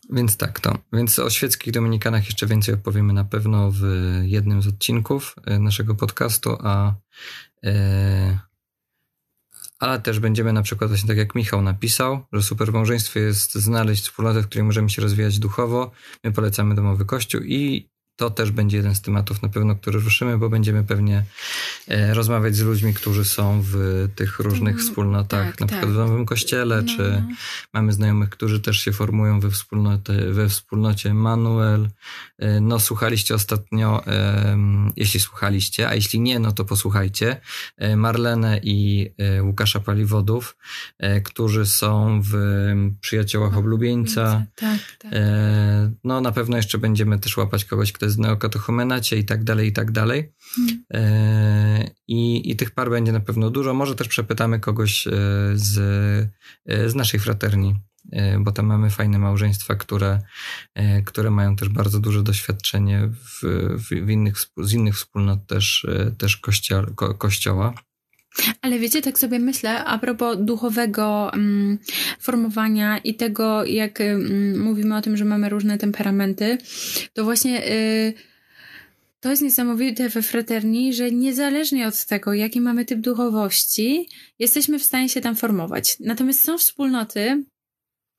Więc 0.10 0.38
tak, 0.38 0.60
to. 0.60 0.78
Więc 0.94 1.20
o 1.20 1.30
świeckich 1.30 1.74
dominikanach 1.74 2.26
jeszcze 2.26 2.48
więcej 2.48 2.76
opowiemy 2.76 3.14
na 3.14 3.24
pewno 3.24 3.72
w 3.72 3.82
jednym 4.24 4.62
z 4.62 4.68
odcinków 4.68 5.36
e, 5.46 5.60
naszego 5.60 5.96
podcastu, 5.96 6.58
a 6.64 6.94
e, 7.66 8.40
ale 9.80 10.00
też 10.02 10.20
będziemy 10.20 10.54
na 10.54 10.62
przykład 10.62 10.90
właśnie 10.90 11.08
tak 11.08 11.18
jak 11.18 11.36
Michał 11.36 11.62
napisał, 11.62 12.26
że 12.34 12.44
super 12.44 12.74
małżeństwo 12.74 13.20
jest 13.20 13.56
znaleźć 13.56 14.04
wspólnotę, 14.04 14.42
w 14.42 14.46
której 14.48 14.66
możemy 14.66 14.90
się 14.90 15.02
rozwijać 15.02 15.40
duchowo. 15.40 15.92
My 16.24 16.32
polecamy 16.32 16.76
domowy 16.76 17.06
kościół 17.06 17.42
i 17.42 17.90
to 18.18 18.30
też 18.30 18.52
będzie 18.52 18.78
jeden 18.78 18.96
z 18.96 19.02
tematów 19.02 19.42
na 19.42 19.50
pewno, 19.50 19.76
który 19.76 20.00
ruszymy, 20.00 20.38
bo 20.38 20.50
będziemy 20.50 20.84
pewnie 20.84 21.24
e, 21.88 22.14
rozmawiać 22.14 22.56
z 22.56 22.62
ludźmi, 22.62 22.94
którzy 22.94 23.26
są 23.26 23.62
w 23.66 24.08
tych 24.16 24.40
różnych 24.40 24.74
mm, 24.74 24.86
wspólnotach, 24.86 25.48
tak, 25.48 25.60
na 25.60 25.68
przykład 25.68 25.86
tak. 25.86 25.94
w 25.94 25.98
Nowym 25.98 26.26
Kościele, 26.26 26.82
no. 26.82 26.94
czy 26.96 27.24
mamy 27.74 27.94
znajomych, 27.94 28.30
którzy 28.30 28.60
też 28.60 28.80
się 28.80 28.92
formują 28.92 29.40
we, 29.40 29.52
wspólnoty, 29.52 30.34
we 30.34 30.50
wspólnocie 30.50 31.14
Manuel. 31.14 31.90
E, 32.40 32.62
no, 32.62 32.80
słuchaliście 32.80 33.36
ostatnio, 33.36 34.04
jeśli 34.96 35.20
słuchaliście, 35.20 35.90
a 35.90 35.96
jeśli 35.96 36.20
nie, 36.20 36.40
no 36.40 36.52
to 36.52 36.66
posłuchajcie, 36.66 37.42
e, 37.78 37.96
Marlenę 37.96 38.60
i 38.64 39.10
Łukasza 39.42 39.80
Paliwodów, 39.80 40.58
którzy 41.24 41.66
są 41.66 42.22
w 42.24 42.34
Przyjaciołach 43.02 43.58
Oblubieńca. 43.58 44.46
Tak, 44.56 44.80
tak. 45.00 45.12
No, 46.04 46.22
na 46.22 46.32
pewno 46.32 46.58
jeszcze 46.58 46.78
będziemy 46.78 47.20
też 47.20 47.38
łapać 47.38 47.66
kogoś, 47.66 47.92
kto 47.92 48.07
jest 48.08 48.18
w 48.18 48.20
neokatochomenacie 48.20 49.18
i 49.18 49.26
tak 49.26 49.44
dalej, 49.44 49.68
i 49.68 49.74
tak 49.74 49.92
dalej. 49.92 50.34
E, 50.94 51.90
I, 52.08 52.52
I 52.52 52.56
tych 52.56 52.72
par 52.72 52.90
będzie 52.90 53.12
na 53.12 53.20
pewno 53.20 53.50
dużo. 53.50 53.74
Może 53.74 53.96
też 53.96 54.08
przepytamy 54.08 54.60
kogoś 54.60 55.08
e, 55.08 55.12
z, 55.54 55.78
e, 56.66 56.90
z 56.90 56.96
naszej 56.96 57.20
fraterni, 57.20 57.76
bo 58.40 58.52
tam 58.52 58.66
mamy 58.66 58.90
fajne 58.90 59.20
małżeństwa, 59.20 59.76
które, 59.76 60.22
które 61.06 61.32
mają 61.32 61.56
też 61.56 61.70
bardzo 61.70 62.00
duże 62.00 62.24
doświadczenie 62.24 63.10
w, 63.12 63.42
w 63.90 64.10
innych, 64.10 64.36
z 64.58 64.74
innych 64.74 64.96
wspólnot 64.96 65.48
też, 65.48 65.88
też 66.18 66.42
ko, 66.96 67.14
kościoła. 67.14 67.74
Ale 68.62 68.80
wiecie, 68.80 69.02
tak 69.02 69.20
sobie 69.20 69.40
myślę, 69.40 69.86
a 69.86 69.98
propos 69.98 70.38
duchowego 70.40 71.32
um, 71.34 71.80
formowania 72.20 72.98
i 72.98 73.16
tego, 73.16 73.66
jak 73.66 74.00
um, 74.00 74.60
mówimy 74.60 74.96
o 74.96 75.02
tym, 75.02 75.18
że 75.18 75.26
mamy 75.26 75.50
różne 75.50 75.78
temperamenty, 75.78 76.58
to 77.14 77.24
właśnie 77.24 77.68
y, 77.68 78.14
to 79.20 79.30
jest 79.30 79.42
niesamowite 79.42 80.10
we 80.10 80.22
fraterni, 80.22 80.94
że 80.94 81.12
niezależnie 81.12 81.88
od 81.88 82.06
tego, 82.06 82.34
jaki 82.34 82.62
mamy 82.62 82.86
typ 82.86 83.00
duchowości, 83.00 84.10
jesteśmy 84.40 84.80
w 84.80 84.84
stanie 84.84 85.10
się 85.10 85.22
tam 85.22 85.36
formować. 85.36 85.98
Natomiast 86.00 86.44
są 86.44 86.58
wspólnoty, 86.58 87.44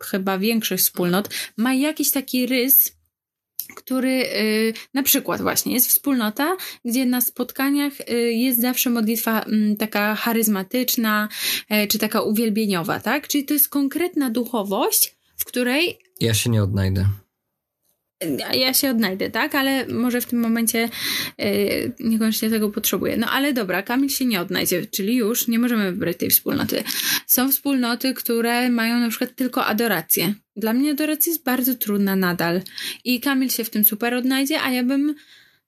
chyba 0.02 0.38
większość 0.38 0.84
wspólnot, 0.84 1.28
ma 1.56 1.74
jakiś 1.74 2.10
taki 2.10 2.46
rys, 2.46 2.97
który 3.76 4.10
y, 4.10 4.72
na 4.94 5.02
przykład 5.02 5.42
właśnie 5.42 5.74
jest 5.74 5.88
wspólnota, 5.88 6.56
gdzie 6.84 7.06
na 7.06 7.20
spotkaniach 7.20 7.92
y, 8.00 8.32
jest 8.32 8.60
zawsze 8.60 8.90
modlitwa 8.90 9.42
mm, 9.42 9.76
taka 9.76 10.14
charyzmatyczna, 10.14 11.28
e, 11.68 11.86
czy 11.86 11.98
taka 11.98 12.20
uwielbieniowa, 12.20 13.00
tak? 13.00 13.28
Czyli 13.28 13.44
to 13.44 13.54
jest 13.54 13.68
konkretna 13.68 14.30
duchowość, 14.30 15.16
w 15.36 15.44
której. 15.44 15.98
Ja 16.20 16.34
się 16.34 16.50
nie 16.50 16.62
odnajdę 16.62 17.08
ja 18.54 18.74
się 18.74 18.90
odnajdę, 18.90 19.30
tak? 19.30 19.54
Ale 19.54 19.86
może 19.86 20.20
w 20.20 20.26
tym 20.26 20.40
momencie 20.40 20.88
yy, 21.38 21.46
niekoniecznie 22.00 22.50
tego 22.50 22.70
potrzebuję. 22.70 23.16
No 23.16 23.30
ale 23.30 23.52
dobra, 23.52 23.82
Kamil 23.82 24.08
się 24.08 24.24
nie 24.24 24.40
odnajdzie, 24.40 24.86
czyli 24.86 25.16
już 25.16 25.48
nie 25.48 25.58
możemy 25.58 25.92
wybrać 25.92 26.16
tej 26.16 26.30
wspólnoty. 26.30 26.82
Są 27.26 27.50
wspólnoty, 27.50 28.14
które 28.14 28.70
mają 28.70 29.00
na 29.00 29.08
przykład 29.08 29.34
tylko 29.34 29.66
adorację. 29.66 30.34
Dla 30.56 30.72
mnie 30.72 30.90
adoracja 30.90 31.32
jest 31.32 31.44
bardzo 31.44 31.74
trudna 31.74 32.16
nadal. 32.16 32.60
I 33.04 33.20
Kamil 33.20 33.50
się 33.50 33.64
w 33.64 33.70
tym 33.70 33.84
super 33.84 34.14
odnajdzie, 34.14 34.62
a 34.62 34.70
ja 34.70 34.84
bym 34.84 35.14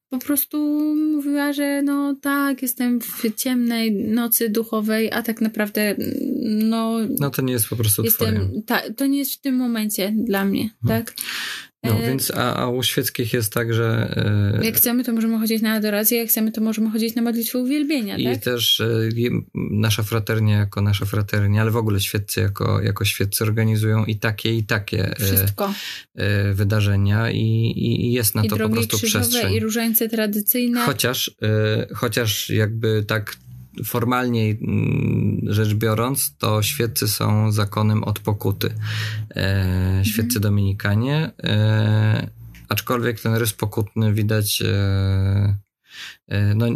po 0.09 0.19
prostu 0.19 0.59
mówiła, 0.95 1.53
że 1.53 1.83
no 1.83 2.15
tak, 2.23 2.63
jestem 2.63 3.01
w 3.01 3.35
ciemnej 3.37 3.93
nocy 3.93 4.49
duchowej, 4.49 5.13
a 5.13 5.23
tak 5.23 5.41
naprawdę 5.41 5.97
no... 6.43 6.99
No 7.21 7.31
to 7.31 7.43
nie 7.43 7.53
jest 7.53 7.69
po 7.69 7.77
prostu 7.77 8.03
jestem, 8.03 8.35
twoje. 8.35 8.63
Ta, 8.67 8.83
to 8.97 9.07
nie 9.07 9.19
jest 9.19 9.35
w 9.35 9.41
tym 9.41 9.55
momencie 9.55 10.13
dla 10.17 10.45
mnie, 10.45 10.71
hmm. 10.83 11.05
tak? 11.05 11.15
No 11.85 11.93
e, 11.93 12.07
więc, 12.07 12.31
a, 12.31 12.57
a 12.57 12.69
u 12.69 12.83
świeckich 12.83 13.33
jest 13.33 13.53
tak, 13.53 13.75
że... 13.75 14.15
E, 14.61 14.65
jak 14.65 14.75
chcemy, 14.75 15.05
to 15.05 15.13
możemy 15.13 15.39
chodzić 15.39 15.63
na 15.63 15.73
adorację, 15.73 16.19
jak 16.19 16.29
chcemy, 16.29 16.53
to 16.53 16.61
możemy 16.61 16.91
chodzić 16.91 17.15
na 17.15 17.23
modlitwę 17.23 17.59
uwielbienia, 17.59 18.17
I 18.17 18.25
tak? 18.25 18.39
też 18.39 18.81
e, 18.81 19.09
nasza 19.55 20.03
fraternia 20.03 20.59
jako 20.59 20.83
nasza 20.83 21.05
fraternia, 21.05 21.63
ale 21.63 21.71
w 21.71 21.77
ogóle 21.77 22.01
świeccy 22.01 22.41
jako, 22.41 22.83
jako 22.83 23.05
świeccy 23.05 23.45
organizują 23.45 24.05
i 24.05 24.17
takie, 24.17 24.57
i 24.57 24.65
takie 24.65 25.15
Wszystko. 25.19 25.75
wydarzenia 26.53 27.31
i, 27.31 27.73
i 27.77 28.13
jest 28.13 28.35
na 28.35 28.45
I 28.45 28.49
to 28.49 28.57
po 28.57 28.69
prostu 28.69 28.99
przestrzeń. 28.99 29.55
I 29.55 29.61
różańce 29.61 30.09
tradycyjne. 30.09 30.85
Chociaż, 30.87 31.31
chociaż 31.95 32.51
jakby 32.51 33.05
tak 33.07 33.37
formalnie 33.85 34.51
mm, 34.51 35.41
rzecz 35.47 35.75
biorąc, 35.75 36.37
to 36.39 36.63
świeccy 36.63 37.09
są 37.09 37.53
zakonem 37.53 38.05
od 38.05 38.19
pokuty. 38.19 38.75
E, 39.37 40.01
świeccy 40.05 40.39
mhm. 40.39 40.43
dominikanie, 40.43 41.31
e, 41.43 42.31
aczkolwiek 42.71 43.21
ten 43.21 43.35
rys 43.35 43.53
pokutny 43.53 44.15
widać 44.15 44.63
e, 44.63 45.57
e, 46.29 46.55
no, 46.55 46.67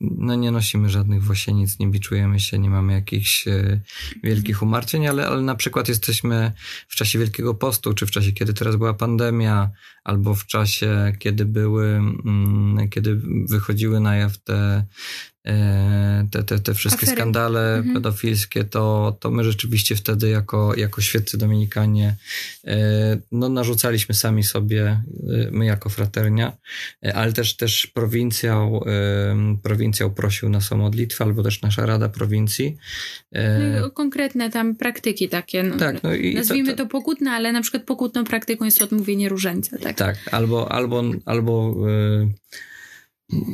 no 0.00 0.34
nie 0.34 0.50
nosimy 0.50 0.90
żadnych 0.90 1.22
włosienic, 1.22 1.78
nie 1.78 1.86
biczujemy 1.86 2.40
się, 2.40 2.58
nie 2.58 2.70
mamy 2.70 2.92
jakichś 2.92 3.48
e, 3.48 3.80
wielkich 4.22 4.62
umartwień, 4.62 5.06
ale, 5.06 5.26
ale 5.26 5.42
na 5.42 5.54
przykład 5.54 5.88
jesteśmy 5.88 6.52
w 6.88 6.96
czasie 6.96 7.18
Wielkiego 7.18 7.54
Postu, 7.54 7.94
czy 7.94 8.06
w 8.06 8.10
czasie, 8.10 8.32
kiedy 8.32 8.54
teraz 8.54 8.76
była 8.76 8.94
pandemia, 8.94 9.70
albo 10.04 10.34
w 10.34 10.46
czasie, 10.46 11.12
kiedy 11.18 11.44
były, 11.44 11.86
mm, 11.86 12.88
kiedy 12.90 13.20
wychodziły 13.48 14.00
na 14.00 14.16
jaw 14.16 14.38
te 14.38 14.86
te, 16.30 16.42
te, 16.42 16.58
te 16.58 16.74
wszystkie 16.74 17.06
Afery. 17.06 17.16
skandale 17.16 17.76
mhm. 17.76 17.94
pedofilskie, 17.94 18.64
to, 18.64 19.16
to 19.20 19.30
my 19.30 19.44
rzeczywiście 19.44 19.96
wtedy 19.96 20.28
jako, 20.28 20.76
jako 20.76 21.00
świeccy 21.00 21.38
dominikanie 21.38 22.16
e, 22.64 22.76
no, 23.32 23.48
narzucaliśmy 23.48 24.14
sami 24.14 24.42
sobie, 24.42 24.82
e, 24.84 25.02
my 25.50 25.64
jako 25.64 25.88
fraternia, 25.88 26.52
ale 27.14 27.32
też, 27.32 27.56
też 27.56 27.86
prowincjał, 27.86 28.84
prowincjał 29.62 30.12
prosił 30.12 30.48
nas 30.48 30.72
o 30.72 30.76
modlitwę, 30.76 31.24
albo 31.24 31.42
też 31.42 31.62
nasza 31.62 31.86
Rada 31.86 32.08
Prowincji. 32.08 32.76
No 33.80 33.90
konkretne 33.90 34.50
tam 34.50 34.74
praktyki 34.76 35.28
takie, 35.28 35.62
no, 35.62 35.76
tak, 35.76 36.02
no 36.02 36.14
i 36.14 36.34
nazwijmy 36.34 36.70
to, 36.70 36.76
to, 36.76 36.82
to, 36.82 36.90
pokutne, 36.90 37.30
ale 37.30 37.52
na 37.52 37.62
przykład 37.62 37.82
pokutną 37.82 38.24
praktyką 38.24 38.64
jest 38.64 38.82
odmówienie 38.82 39.28
różańca. 39.28 39.78
Tak, 39.78 39.96
tak 39.96 40.16
albo, 40.32 40.72
albo, 40.72 41.02
albo 41.24 41.74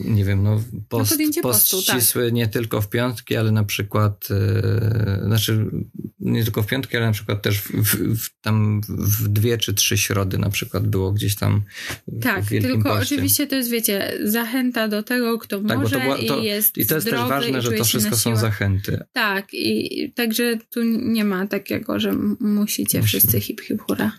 nie 0.05 0.25
wiem, 0.25 0.43
no 0.43 0.63
post, 0.89 1.19
no 1.37 1.43
post 1.43 1.71
tak. 1.71 1.81
ścisły 1.81 2.25
tak. 2.25 2.33
nie 2.33 2.49
tylko 2.49 2.81
w 2.81 2.89
piątki, 2.89 3.37
ale 3.37 3.53
na 3.53 3.65
przykład, 3.65 4.29
yy, 4.31 5.27
znaczy 5.27 5.71
nie 6.21 6.45
tylko 6.45 6.63
w 6.63 6.67
piątki, 6.67 6.97
ale 6.97 7.07
na 7.07 7.13
przykład 7.13 7.43
też 7.43 7.61
w, 7.61 7.71
w, 7.71 8.17
w, 8.17 8.41
tam 8.41 8.81
w 8.89 9.29
dwie 9.29 9.59
czy 9.59 9.75
trzy 9.75 9.99
środy 9.99 10.39
na 10.39 10.51
przykład 10.51 10.87
było 10.87 11.13
gdzieś 11.13 11.37
tam 11.37 11.63
Tak, 12.23 12.45
tylko 12.49 12.83
poście. 12.83 13.03
oczywiście 13.03 13.47
to 13.47 13.57
jest, 13.57 13.71
wiecie, 13.71 14.19
zachęta 14.25 14.89
do 14.89 15.03
tego, 15.03 15.39
kto 15.39 15.61
tak, 15.61 15.79
może 15.79 16.01
była, 16.01 16.17
to, 16.17 16.41
i 16.41 16.45
jest 16.45 16.79
I 16.79 16.87
to 16.87 16.95
jest 16.95 17.11
też 17.11 17.21
ważne, 17.21 17.63
że 17.63 17.73
to 17.73 17.85
wszystko 17.85 18.17
są 18.17 18.37
zachęty. 18.37 19.05
Tak, 19.13 19.47
i 19.53 20.13
także 20.15 20.59
tu 20.71 20.83
nie 20.83 21.25
ma 21.25 21.47
takiego, 21.47 22.01
że 22.01 22.13
musicie 22.41 22.99
Musimy. 22.99 23.09
wszyscy 23.09 23.41
hip 23.41 23.61
hip 23.61 23.83
hura. 23.83 24.13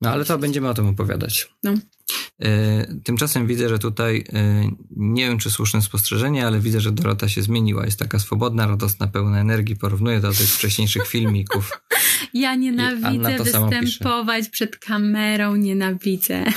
No 0.00 0.10
ale 0.10 0.24
to 0.24 0.38
będziemy 0.38 0.68
o 0.68 0.74
tym 0.74 0.86
opowiadać. 0.86 1.48
No. 1.62 1.74
E, 2.42 2.86
tymczasem 3.04 3.46
widzę, 3.46 3.68
że 3.68 3.78
tutaj 3.78 4.24
e, 4.32 4.70
nie 4.96 5.28
wiem, 5.28 5.38
czy 5.38 5.50
słuszne 5.50 5.82
spostrzeżenie, 5.82 6.46
ale 6.46 6.60
widzę, 6.60 6.80
że 6.80 6.92
Dorota 6.92 7.28
się 7.28 7.42
zmieniła. 7.42 7.84
Jest 7.84 7.98
taka 7.98 8.18
swobodna, 8.18 8.66
radosna, 8.66 9.06
pełna 9.06 9.40
energii. 9.40 9.76
Porównuję 9.76 10.20
to 10.20 10.28
do 10.28 10.34
tych 10.34 10.48
wcześniejszych 10.48 11.06
filmików. 11.14 11.80
Ja 12.34 12.54
nienawidzę 12.54 13.36
występować 13.38 14.48
przed 14.48 14.76
kamerą, 14.76 15.56
nienawidzę. 15.56 16.44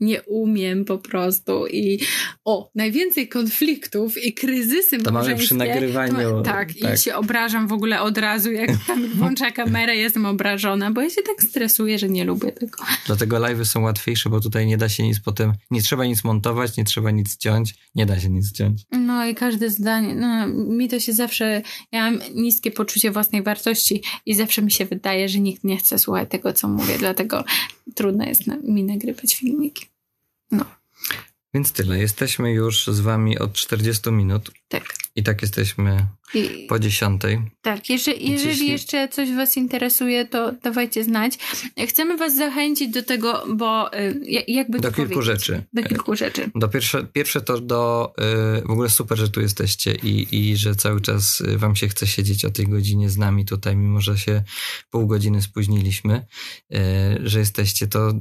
nie 0.00 0.22
umiem 0.22 0.84
po 0.84 0.98
prostu. 0.98 1.66
I 1.66 2.00
o, 2.44 2.70
najwięcej 2.74 3.28
konfliktów 3.28 4.24
i 4.24 4.34
kryzysy 4.34 4.98
To 4.98 5.12
mamy 5.12 5.36
przy 5.36 5.54
nagrywaniu. 5.54 6.30
To, 6.30 6.42
tak, 6.42 6.68
tak, 6.80 6.94
i 6.94 6.98
się 6.98 7.14
obrażam 7.14 7.68
w 7.68 7.72
ogóle 7.72 8.00
od 8.00 8.18
razu, 8.18 8.52
jak 8.52 8.70
tam 8.86 9.08
włącza 9.18 9.50
kamerę, 9.50 9.96
jestem 9.96 10.26
obrażona, 10.26 10.90
bo 10.90 11.00
ja 11.00 11.10
się 11.10 11.22
tak 11.22 11.42
stresuję, 11.42 11.98
że 11.98 12.08
nie 12.08 12.24
lubię 12.24 12.52
tego. 12.52 12.78
Dlatego 13.06 13.36
live'y 13.36 13.64
są 13.64 13.82
łatwiejsze, 13.82 14.30
bo 14.30 14.40
tutaj 14.40 14.66
nie 14.66 14.76
da 14.76 14.88
się 14.88 15.02
nic 15.02 15.20
potem, 15.20 15.52
nie 15.70 15.82
trzeba 15.82 16.04
nic 16.04 16.24
montować, 16.24 16.76
nie 16.76 16.84
trzeba 16.84 17.10
nic 17.10 17.36
ciąć, 17.36 17.74
nie 17.94 18.06
da 18.06 18.20
się 18.20 18.30
nic 18.30 18.52
ciąć. 18.52 18.82
No 18.90 19.26
i 19.26 19.34
każde 19.34 19.70
zdanie, 19.70 20.14
no 20.14 20.46
mi 20.48 20.88
to 20.88 21.00
się 21.00 21.12
zawsze, 21.12 21.62
ja 21.92 22.10
mam 22.10 22.20
niskie 22.34 22.70
poczucie 22.70 23.10
własnej 23.10 23.42
wartości 23.42 24.02
i 24.26 24.34
zawsze 24.34 24.51
mi 24.60 24.70
się 24.70 24.86
wydaje, 24.86 25.28
że 25.28 25.38
nikt 25.38 25.64
nie 25.64 25.76
chce 25.76 25.98
słuchać 25.98 26.28
tego, 26.30 26.52
co 26.52 26.68
mówię, 26.68 26.98
dlatego 26.98 27.44
trudno 27.94 28.24
jest 28.24 28.42
mi 28.62 28.84
nagrywać 28.84 29.34
filmiki. 29.34 29.86
No. 30.50 30.64
Więc 31.54 31.72
tyle. 31.72 31.98
Jesteśmy 31.98 32.52
już 32.52 32.86
z 32.86 33.00
wami 33.00 33.38
od 33.38 33.52
40 33.52 34.10
minut. 34.10 34.50
Tak. 34.72 34.84
I 35.16 35.22
tak 35.22 35.42
jesteśmy 35.42 36.06
I, 36.34 36.66
po 36.68 36.78
dziesiątej. 36.78 37.42
Tak, 37.62 37.90
jeżeli, 37.90 38.30
jeżeli 38.30 38.68
jeszcze 38.68 39.08
coś 39.08 39.32
Was 39.32 39.56
interesuje, 39.56 40.24
to 40.26 40.52
dawajcie 40.52 41.04
znać. 41.04 41.38
Chcemy 41.88 42.16
Was 42.16 42.36
zachęcić 42.36 42.88
do 42.88 43.02
tego, 43.02 43.44
bo 43.54 43.94
y, 43.94 44.20
jakby 44.48 44.80
Do 44.80 44.92
kilku 44.92 45.22
rzeczy. 45.22 45.64
Do 45.72 45.82
kilku 45.82 46.16
rzeczy. 46.16 46.50
Do 46.54 46.68
pierwsze, 46.68 47.04
pierwsze 47.04 47.40
to 47.40 47.60
do 47.60 48.12
y, 48.58 48.66
w 48.66 48.70
ogóle 48.70 48.90
super, 48.90 49.18
że 49.18 49.28
tu 49.28 49.40
jesteście 49.40 49.94
i, 49.94 50.26
i 50.32 50.56
że 50.56 50.74
cały 50.74 51.00
czas 51.00 51.40
y, 51.40 51.58
Wam 51.58 51.76
się 51.76 51.88
chce 51.88 52.06
siedzieć 52.06 52.44
o 52.44 52.50
tej 52.50 52.66
godzinie 52.66 53.10
z 53.10 53.18
nami 53.18 53.44
tutaj, 53.44 53.76
mimo 53.76 54.00
że 54.00 54.18
się 54.18 54.42
pół 54.90 55.06
godziny 55.06 55.42
spóźniliśmy, 55.42 56.26
że 57.24 57.38
jesteście. 57.38 57.86
To 57.86 58.12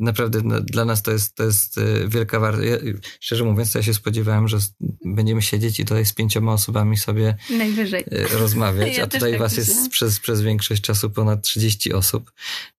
naprawdę 0.00 0.62
dla 0.62 0.84
nas 0.84 1.02
to 1.02 1.10
jest, 1.10 1.34
to 1.34 1.44
jest 1.44 1.80
wielka 2.06 2.40
wartość. 2.40 2.68
Ja, 2.68 2.76
szczerze 3.20 3.44
mówiąc, 3.44 3.72
to 3.72 3.78
ja 3.78 3.82
się 3.82 3.94
spodziewałem, 3.94 4.48
że 4.48 4.58
będziemy 5.04 5.42
siedzieć 5.42 5.80
i 5.80 5.84
to 5.84 5.97
z 6.04 6.12
pięcioma 6.12 6.52
osobami 6.52 6.96
sobie 6.96 7.36
Najwyżej. 7.50 8.04
E, 8.10 8.38
rozmawiać, 8.38 8.96
ja 8.98 9.04
a 9.04 9.06
tutaj 9.06 9.30
tak 9.30 9.40
was 9.40 9.56
jest 9.56 9.90
przez, 9.90 10.20
przez 10.20 10.42
większość 10.42 10.82
czasu 10.82 11.10
ponad 11.10 11.42
30 11.42 11.92
osób. 11.92 12.32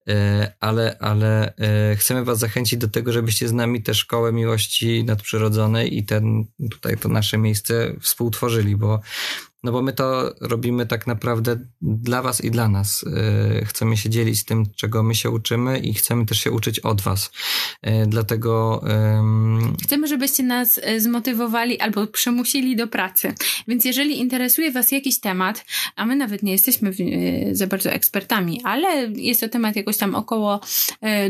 E, 0.08 0.52
ale, 0.60 0.96
ale 1.00 1.54
e, 1.56 1.96
chcemy 1.96 2.24
was 2.24 2.38
zachęcić 2.38 2.78
do 2.78 2.88
tego, 2.88 3.12
żebyście 3.12 3.48
z 3.48 3.52
nami 3.52 3.82
tę 3.82 3.94
szkołę 3.94 4.32
miłości 4.32 5.04
nadprzyrodzonej 5.04 5.98
i 5.98 6.04
ten 6.04 6.44
tutaj 6.70 6.96
to 6.96 7.08
nasze 7.08 7.38
miejsce 7.38 7.92
współtworzyli, 8.00 8.76
bo 8.76 9.00
no 9.62 9.72
bo 9.72 9.82
my 9.82 9.92
to 9.92 10.34
robimy 10.40 10.86
tak 10.86 11.06
naprawdę 11.06 11.56
dla 11.82 12.22
Was 12.22 12.44
i 12.44 12.50
dla 12.50 12.68
nas. 12.68 13.04
E, 13.60 13.64
chcemy 13.64 13.96
się 13.96 14.10
dzielić 14.10 14.44
tym, 14.44 14.66
czego 14.76 15.02
my 15.02 15.14
się 15.14 15.30
uczymy 15.30 15.78
i 15.78 15.94
chcemy 15.94 16.26
też 16.26 16.40
się 16.40 16.50
uczyć 16.50 16.80
od 16.80 17.00
Was. 17.00 17.30
E, 17.82 18.06
dlatego. 18.06 18.84
Chcemy, 19.82 20.08
żebyście 20.08 20.42
nas 20.42 20.80
e, 20.82 21.00
zmotywowali 21.00 21.80
albo 21.80 22.06
przymusili 22.06 22.76
do 22.76 22.86
pracy. 22.86 23.34
Więc 23.68 23.84
jeżeli 23.84 24.18
interesuje 24.18 24.72
Was 24.72 24.92
jakiś 24.92 25.20
temat, 25.20 25.64
a 25.96 26.06
my 26.06 26.16
nawet 26.16 26.42
nie 26.42 26.52
jesteśmy 26.52 26.92
za 27.52 27.66
bardzo 27.66 27.90
ekspertami, 27.90 28.60
ale 28.64 29.12
jest 29.16 29.40
to 29.40 29.48
temat 29.48 29.76
jakoś 29.76 29.96
tam 29.96 30.14
około 30.14 30.60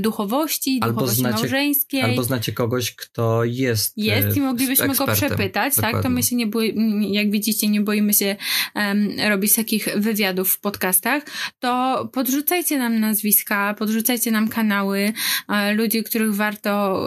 duchowości, 0.00 0.78
albo 0.82 0.94
duchowości 0.94 1.20
znacie, 1.20 1.36
małżeńskiej. 1.36 2.02
Albo 2.02 2.24
znacie 2.24 2.52
kogoś, 2.52 2.94
kto 2.94 3.44
jest. 3.44 3.98
Jest 3.98 4.36
i 4.36 4.40
moglibyśmy 4.40 4.94
go 4.94 5.06
przepytać, 5.06 5.76
Dokładnie. 5.76 5.92
tak? 5.92 6.02
To 6.02 6.10
my 6.10 6.22
się 6.22 6.36
nie 6.36 6.46
boimy, 6.46 7.08
jak 7.08 7.30
widzicie, 7.30 7.68
nie 7.68 7.80
boimy 7.80 8.14
się 8.14 8.19
się 8.20 8.36
um, 8.74 9.08
robić 9.28 9.54
takich 9.54 9.88
wywiadów 9.96 10.52
w 10.52 10.60
podcastach, 10.60 11.22
to 11.58 12.08
podrzucajcie 12.12 12.78
nam 12.78 13.00
nazwiska, 13.00 13.74
podrzucajcie 13.78 14.30
nam 14.30 14.48
kanały, 14.48 15.12
e, 15.48 15.72
ludzi, 15.74 16.04
których 16.04 16.34
warto, 16.34 17.04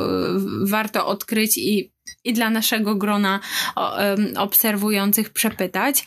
warto 0.64 1.08
odkryć 1.08 1.58
i 1.58 1.94
i 2.24 2.34
dla 2.34 2.50
naszego 2.50 2.96
grona 2.96 3.40
obserwujących 4.38 5.30
przepytać. 5.30 6.06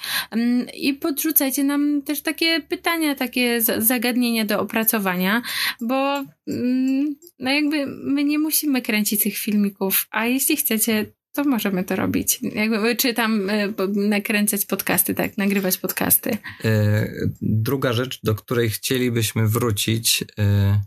I 0.74 0.94
podrzucajcie 0.94 1.64
nam 1.64 2.02
też 2.02 2.22
takie 2.22 2.60
pytania, 2.60 3.14
takie 3.14 3.60
zagadnienia 3.60 4.44
do 4.44 4.60
opracowania, 4.60 5.42
bo 5.80 6.24
mm, 6.48 7.16
no 7.38 7.50
jakby 7.50 7.86
my 7.86 8.24
nie 8.24 8.38
musimy 8.38 8.82
kręcić 8.82 9.22
tych 9.22 9.36
filmików, 9.36 10.06
a 10.10 10.26
jeśli 10.26 10.56
chcecie, 10.56 11.06
to 11.36 11.44
możemy 11.44 11.84
to 11.84 11.96
robić. 11.96 12.40
Jakby, 12.42 12.96
czy 12.96 13.14
tam 13.14 13.50
e, 13.50 13.72
nakręcać 13.94 14.66
podcasty, 14.66 15.14
tak, 15.14 15.38
nagrywać 15.38 15.78
podcasty. 15.78 16.38
E, 16.64 17.08
druga 17.40 17.92
rzecz, 17.92 18.20
do 18.22 18.34
której 18.34 18.70
chcielibyśmy 18.70 19.48
wrócić, 19.48 20.24
e, 20.38 20.80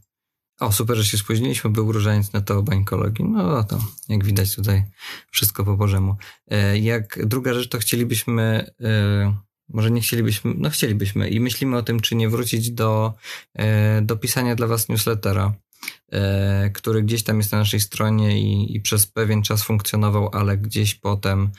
o, 0.60 0.72
super, 0.72 0.98
że 0.98 1.06
się 1.06 1.18
spóźniliśmy, 1.18 1.70
był 1.70 1.92
różaniec 1.92 2.34
na 2.34 2.42
to 2.42 2.64
bańkologii. 2.64 3.26
No 3.26 3.64
to, 3.64 3.80
jak 4.10 4.24
widać 4.24 4.56
tutaj, 4.56 4.84
wszystko 5.32 5.64
po 5.64 5.78
Bożemu. 5.78 6.16
Jak 6.82 7.28
druga 7.28 7.54
rzecz, 7.54 7.70
to 7.70 7.78
chcielibyśmy, 7.78 8.72
może 9.70 9.92
nie 9.92 10.02
chcielibyśmy, 10.02 10.54
no 10.58 10.70
chcielibyśmy 10.70 11.30
i 11.30 11.40
myślimy 11.40 11.78
o 11.78 11.84
tym, 11.84 12.00
czy 12.00 12.16
nie 12.16 12.30
wrócić 12.30 12.72
do, 12.72 13.14
do 14.02 14.18
pisania 14.18 14.56
dla 14.56 14.68
Was 14.68 14.90
newslettera. 14.90 15.54
E, 16.12 16.70
który 16.74 17.04
gdzieś 17.04 17.24
tam 17.24 17.38
jest 17.38 17.52
na 17.52 17.58
naszej 17.58 17.80
stronie 17.80 18.42
i, 18.42 18.76
i, 18.76 18.82
przez 18.82 19.08
pewien 19.08 19.44
czas 19.44 19.64
funkcjonował, 19.64 20.30
ale 20.34 20.58
gdzieś 20.58 20.96
potem 20.96 21.50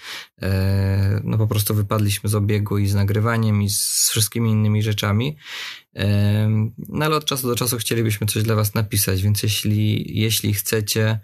e, 0.42 1.20
no 1.24 1.38
po 1.38 1.46
prostu 1.46 1.74
wypadliśmy 1.74 2.30
z 2.30 2.34
obiegu 2.34 2.78
i 2.78 2.86
z 2.86 2.94
nagrywaniem 2.94 3.62
i 3.62 3.70
z 3.70 4.08
wszystkimi 4.10 4.50
innymi 4.50 4.82
rzeczami. 4.82 5.36
E, 5.96 6.48
no 6.88 7.04
ale 7.04 7.16
od 7.16 7.24
czasu 7.24 7.48
do 7.48 7.56
czasu 7.56 7.78
chcielibyśmy 7.78 8.26
coś 8.26 8.42
dla 8.42 8.54
Was 8.54 8.74
napisać, 8.74 9.22
więc 9.22 9.42
jeśli, 9.42 10.18
jeśli 10.20 10.54
chcecie, 10.54 11.20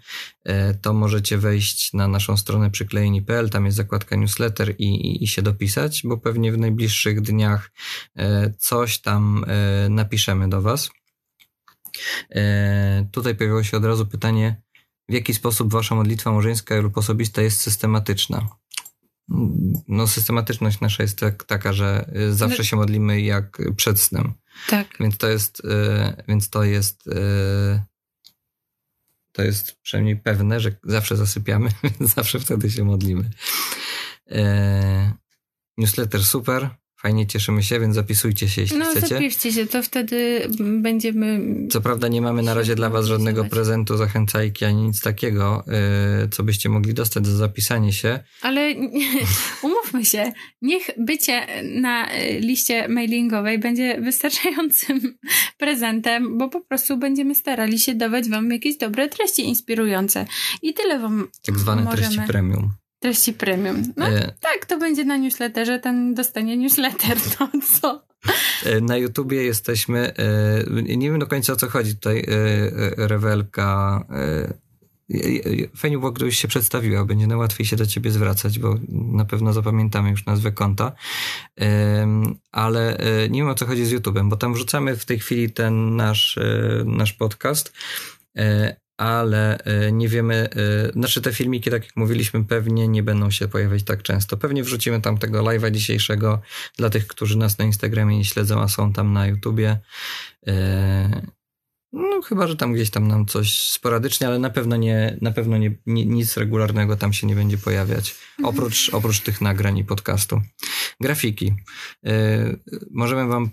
to 0.81 0.93
możecie 0.93 1.37
wejść 1.37 1.93
na 1.93 2.07
naszą 2.07 2.37
stronę 2.37 2.71
przyklejeni.pl, 2.71 3.49
tam 3.49 3.65
jest 3.65 3.77
zakładka 3.77 4.15
newsletter 4.15 4.75
i, 4.77 4.85
i, 4.85 5.23
i 5.23 5.27
się 5.27 5.41
dopisać, 5.41 6.01
bo 6.03 6.17
pewnie 6.17 6.51
w 6.51 6.57
najbliższych 6.57 7.21
dniach 7.21 7.71
coś 8.57 8.99
tam 8.99 9.45
napiszemy 9.89 10.49
do 10.49 10.61
Was. 10.61 10.89
E, 12.35 13.07
tutaj 13.11 13.35
pojawiło 13.35 13.63
się 13.63 13.77
od 13.77 13.85
razu 13.85 14.05
pytanie, 14.05 14.61
w 15.09 15.13
jaki 15.13 15.33
sposób 15.33 15.71
wasza 15.71 15.95
modlitwa 15.95 16.31
małżeńska 16.31 16.75
lub 16.75 16.97
osobista 16.97 17.41
jest 17.41 17.61
systematyczna? 17.61 18.49
No, 19.87 20.07
systematyczność 20.07 20.79
nasza 20.79 21.03
jest 21.03 21.19
tak, 21.19 21.43
taka, 21.43 21.73
że 21.73 22.09
e, 22.13 22.33
zawsze 22.33 22.57
no. 22.57 22.63
się 22.63 22.75
modlimy 22.75 23.21
jak 23.21 23.61
przed 23.75 23.99
snem. 23.99 24.33
Tak. 24.69 24.87
Więc 24.99 25.17
to 25.17 25.27
jest, 25.27 25.61
e, 25.65 26.23
więc 26.27 26.49
to 26.49 26.63
jest, 26.63 27.03
to 29.31 29.43
jest 29.43 29.81
przynajmniej 29.81 30.15
pewne, 30.15 30.59
że 30.59 30.71
zawsze 30.83 31.17
zasypiamy, 31.17 31.69
więc 31.83 32.13
zawsze 32.13 32.39
wtedy 32.39 32.71
się 32.71 32.83
modlimy. 32.83 33.29
Newsletter 35.77 36.25
super. 36.25 36.69
Fajnie, 37.01 37.27
cieszymy 37.27 37.63
się, 37.63 37.79
więc 37.79 37.95
zapisujcie 37.95 38.49
się, 38.49 38.61
jeśli 38.61 38.77
no, 38.77 38.85
chcecie. 38.85 39.01
No, 39.01 39.07
zapiszcie 39.07 39.51
się, 39.51 39.67
to 39.67 39.83
wtedy 39.83 40.47
będziemy... 40.59 41.41
Co 41.69 41.81
prawda 41.81 42.07
nie 42.07 42.21
mamy 42.21 42.43
na 42.43 42.53
razie 42.53 42.75
dla 42.75 42.89
was 42.89 43.05
żadnego 43.05 43.45
prezentu, 43.45 43.97
zachęcajki, 43.97 44.65
ani 44.65 44.83
nic 44.83 45.01
takiego, 45.01 45.63
yy, 46.21 46.29
co 46.29 46.43
byście 46.43 46.69
mogli 46.69 46.93
dostać 46.93 47.27
za 47.27 47.37
zapisanie 47.37 47.93
się. 47.93 48.19
Ale 48.41 48.73
umówmy 49.63 50.05
się, 50.05 50.31
niech 50.61 50.89
bycie 50.97 51.47
na 51.63 52.07
liście 52.39 52.87
mailingowej 52.87 53.59
będzie 53.59 54.01
wystarczającym 54.01 55.17
prezentem, 55.63 56.37
bo 56.37 56.49
po 56.49 56.61
prostu 56.61 56.97
będziemy 56.97 57.35
starali 57.35 57.79
się 57.79 57.95
dawać 57.95 58.29
wam 58.29 58.51
jakieś 58.51 58.77
dobre 58.77 59.09
treści 59.09 59.41
inspirujące. 59.41 60.25
I 60.61 60.73
tyle 60.73 60.99
wam 60.99 61.27
Tak 61.45 61.59
zwane 61.59 61.83
możemy... 61.83 62.03
treści 62.03 62.21
premium. 62.27 62.71
Treści 62.99 63.33
premium. 63.33 63.83
No 63.97 64.07
e... 64.07 64.31
tak, 64.39 64.65
to 64.65 64.77
będzie 64.77 65.05
na 65.05 65.17
newsletterze, 65.17 65.79
ten 65.79 66.13
dostanie 66.13 66.57
newsletter, 66.57 67.17
to 67.37 67.49
co? 67.73 68.07
E, 68.65 68.81
na 68.81 68.97
YouTubie 68.97 69.43
jesteśmy, 69.43 70.13
e, 70.15 70.97
nie 70.97 71.11
wiem 71.11 71.19
do 71.19 71.27
końca 71.27 71.53
o 71.53 71.55
co 71.55 71.69
chodzi 71.69 71.95
tutaj, 71.95 72.19
e, 72.19 73.07
Rewelka, 73.07 74.05
Fajnie 75.75 75.97
było, 75.97 76.11
gdybyś 76.11 76.37
się 76.37 76.47
przedstawiła, 76.47 77.05
będzie 77.05 77.27
najłatwiej 77.27 77.65
się 77.65 77.75
do 77.75 77.85
ciebie 77.85 78.11
zwracać, 78.11 78.59
bo 78.59 78.75
na 78.89 79.25
pewno 79.25 79.53
zapamiętamy 79.53 80.09
już 80.09 80.25
nazwę 80.25 80.51
konta. 80.51 80.91
Ale 82.51 82.97
nie 83.29 83.39
wiem 83.39 83.49
o 83.49 83.55
co 83.55 83.65
chodzi 83.65 83.85
z 83.85 83.93
YouTube'em, 83.93 84.29
bo 84.29 84.37
tam 84.37 84.53
wrzucamy 84.53 84.95
w 84.95 85.05
tej 85.05 85.19
chwili 85.19 85.51
ten 85.51 85.95
nasz, 85.95 86.39
nasz 86.85 87.13
podcast, 87.13 87.73
ale 88.97 89.57
e, 89.57 89.91
nie 89.91 90.09
wiemy, 90.09 90.49
e, 90.89 90.91
znaczy 90.91 91.21
te 91.21 91.33
filmiki, 91.33 91.71
tak 91.71 91.83
jak 91.83 91.95
mówiliśmy, 91.95 92.45
pewnie 92.45 92.87
nie 92.87 93.03
będą 93.03 93.31
się 93.31 93.47
pojawiać 93.47 93.83
tak 93.83 94.03
często. 94.03 94.37
Pewnie 94.37 94.63
wrzucimy 94.63 95.01
tam 95.01 95.17
tego 95.17 95.43
live'a 95.43 95.71
dzisiejszego 95.71 96.41
dla 96.77 96.89
tych, 96.89 97.07
którzy 97.07 97.37
nas 97.37 97.57
na 97.57 97.65
Instagramie 97.65 98.17
nie 98.17 98.25
śledzą, 98.25 98.61
a 98.61 98.67
są 98.67 98.93
tam 98.93 99.13
na 99.13 99.27
YouTubie. 99.27 99.79
E, 100.47 101.27
no 101.93 102.21
chyba, 102.21 102.47
że 102.47 102.55
tam 102.55 102.73
gdzieś 102.73 102.89
tam 102.89 103.07
nam 103.07 103.25
coś 103.25 103.69
sporadycznie, 103.71 104.27
ale 104.27 104.39
na 104.39 104.49
pewno 104.49 104.75
nie, 104.75 105.17
na 105.21 105.31
pewno 105.31 105.57
nie, 105.57 105.77
nie 105.85 106.05
nic 106.05 106.37
regularnego 106.37 106.95
tam 106.95 107.13
się 107.13 107.27
nie 107.27 107.35
będzie 107.35 107.57
pojawiać. 107.57 108.15
Mhm. 108.39 108.55
Oprócz, 108.55 108.89
oprócz 108.93 109.19
tych 109.19 109.41
nagrań 109.41 109.77
i 109.77 109.85
podcastu. 109.85 110.41
Grafiki. 111.01 111.55
możemy 112.91 113.27
wam 113.27 113.49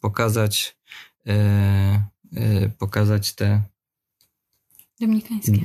pokazać 0.00 0.76
Y, 1.28 2.13
pokazać 2.78 3.34
te. 3.34 3.62
Dominikańskie. 5.00 5.60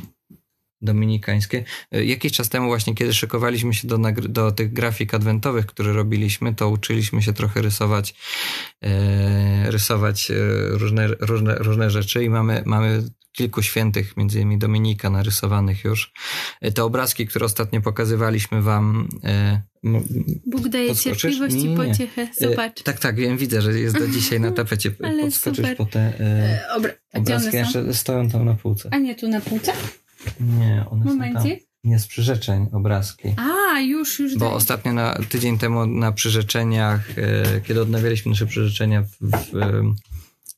Dominikańskie. 0.81 1.63
Y, 1.95 2.05
jakiś 2.05 2.31
czas 2.31 2.49
temu, 2.49 2.67
właśnie 2.67 2.95
kiedy 2.95 3.13
szykowaliśmy 3.13 3.73
się 3.73 3.87
do, 3.87 3.97
do 4.29 4.51
tych 4.51 4.73
grafik 4.73 5.13
adwentowych, 5.13 5.65
które 5.65 5.93
robiliśmy, 5.93 6.55
to 6.55 6.69
uczyliśmy 6.69 7.21
się 7.21 7.33
trochę 7.33 7.61
rysować, 7.61 8.15
e, 8.81 9.71
rysować 9.71 10.31
różne, 10.69 11.07
różne, 11.07 11.55
różne 11.55 11.89
rzeczy 11.89 12.23
i 12.23 12.29
mamy, 12.29 12.63
mamy 12.65 13.03
kilku 13.39 13.61
świętych, 13.61 14.17
między 14.17 14.37
innymi 14.39 14.57
Dominika, 14.57 15.09
narysowanych 15.09 15.83
już. 15.83 16.11
Te 16.75 16.83
obrazki, 16.83 17.27
które 17.27 17.45
ostatnio 17.45 17.81
pokazywaliśmy 17.81 18.61
wam. 18.61 19.09
E, 19.23 19.61
Bóg 20.45 20.67
daje 20.67 20.95
cierpliwość 20.95 21.55
i 21.55 21.75
pociechę. 21.75 22.27
Zobacz. 22.39 22.81
E, 22.81 22.83
tak, 22.83 22.99
tak, 22.99 23.15
wiem, 23.15 23.37
widzę, 23.37 23.61
że 23.61 23.79
jest 23.79 23.97
do 23.99 24.07
dzisiaj 24.07 24.39
na 24.39 24.51
tapecie. 24.61 24.91
Ale 25.03 25.23
Podskoczysz 25.23 25.57
super. 25.57 25.77
po 25.77 25.85
te 25.85 25.99
e, 25.99 26.59
Obra 26.75 26.91
obrazki, 27.13 27.57
jeszcze 27.57 27.93
stoją 27.93 28.29
tam 28.29 28.45
na 28.45 28.53
półce. 28.53 28.89
A 28.91 28.97
nie 28.97 29.15
tu 29.15 29.27
na 29.27 29.41
półce? 29.41 29.73
Nie, 30.39 30.85
one 30.89 31.05
Momencie. 31.05 31.41
są 31.41 31.49
tam. 31.49 31.57
Nie 31.83 31.99
z 31.99 32.07
przyrzeczeń 32.07 32.67
obrazki. 32.71 33.35
A, 33.37 33.79
już, 33.79 34.19
już. 34.19 34.37
Bo 34.37 34.45
daj. 34.45 34.53
ostatnio 34.53 34.93
na, 34.93 35.19
tydzień 35.29 35.57
temu 35.57 35.85
na 35.85 36.11
przyrzeczeniach, 36.11 37.17
e, 37.17 37.61
kiedy 37.61 37.81
odnawialiśmy 37.81 38.29
nasze 38.29 38.45
przyrzeczenia 38.45 39.01
w, 39.01 39.17
w 39.21 39.53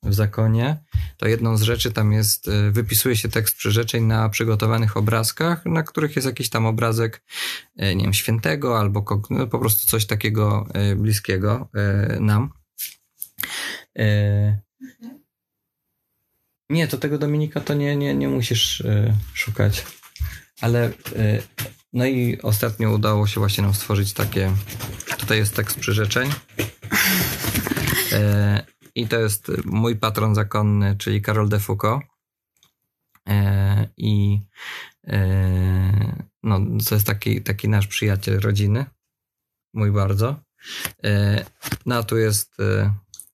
w 0.04 0.14
zakonie, 0.14 0.84
to 1.18 1.28
jedną 1.28 1.58
z 1.58 1.62
rzeczy 1.62 1.92
tam 1.92 2.14
jest, 2.14 2.48
e, 2.48 2.72
wypisuje 2.72 3.16
się 3.16 3.30
tekst 3.30 3.56
przyrzeczeń 3.56 4.04
na 4.04 4.30
przygotowanych 4.30 4.98
obrazkach, 4.98 5.66
na 5.66 5.84
których 5.84 6.16
jest 6.16 6.26
jakiś 6.26 6.50
tam 6.50 6.66
obrazek, 6.66 7.24
e, 7.78 7.96
nie 7.96 8.04
wiem, 8.04 8.14
świętego 8.14 8.80
albo 8.80 9.06
no, 9.30 9.48
po 9.48 9.60
prostu 9.60 9.88
coś 9.88 10.06
takiego 10.06 10.68
e, 10.74 10.96
bliskiego 10.96 11.70
nam. 12.20 12.54
Nie, 16.70 16.88
to 16.88 16.98
tego 16.98 17.18
Dominika 17.18 17.62
to 17.62 17.74
nie, 17.74 17.96
nie, 17.96 18.16
nie 18.16 18.28
musisz 18.28 18.84
szukać. 19.34 19.86
Ale 20.62 20.92
no 21.94 22.06
i 22.06 22.42
ostatnio 22.42 22.92
udało 22.92 23.28
się 23.28 23.40
właśnie 23.40 23.64
nam 23.64 23.74
stworzyć 23.74 24.14
takie. 24.14 24.52
Tutaj 25.18 25.38
jest 25.38 25.56
tekst 25.56 25.80
przyrzeczeń. 25.80 26.30
I 29.02 29.08
to 29.08 29.20
jest 29.20 29.52
mój 29.66 29.96
patron 29.96 30.36
zakonny, 30.36 30.96
czyli 30.98 31.22
Karol 31.22 31.50
de 31.50 31.60
Foucault. 31.60 32.04
E, 33.30 33.90
I 33.98 34.42
e, 35.08 36.26
no, 36.44 36.60
to 36.90 36.96
jest 36.96 37.08
taki, 37.08 37.42
taki 37.42 37.70
nasz 37.70 37.88
przyjaciel 37.88 38.40
rodziny. 38.40 38.86
Mój 39.74 39.92
bardzo. 39.92 40.44
E, 41.04 41.46
no 41.86 41.96
a 41.96 42.04
tu 42.04 42.18
jest, 42.18 42.58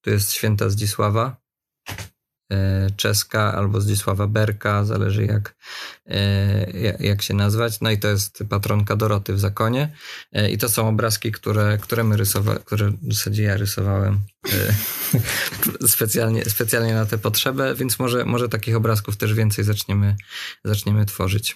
tu 0.01 0.09
jest 0.09 0.31
święta 0.31 0.69
Zdzisława. 0.69 1.37
E, 2.51 2.89
czeska 2.97 3.53
albo 3.53 3.81
Zdzisława 3.81 4.27
Berka, 4.27 4.85
zależy 4.85 5.25
jak, 5.25 5.55
e, 6.05 6.97
jak 6.99 7.21
się 7.21 7.33
nazwać. 7.33 7.81
No 7.81 7.91
i 7.91 7.97
to 7.97 8.07
jest 8.07 8.43
patronka 8.49 8.95
Doroty 8.95 9.33
w 9.33 9.39
zakonie. 9.39 9.95
E, 10.31 10.49
I 10.49 10.57
to 10.57 10.69
są 10.69 10.87
obrazki, 10.87 11.31
które, 11.31 11.77
które 11.81 12.03
my 12.03 12.17
rysowałem, 12.17 12.63
które 12.63 12.91
w 12.91 13.13
zasadzie 13.13 13.43
ja 13.43 13.57
rysowałem 13.57 14.19
specjalnie, 15.87 16.45
specjalnie 16.45 16.93
na 16.93 17.05
tę 17.05 17.17
potrzebę, 17.17 17.75
więc 17.75 17.99
może, 17.99 18.25
może 18.25 18.49
takich 18.49 18.75
obrazków 18.75 19.17
też 19.17 19.33
więcej 19.33 19.65
zaczniemy, 19.65 20.15
zaczniemy 20.63 21.05
tworzyć. 21.05 21.55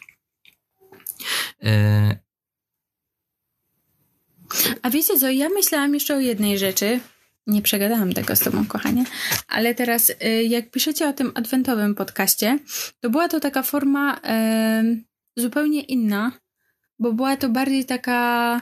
A 4.82 4.90
wiecie 4.90 5.20
co, 5.20 5.30
ja 5.30 5.50
myślałam 5.50 5.94
jeszcze 5.94 6.16
o 6.16 6.20
jednej 6.20 6.60
rzeczy, 6.60 7.00
nie 7.48 7.62
przegadałam 7.62 8.14
tego 8.14 8.36
z 8.36 8.40
tobą, 8.40 8.66
kochanie. 8.66 9.04
Ale 9.48 9.76
teraz, 9.76 10.10
y, 10.10 10.44
jak 10.44 10.72
piszecie 10.72 11.08
o 11.08 11.14
tym 11.14 11.32
adwentowym 11.36 11.96
podcaście, 11.96 12.60
to 13.00 13.10
była 13.10 13.28
to 13.28 13.40
taka 13.40 13.64
forma 13.64 14.20
zupełnie 15.36 15.82
inna, 15.82 16.32
bo 17.00 17.14
była 17.14 17.38
to 17.38 17.50
bardziej 17.50 17.86
taka 17.86 18.62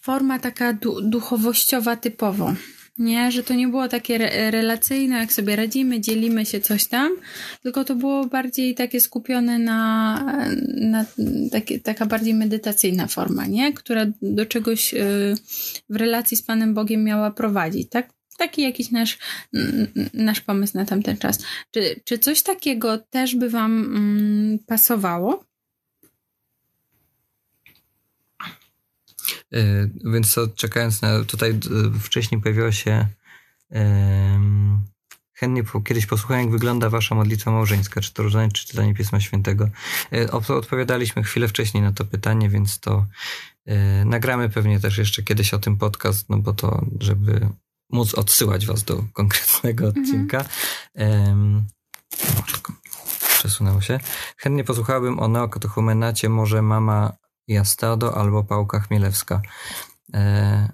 forma 0.00 0.38
taka 0.38 0.72
du 0.72 1.00
duchowościowa 1.00 1.96
typowo. 1.96 2.54
Nie, 2.98 3.32
że 3.32 3.42
to 3.42 3.54
nie 3.54 3.68
było 3.68 3.88
takie 3.88 4.14
re 4.14 4.50
relacyjne, 4.50 5.18
jak 5.18 5.32
sobie 5.32 5.56
radzimy, 5.56 6.00
dzielimy 6.00 6.46
się 6.46 6.60
coś 6.60 6.84
tam, 6.84 7.12
tylko 7.62 7.84
to 7.84 7.94
było 7.94 8.26
bardziej 8.26 8.74
takie 8.74 9.00
skupione 9.00 9.58
na, 9.58 10.20
na 10.66 11.04
takie, 11.52 11.80
taka 11.80 12.06
bardziej 12.06 12.34
medytacyjna 12.34 13.06
forma, 13.06 13.46
nie? 13.46 13.72
Która 13.72 14.06
do 14.22 14.46
czegoś 14.46 14.94
y, 14.94 15.34
w 15.88 15.96
relacji 15.96 16.36
z 16.36 16.42
Panem 16.42 16.74
Bogiem 16.74 17.04
miała 17.04 17.30
prowadzić, 17.30 17.88
tak? 17.90 18.14
Taki 18.38 18.62
jakiś 18.62 18.90
nasz, 18.90 19.18
nasz 20.14 20.40
pomysł 20.40 20.76
na 20.76 20.84
tamten 20.84 21.16
czas. 21.16 21.38
Czy, 21.70 22.00
czy 22.04 22.18
coś 22.18 22.42
takiego 22.42 22.98
też 22.98 23.34
by 23.34 23.50
Wam 23.50 23.72
mm, 23.84 24.58
pasowało? 24.66 25.44
Więc 30.04 30.34
to 30.34 30.48
czekając 30.48 31.02
na, 31.02 31.24
tutaj 31.24 31.60
wcześniej 32.00 32.40
pojawiło 32.40 32.72
się 32.72 33.06
chętnie 35.34 35.62
kiedyś 35.84 36.06
posłuchałem, 36.06 36.42
jak 36.42 36.52
wygląda 36.52 36.90
wasza 36.90 37.14
modlitwa 37.14 37.50
małżeńska, 37.50 38.00
czy 38.00 38.14
to 38.14 38.22
różne, 38.22 38.48
czy 38.52 38.66
czytanie 38.66 38.94
Pisma 38.94 39.20
Świętego. 39.20 39.68
E, 40.12 40.30
odpowiadaliśmy 40.30 41.22
chwilę 41.22 41.48
wcześniej 41.48 41.82
na 41.82 41.92
to 41.92 42.04
pytanie, 42.04 42.48
więc 42.48 42.80
to 42.80 43.06
nagramy 44.04 44.48
pewnie 44.48 44.80
też 44.80 44.98
jeszcze 44.98 45.22
kiedyś 45.22 45.54
o 45.54 45.58
tym 45.58 45.76
podcast, 45.76 46.30
no 46.30 46.38
bo 46.38 46.52
to, 46.52 46.86
żeby 47.00 47.48
móc 47.90 48.14
odsyłać 48.14 48.66
was 48.66 48.84
do 48.84 49.04
konkretnego 49.12 49.86
mhm. 49.86 50.04
odcinka. 50.04 50.44
Mhm. 50.94 51.64
przesunęło 53.38 53.80
się. 53.80 54.00
Chętnie 54.36 54.64
posłuchałbym 54.64 55.18
o 55.20 55.28
neokatechumenacie 55.28 56.28
Może 56.28 56.62
Mama 56.62 57.12
Jastado 57.48 58.16
albo 58.16 58.44
Pałka 58.44 58.80
Chmielewska. 58.80 59.42
E, 60.14 60.72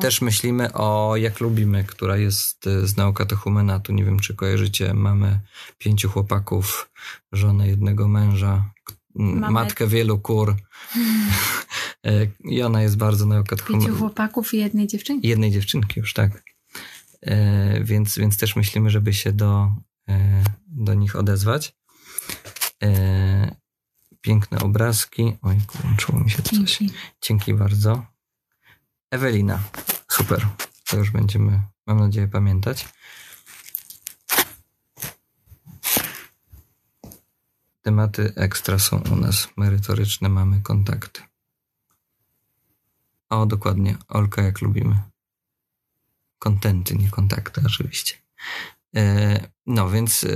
też 0.00 0.20
myślimy 0.20 0.72
o 0.72 1.16
Jak 1.16 1.40
Lubimy, 1.40 1.84
która 1.84 2.16
jest 2.16 2.66
e, 2.66 2.86
z 2.86 2.96
naukatechumenatu. 2.96 3.92
Nie 3.92 4.04
wiem, 4.04 4.20
czy 4.20 4.34
kojarzycie. 4.34 4.94
Mamy 4.94 5.40
pięciu 5.78 6.08
chłopaków, 6.08 6.90
żonę 7.32 7.68
jednego 7.68 8.08
męża, 8.08 8.72
Mamy... 9.14 9.52
matkę 9.52 9.86
wielu 9.86 10.18
kur. 10.18 10.56
E, 12.06 12.26
I 12.44 12.62
ona 12.62 12.82
jest 12.82 12.96
bardzo 12.96 13.26
naukatechumenatu. 13.26 13.86
Pięciu 13.86 13.98
chłopaków 13.98 14.54
i 14.54 14.58
jednej 14.58 14.86
dziewczynki. 14.86 15.28
Jednej 15.28 15.50
dziewczynki 15.50 16.00
już, 16.00 16.14
tak. 16.14 16.42
Więc, 17.80 18.18
więc 18.18 18.36
też 18.36 18.56
myślimy, 18.56 18.90
żeby 18.90 19.14
się 19.14 19.32
do, 19.32 19.74
do 20.66 20.94
nich 20.94 21.16
odezwać. 21.16 21.76
Piękne 24.20 24.58
obrazki. 24.58 25.36
Oj, 25.42 25.56
włączyło 25.82 26.20
mi 26.20 26.30
się 26.30 26.42
coś. 26.42 26.52
Dzięki. 26.52 26.90
Dzięki 27.22 27.54
bardzo. 27.54 28.06
Ewelina, 29.10 29.62
super. 30.08 30.48
To 30.84 30.96
już 30.96 31.10
będziemy, 31.10 31.62
mam 31.86 32.00
nadzieję, 32.00 32.28
pamiętać. 32.28 32.88
Tematy 37.82 38.32
ekstra 38.36 38.78
są 38.78 39.02
u 39.12 39.16
nas 39.16 39.48
merytoryczne, 39.56 40.28
mamy 40.28 40.60
kontakty. 40.62 41.22
O, 43.28 43.46
dokładnie. 43.46 43.96
Olka, 44.08 44.42
jak 44.42 44.60
lubimy. 44.60 45.02
Kontenty, 46.38 46.96
nie 46.96 47.10
kontakty, 47.10 47.62
oczywiście. 47.66 48.14
E, 48.96 49.40
no 49.66 49.90
więc 49.90 50.24
e, 50.24 50.28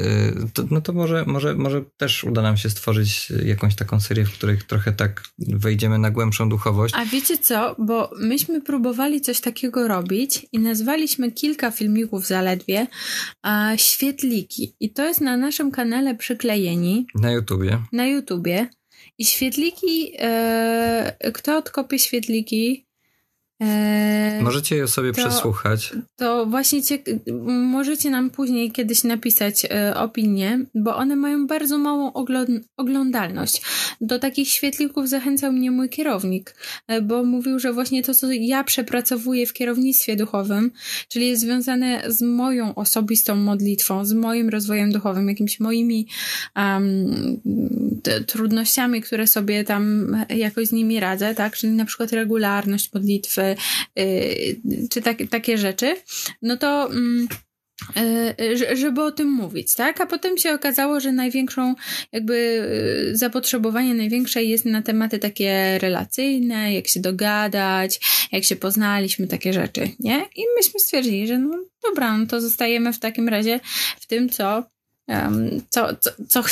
to, 0.55 0.65
no 0.71 0.81
to 0.81 0.93
może, 0.93 1.25
może, 1.27 1.55
może 1.55 1.85
też 1.97 2.25
uda 2.25 2.43
nam 2.43 2.57
się 2.57 2.71
stworzyć 2.71 3.33
jakąś 3.45 3.75
taką 3.75 4.01
serię, 4.01 4.25
w 4.25 4.33
której 4.33 4.59
trochę 4.59 4.93
tak 4.93 5.23
wejdziemy 5.39 5.99
na 5.99 6.11
głębszą 6.11 6.49
duchowość. 6.49 6.95
A 6.97 7.05
wiecie 7.05 7.39
co? 7.39 7.77
Bo 7.79 8.11
myśmy 8.19 8.61
próbowali 8.61 9.21
coś 9.21 9.41
takiego 9.41 9.89
robić 9.89 10.47
i 10.53 10.59
nazwaliśmy 10.59 11.33
kilka 11.33 11.71
filmików 11.71 12.27
zaledwie 12.27 12.87
a, 13.43 13.73
świetliki. 13.77 14.77
I 14.81 14.93
to 14.93 15.05
jest 15.05 15.21
na 15.21 15.37
naszym 15.37 15.71
kanale 15.71 16.15
przyklejeni. 16.15 17.07
Na 17.15 17.33
YouTubie. 17.33 17.79
Na 17.93 18.07
YouTubie. 18.07 18.69
I 19.19 19.25
świetliki, 19.25 20.13
e, 20.19 21.17
kto 21.35 21.59
odkopie 21.59 21.99
świetliki, 21.99 22.84
możecie 24.43 24.77
je 24.77 24.89
sobie 24.89 25.13
to, 25.13 25.17
przesłuchać. 25.17 25.93
To 26.17 26.47
właśnie 26.47 26.83
cie, 26.83 26.99
możecie 27.47 28.11
nam 28.11 28.31
później 28.31 28.71
kiedyś 28.73 29.05
napisać 29.05 29.65
e, 29.65 29.97
opinię, 29.97 30.61
bo 30.75 30.97
one 30.97 31.17
mają 31.17 31.47
bardzo 31.47 31.79
małą 31.79 32.13
oglądalność. 32.77 33.63
Do 34.01 34.19
takich 34.19 34.49
świetlików 34.49 35.09
zachęcał 35.09 35.53
mnie 35.53 35.71
mój 35.71 35.89
kierownik, 35.89 36.55
e, 36.87 37.03
bo 37.03 37.25
mówił, 37.25 37.59
że 37.59 37.73
właśnie 37.73 38.03
to, 38.03 38.15
co 38.15 38.33
ja 38.33 38.65
przepracowuję 38.65 39.47
w 39.47 39.53
kierownictwie 39.53 40.17
duchowym, 40.17 40.71
czyli 41.09 41.29
jest 41.29 41.43
związane 41.43 42.03
z 42.07 42.23
moją 42.23 42.75
osobistą 42.75 43.37
modlitwą, 43.37 44.05
z 44.05 44.13
moim 44.13 44.49
rozwojem 44.49 44.93
duchowym, 44.93 45.29
jakimiś 45.29 45.61
moimi 45.61 46.07
um, 46.57 47.41
trudnościami, 48.27 49.01
które 49.01 49.27
sobie 49.27 49.65
tam 49.65 50.17
jakoś 50.29 50.67
z 50.67 50.73
nimi 50.73 51.01
radzę, 51.01 51.35
tak? 51.35 51.57
Czyli 51.57 51.73
na 51.73 51.85
przykład 51.85 52.13
regularność 52.13 52.93
modlitwy, 52.93 53.54
Y, 53.99 54.61
czy 54.91 55.03
tak, 55.03 55.19
takie 55.31 55.59
rzeczy, 55.59 55.97
no 56.43 56.57
to 56.57 56.91
mm, 56.91 57.29
y, 58.41 58.77
żeby 58.77 59.03
o 59.03 59.13
tym 59.13 59.29
mówić, 59.29 59.75
tak? 59.75 60.01
A 60.01 60.07
potem 60.07 60.39
się 60.39 60.53
okazało, 60.53 61.01
że 61.01 61.13
największą 61.13 61.75
jakby 62.13 62.35
y, 63.13 63.17
zapotrzebowanie 63.17 63.95
największe 63.95 64.45
jest 64.45 64.65
na 64.65 64.83
tematy 64.83 65.19
takie 65.19 65.79
relacyjne, 65.79 66.75
jak 66.75 66.89
się 66.89 67.01
dogadać, 67.01 68.01
jak 68.33 68.45
się 68.45 68.57
poznaliśmy, 68.57 69.27
takie 69.27 69.53
rzeczy, 69.53 69.91
nie? 70.01 70.27
I 70.37 70.43
myśmy 70.57 70.81
stwierdzili, 70.81 71.27
że 71.27 71.39
no 71.39 71.65
dobra, 71.89 72.19
no 72.19 72.27
to 72.27 72.41
zostajemy 72.41 72.93
w 72.93 72.99
takim 72.99 73.29
razie 73.29 73.61
w 74.01 74.07
tym, 74.07 74.29
co 74.29 74.65
um, 75.09 75.63
co, 75.71 75.97
co, 75.97 76.11
co 76.29 76.43
ch 76.43 76.51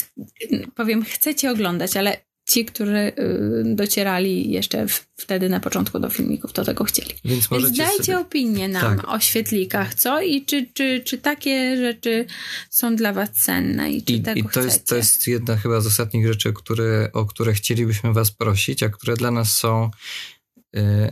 powiem, 0.74 1.04
chcecie 1.04 1.50
oglądać, 1.50 1.96
ale 1.96 2.16
ci, 2.48 2.64
którzy 2.64 2.96
y, 2.98 3.74
docierali 3.74 4.50
jeszcze 4.50 4.86
wtedy 5.16 5.48
na 5.48 5.60
początku 5.60 5.98
do 5.98 6.08
filmików, 6.10 6.52
to 6.52 6.64
tego 6.64 6.84
chcieli. 6.84 7.14
Więc, 7.24 7.48
Więc 7.48 7.76
dajcie 7.76 8.04
sobie... 8.04 8.18
opinię 8.18 8.68
nam 8.68 8.96
tak. 8.96 9.08
o 9.08 9.20
świetlikach, 9.20 9.94
co? 9.94 10.22
I 10.22 10.44
czy, 10.44 10.66
czy, 10.74 11.02
czy 11.04 11.18
takie 11.18 11.76
rzeczy 11.76 12.26
są 12.70 12.96
dla 12.96 13.12
was 13.12 13.30
cenne 13.30 13.92
i 13.92 14.02
czy 14.02 14.12
I, 14.12 14.22
tego 14.22 14.40
i 14.40 14.42
to 14.42 14.48
chcecie? 14.48 14.66
Jest, 14.66 14.88
to 14.88 14.96
jest 14.96 15.26
jedna 15.26 15.56
chyba 15.56 15.80
z 15.80 15.86
ostatnich 15.86 16.26
rzeczy, 16.26 16.52
które, 16.52 17.10
o 17.12 17.24
które 17.24 17.52
chcielibyśmy 17.52 18.12
was 18.12 18.30
prosić, 18.30 18.82
a 18.82 18.88
które 18.88 19.16
dla 19.16 19.30
nas 19.30 19.56
są 19.56 19.90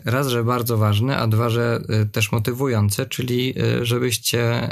raz, 0.05 0.29
że 0.29 0.45
bardzo 0.45 0.79
ważne, 0.79 1.17
a 1.17 1.27
dwa, 1.27 1.51
że 1.51 1.83
y, 2.03 2.07
też 2.07 2.33
motywujące, 2.33 3.07
czyli 3.07 3.55
y, 3.63 3.87
żebyście 3.87 4.69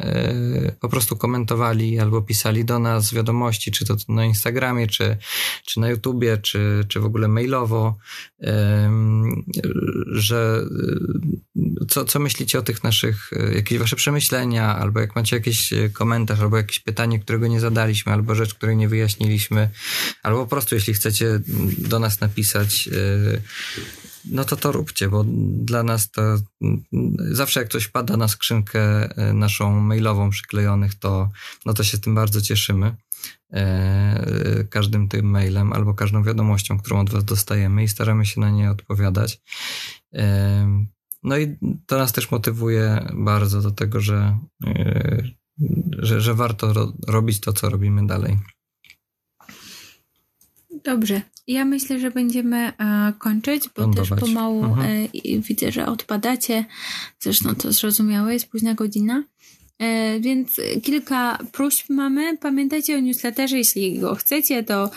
po 0.80 0.89
prostu 0.89 1.16
komentowali 1.16 1.99
albo 1.99 2.22
pisali 2.22 2.64
do 2.64 2.78
nas 2.78 3.14
wiadomości, 3.14 3.70
czy 3.70 3.86
to 3.86 3.97
na 4.09 4.24
Instagramie, 4.24 4.86
czy, 4.86 5.16
czy 5.64 5.80
na 5.80 5.89
YouTubie, 5.89 6.39
czy, 6.39 6.84
czy 6.89 7.01
w 7.01 7.05
ogóle 7.05 7.28
mailowo, 7.28 7.97
że 10.07 10.62
co, 11.89 12.05
co 12.05 12.18
myślicie 12.18 12.59
o 12.59 12.62
tych 12.62 12.84
naszych, 12.84 13.30
jakieś 13.55 13.78
wasze 13.78 13.97
przemyślenia, 13.97 14.76
albo 14.76 15.01
jak 15.01 15.16
macie 15.16 15.36
jakiś 15.36 15.74
komentarz, 15.93 16.41
albo 16.41 16.57
jakieś 16.57 16.80
pytanie, 16.80 17.18
którego 17.18 17.47
nie 17.47 17.61
zadaliśmy, 17.61 18.12
albo 18.12 18.34
rzecz, 18.34 18.55
której 18.55 18.76
nie 18.76 18.89
wyjaśniliśmy, 18.89 19.70
albo 20.22 20.41
po 20.41 20.47
prostu 20.47 20.74
jeśli 20.74 20.95
chcecie 20.95 21.41
do 21.78 21.99
nas 21.99 22.20
napisać 22.20 22.89
no 24.30 24.44
to 24.44 24.56
to 24.56 24.72
róbcie, 24.72 25.08
bo 25.08 25.24
dla 25.48 25.82
nas 25.82 26.10
to 26.10 26.22
zawsze 27.30 27.60
jak 27.60 27.68
coś 27.68 27.88
pada 27.88 28.16
na 28.16 28.28
skrzynkę 28.28 28.80
e, 29.16 29.32
naszą 29.32 29.80
mailową 29.80 30.30
przyklejonych, 30.30 30.94
to, 30.94 31.30
no 31.66 31.74
to 31.74 31.84
się 31.84 31.98
tym 31.98 32.14
bardzo 32.14 32.40
cieszymy. 32.40 32.96
E, 33.52 34.64
każdym 34.70 35.08
tym 35.08 35.26
mailem 35.26 35.72
albo 35.72 35.94
każdą 35.94 36.22
wiadomością, 36.22 36.78
którą 36.78 37.00
od 37.00 37.10
Was 37.10 37.24
dostajemy 37.24 37.84
i 37.84 37.88
staramy 37.88 38.26
się 38.26 38.40
na 38.40 38.50
nie 38.50 38.70
odpowiadać. 38.70 39.40
E, 40.14 40.86
no 41.22 41.38
i 41.38 41.56
to 41.86 41.98
nas 41.98 42.12
też 42.12 42.30
motywuje 42.30 43.08
bardzo 43.14 43.62
do 43.62 43.70
tego, 43.70 44.00
że, 44.00 44.38
że, 45.98 46.20
że 46.20 46.34
warto 46.34 46.72
ro, 46.72 46.92
robić 47.06 47.40
to, 47.40 47.52
co 47.52 47.70
robimy 47.70 48.06
dalej. 48.06 48.38
Dobrze. 50.84 51.22
Ja 51.46 51.64
myślę, 51.64 52.00
że 52.00 52.10
będziemy 52.10 52.56
e, 52.56 53.12
kończyć, 53.18 53.68
bo 53.76 53.82
Lądować. 53.82 54.08
też 54.08 54.20
pomału 54.20 54.64
mhm. 54.64 55.08
e, 55.14 55.40
widzę, 55.40 55.72
że 55.72 55.86
odpadacie. 55.86 56.64
Zresztą 57.20 57.54
to 57.54 57.72
zrozumiałe, 57.72 58.32
jest 58.32 58.48
późna 58.48 58.74
godzina. 58.74 59.24
E, 59.78 60.20
więc 60.20 60.60
kilka 60.82 61.38
próśb 61.52 61.90
mamy. 61.90 62.38
Pamiętajcie 62.38 62.96
o 62.96 63.00
newsletterze, 63.00 63.58
jeśli 63.58 63.98
go 63.98 64.14
chcecie, 64.14 64.64
to, 64.64 64.90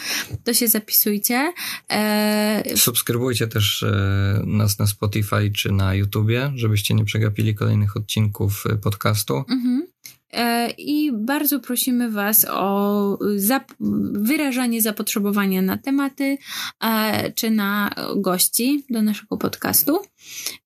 to 0.43 0.53
się 0.53 0.67
zapisujcie. 0.67 1.53
E... 1.91 2.63
Subskrybujcie 2.75 3.47
też 3.47 3.84
e, 3.84 4.43
nas 4.45 4.79
na 4.79 4.88
Spotify 4.88 5.51
czy 5.55 5.71
na 5.71 5.95
YouTubie, 5.95 6.51
żebyście 6.55 6.93
nie 6.93 7.05
przegapili 7.05 7.55
kolejnych 7.55 7.97
odcinków 7.97 8.63
e, 8.69 8.77
podcastu. 8.77 9.43
Mhm. 9.49 9.88
E, 10.34 10.69
i 10.69 11.11
bardzo 11.13 11.59
prosimy 11.59 12.11
Was 12.11 12.45
o 12.49 13.19
zap 13.36 13.73
wyrażanie 14.13 14.82
zapotrzebowania 14.82 15.61
na 15.61 15.77
tematy 15.77 16.38
e, 16.84 17.32
czy 17.32 17.51
na 17.51 17.95
gości 18.15 18.84
do 18.89 19.01
naszego 19.01 19.38
podcastu. 19.38 19.99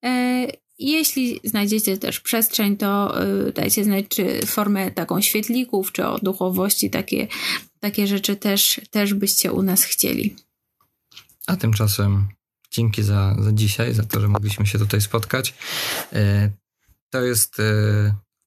E, 0.06 0.48
jeśli 0.80 1.40
znajdziecie 1.44 1.98
też 1.98 2.20
przestrzeń, 2.20 2.78
to 2.78 3.16
dajcie 3.56 3.84
znać, 3.84 4.06
czy 4.10 4.46
formę 4.46 4.92
taką 4.92 5.22
świetlików, 5.22 5.92
czy 5.92 6.08
o 6.08 6.20
duchowości, 6.20 6.90
takie, 6.90 7.28
takie 7.80 8.08
rzeczy 8.08 8.36
też, 8.36 8.82
też 8.92 9.14
byście 9.14 9.52
u 9.52 9.62
nas 9.62 9.84
chcieli. 9.84 10.36
A 11.48 11.56
tymczasem 11.56 12.28
dzięki 12.72 13.04
za, 13.04 13.36
za 13.40 13.52
dzisiaj, 13.52 13.94
za 13.94 14.04
to, 14.04 14.22
że 14.22 14.28
mogliśmy 14.28 14.66
się 14.66 14.80
tutaj 14.80 15.02
spotkać. 15.02 15.54
To 17.10 17.22
jest 17.22 17.62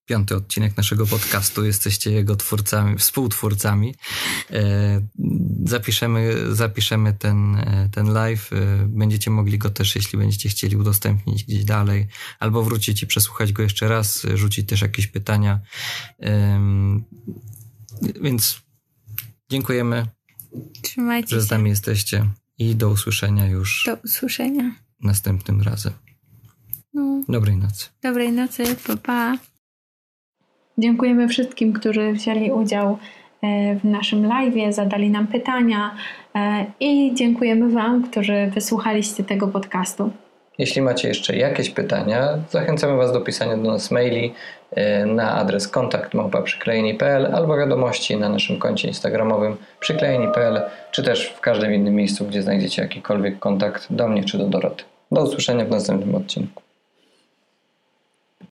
piąty 0.09 0.37
odcinek 0.37 0.77
naszego 0.77 1.07
podcastu. 1.07 1.65
Jesteście 1.65 2.11
jego 2.13 2.37
twórcami, 2.37 2.99
współtwórcami. 2.99 3.95
E, 4.51 5.01
zapiszemy, 5.65 6.55
zapiszemy 6.55 7.15
ten, 7.15 7.57
e, 7.57 7.89
ten 7.93 8.13
live. 8.13 8.53
E, 8.53 8.87
będziecie 8.89 9.31
mogli 9.31 9.59
go 9.59 9.71
też, 9.71 9.97
jeśli 9.97 10.19
będziecie 10.19 10.49
chcieli, 10.49 10.77
udostępnić 10.77 11.45
gdzieś 11.45 11.65
dalej, 11.65 12.07
albo 12.39 12.63
wrócić 12.63 13.03
i 13.03 13.07
przesłuchać 13.07 13.53
go 13.53 13.63
jeszcze 13.63 13.89
raz, 13.89 14.27
rzucić 14.35 14.69
też 14.69 14.81
jakieś 14.81 15.07
pytania. 15.07 15.61
Więc 18.21 18.61
dziękujemy, 19.51 20.07
Trzymajcie 20.83 21.29
że 21.29 21.43
z 21.43 21.51
nami 21.51 21.71
jesteście 21.71 22.27
i 22.59 22.77
do 22.77 22.91
usłyszenia 22.91 23.47
już. 23.47 23.83
Do 23.87 23.95
usłyszenia. 24.05 24.75
Następnym 25.01 25.63
razem. 25.63 25.93
No. 26.95 27.23
Dobrej 27.29 27.57
nocy. 27.57 27.87
Dobrej 28.03 28.33
nocy, 28.33 28.77
pa 28.87 28.97
pa. 28.97 29.39
Dziękujemy 30.79 31.29
wszystkim, 31.29 31.73
którzy 31.73 32.13
wzięli 32.13 32.51
udział 32.53 32.99
e, 33.43 33.75
w 33.75 33.85
naszym 33.85 34.27
live, 34.27 34.75
zadali 34.75 35.11
nam 35.11 35.27
pytania 35.27 35.95
e, 36.35 36.67
i 36.81 37.15
dziękujemy 37.15 37.71
Wam, 37.71 38.03
którzy 38.11 38.51
wysłuchaliście 38.55 39.25
tego 39.25 39.49
podcastu. 39.49 40.11
Jeśli 40.59 40.83
macie 40.83 41.09
jeszcze 41.09 41.37
jakieś 41.37 41.71
pytania, 41.71 42.39
zachęcamy 42.51 42.97
Was 42.97 43.13
do 43.13 43.21
pisania 43.21 43.57
do 43.57 43.71
nas 43.71 43.91
maili 43.91 44.35
e, 44.71 45.07
na 45.07 45.35
adres 45.35 45.69
kontakt 45.69 46.13
albo 47.33 47.57
wiadomości 47.57 48.17
na 48.17 48.29
naszym 48.29 48.59
koncie 48.59 48.89
instagramowym 48.89 49.57
przyklejeni.pl 49.81 50.61
czy 50.91 51.03
też 51.03 51.29
w 51.29 51.41
każdym 51.41 51.75
innym 51.75 51.95
miejscu, 51.95 52.25
gdzie 52.25 52.43
znajdziecie 52.43 52.83
jakikolwiek 52.83 53.39
kontakt 53.39 53.87
do 53.91 54.09
mnie 54.09 54.25
czy 54.25 54.39
do 54.39 54.45
Doroty. 54.45 54.85
Do 55.13 55.23
usłyszenia 55.23 55.65
w 55.65 55.71
następnym 55.71 56.15
odcinku. 56.15 56.68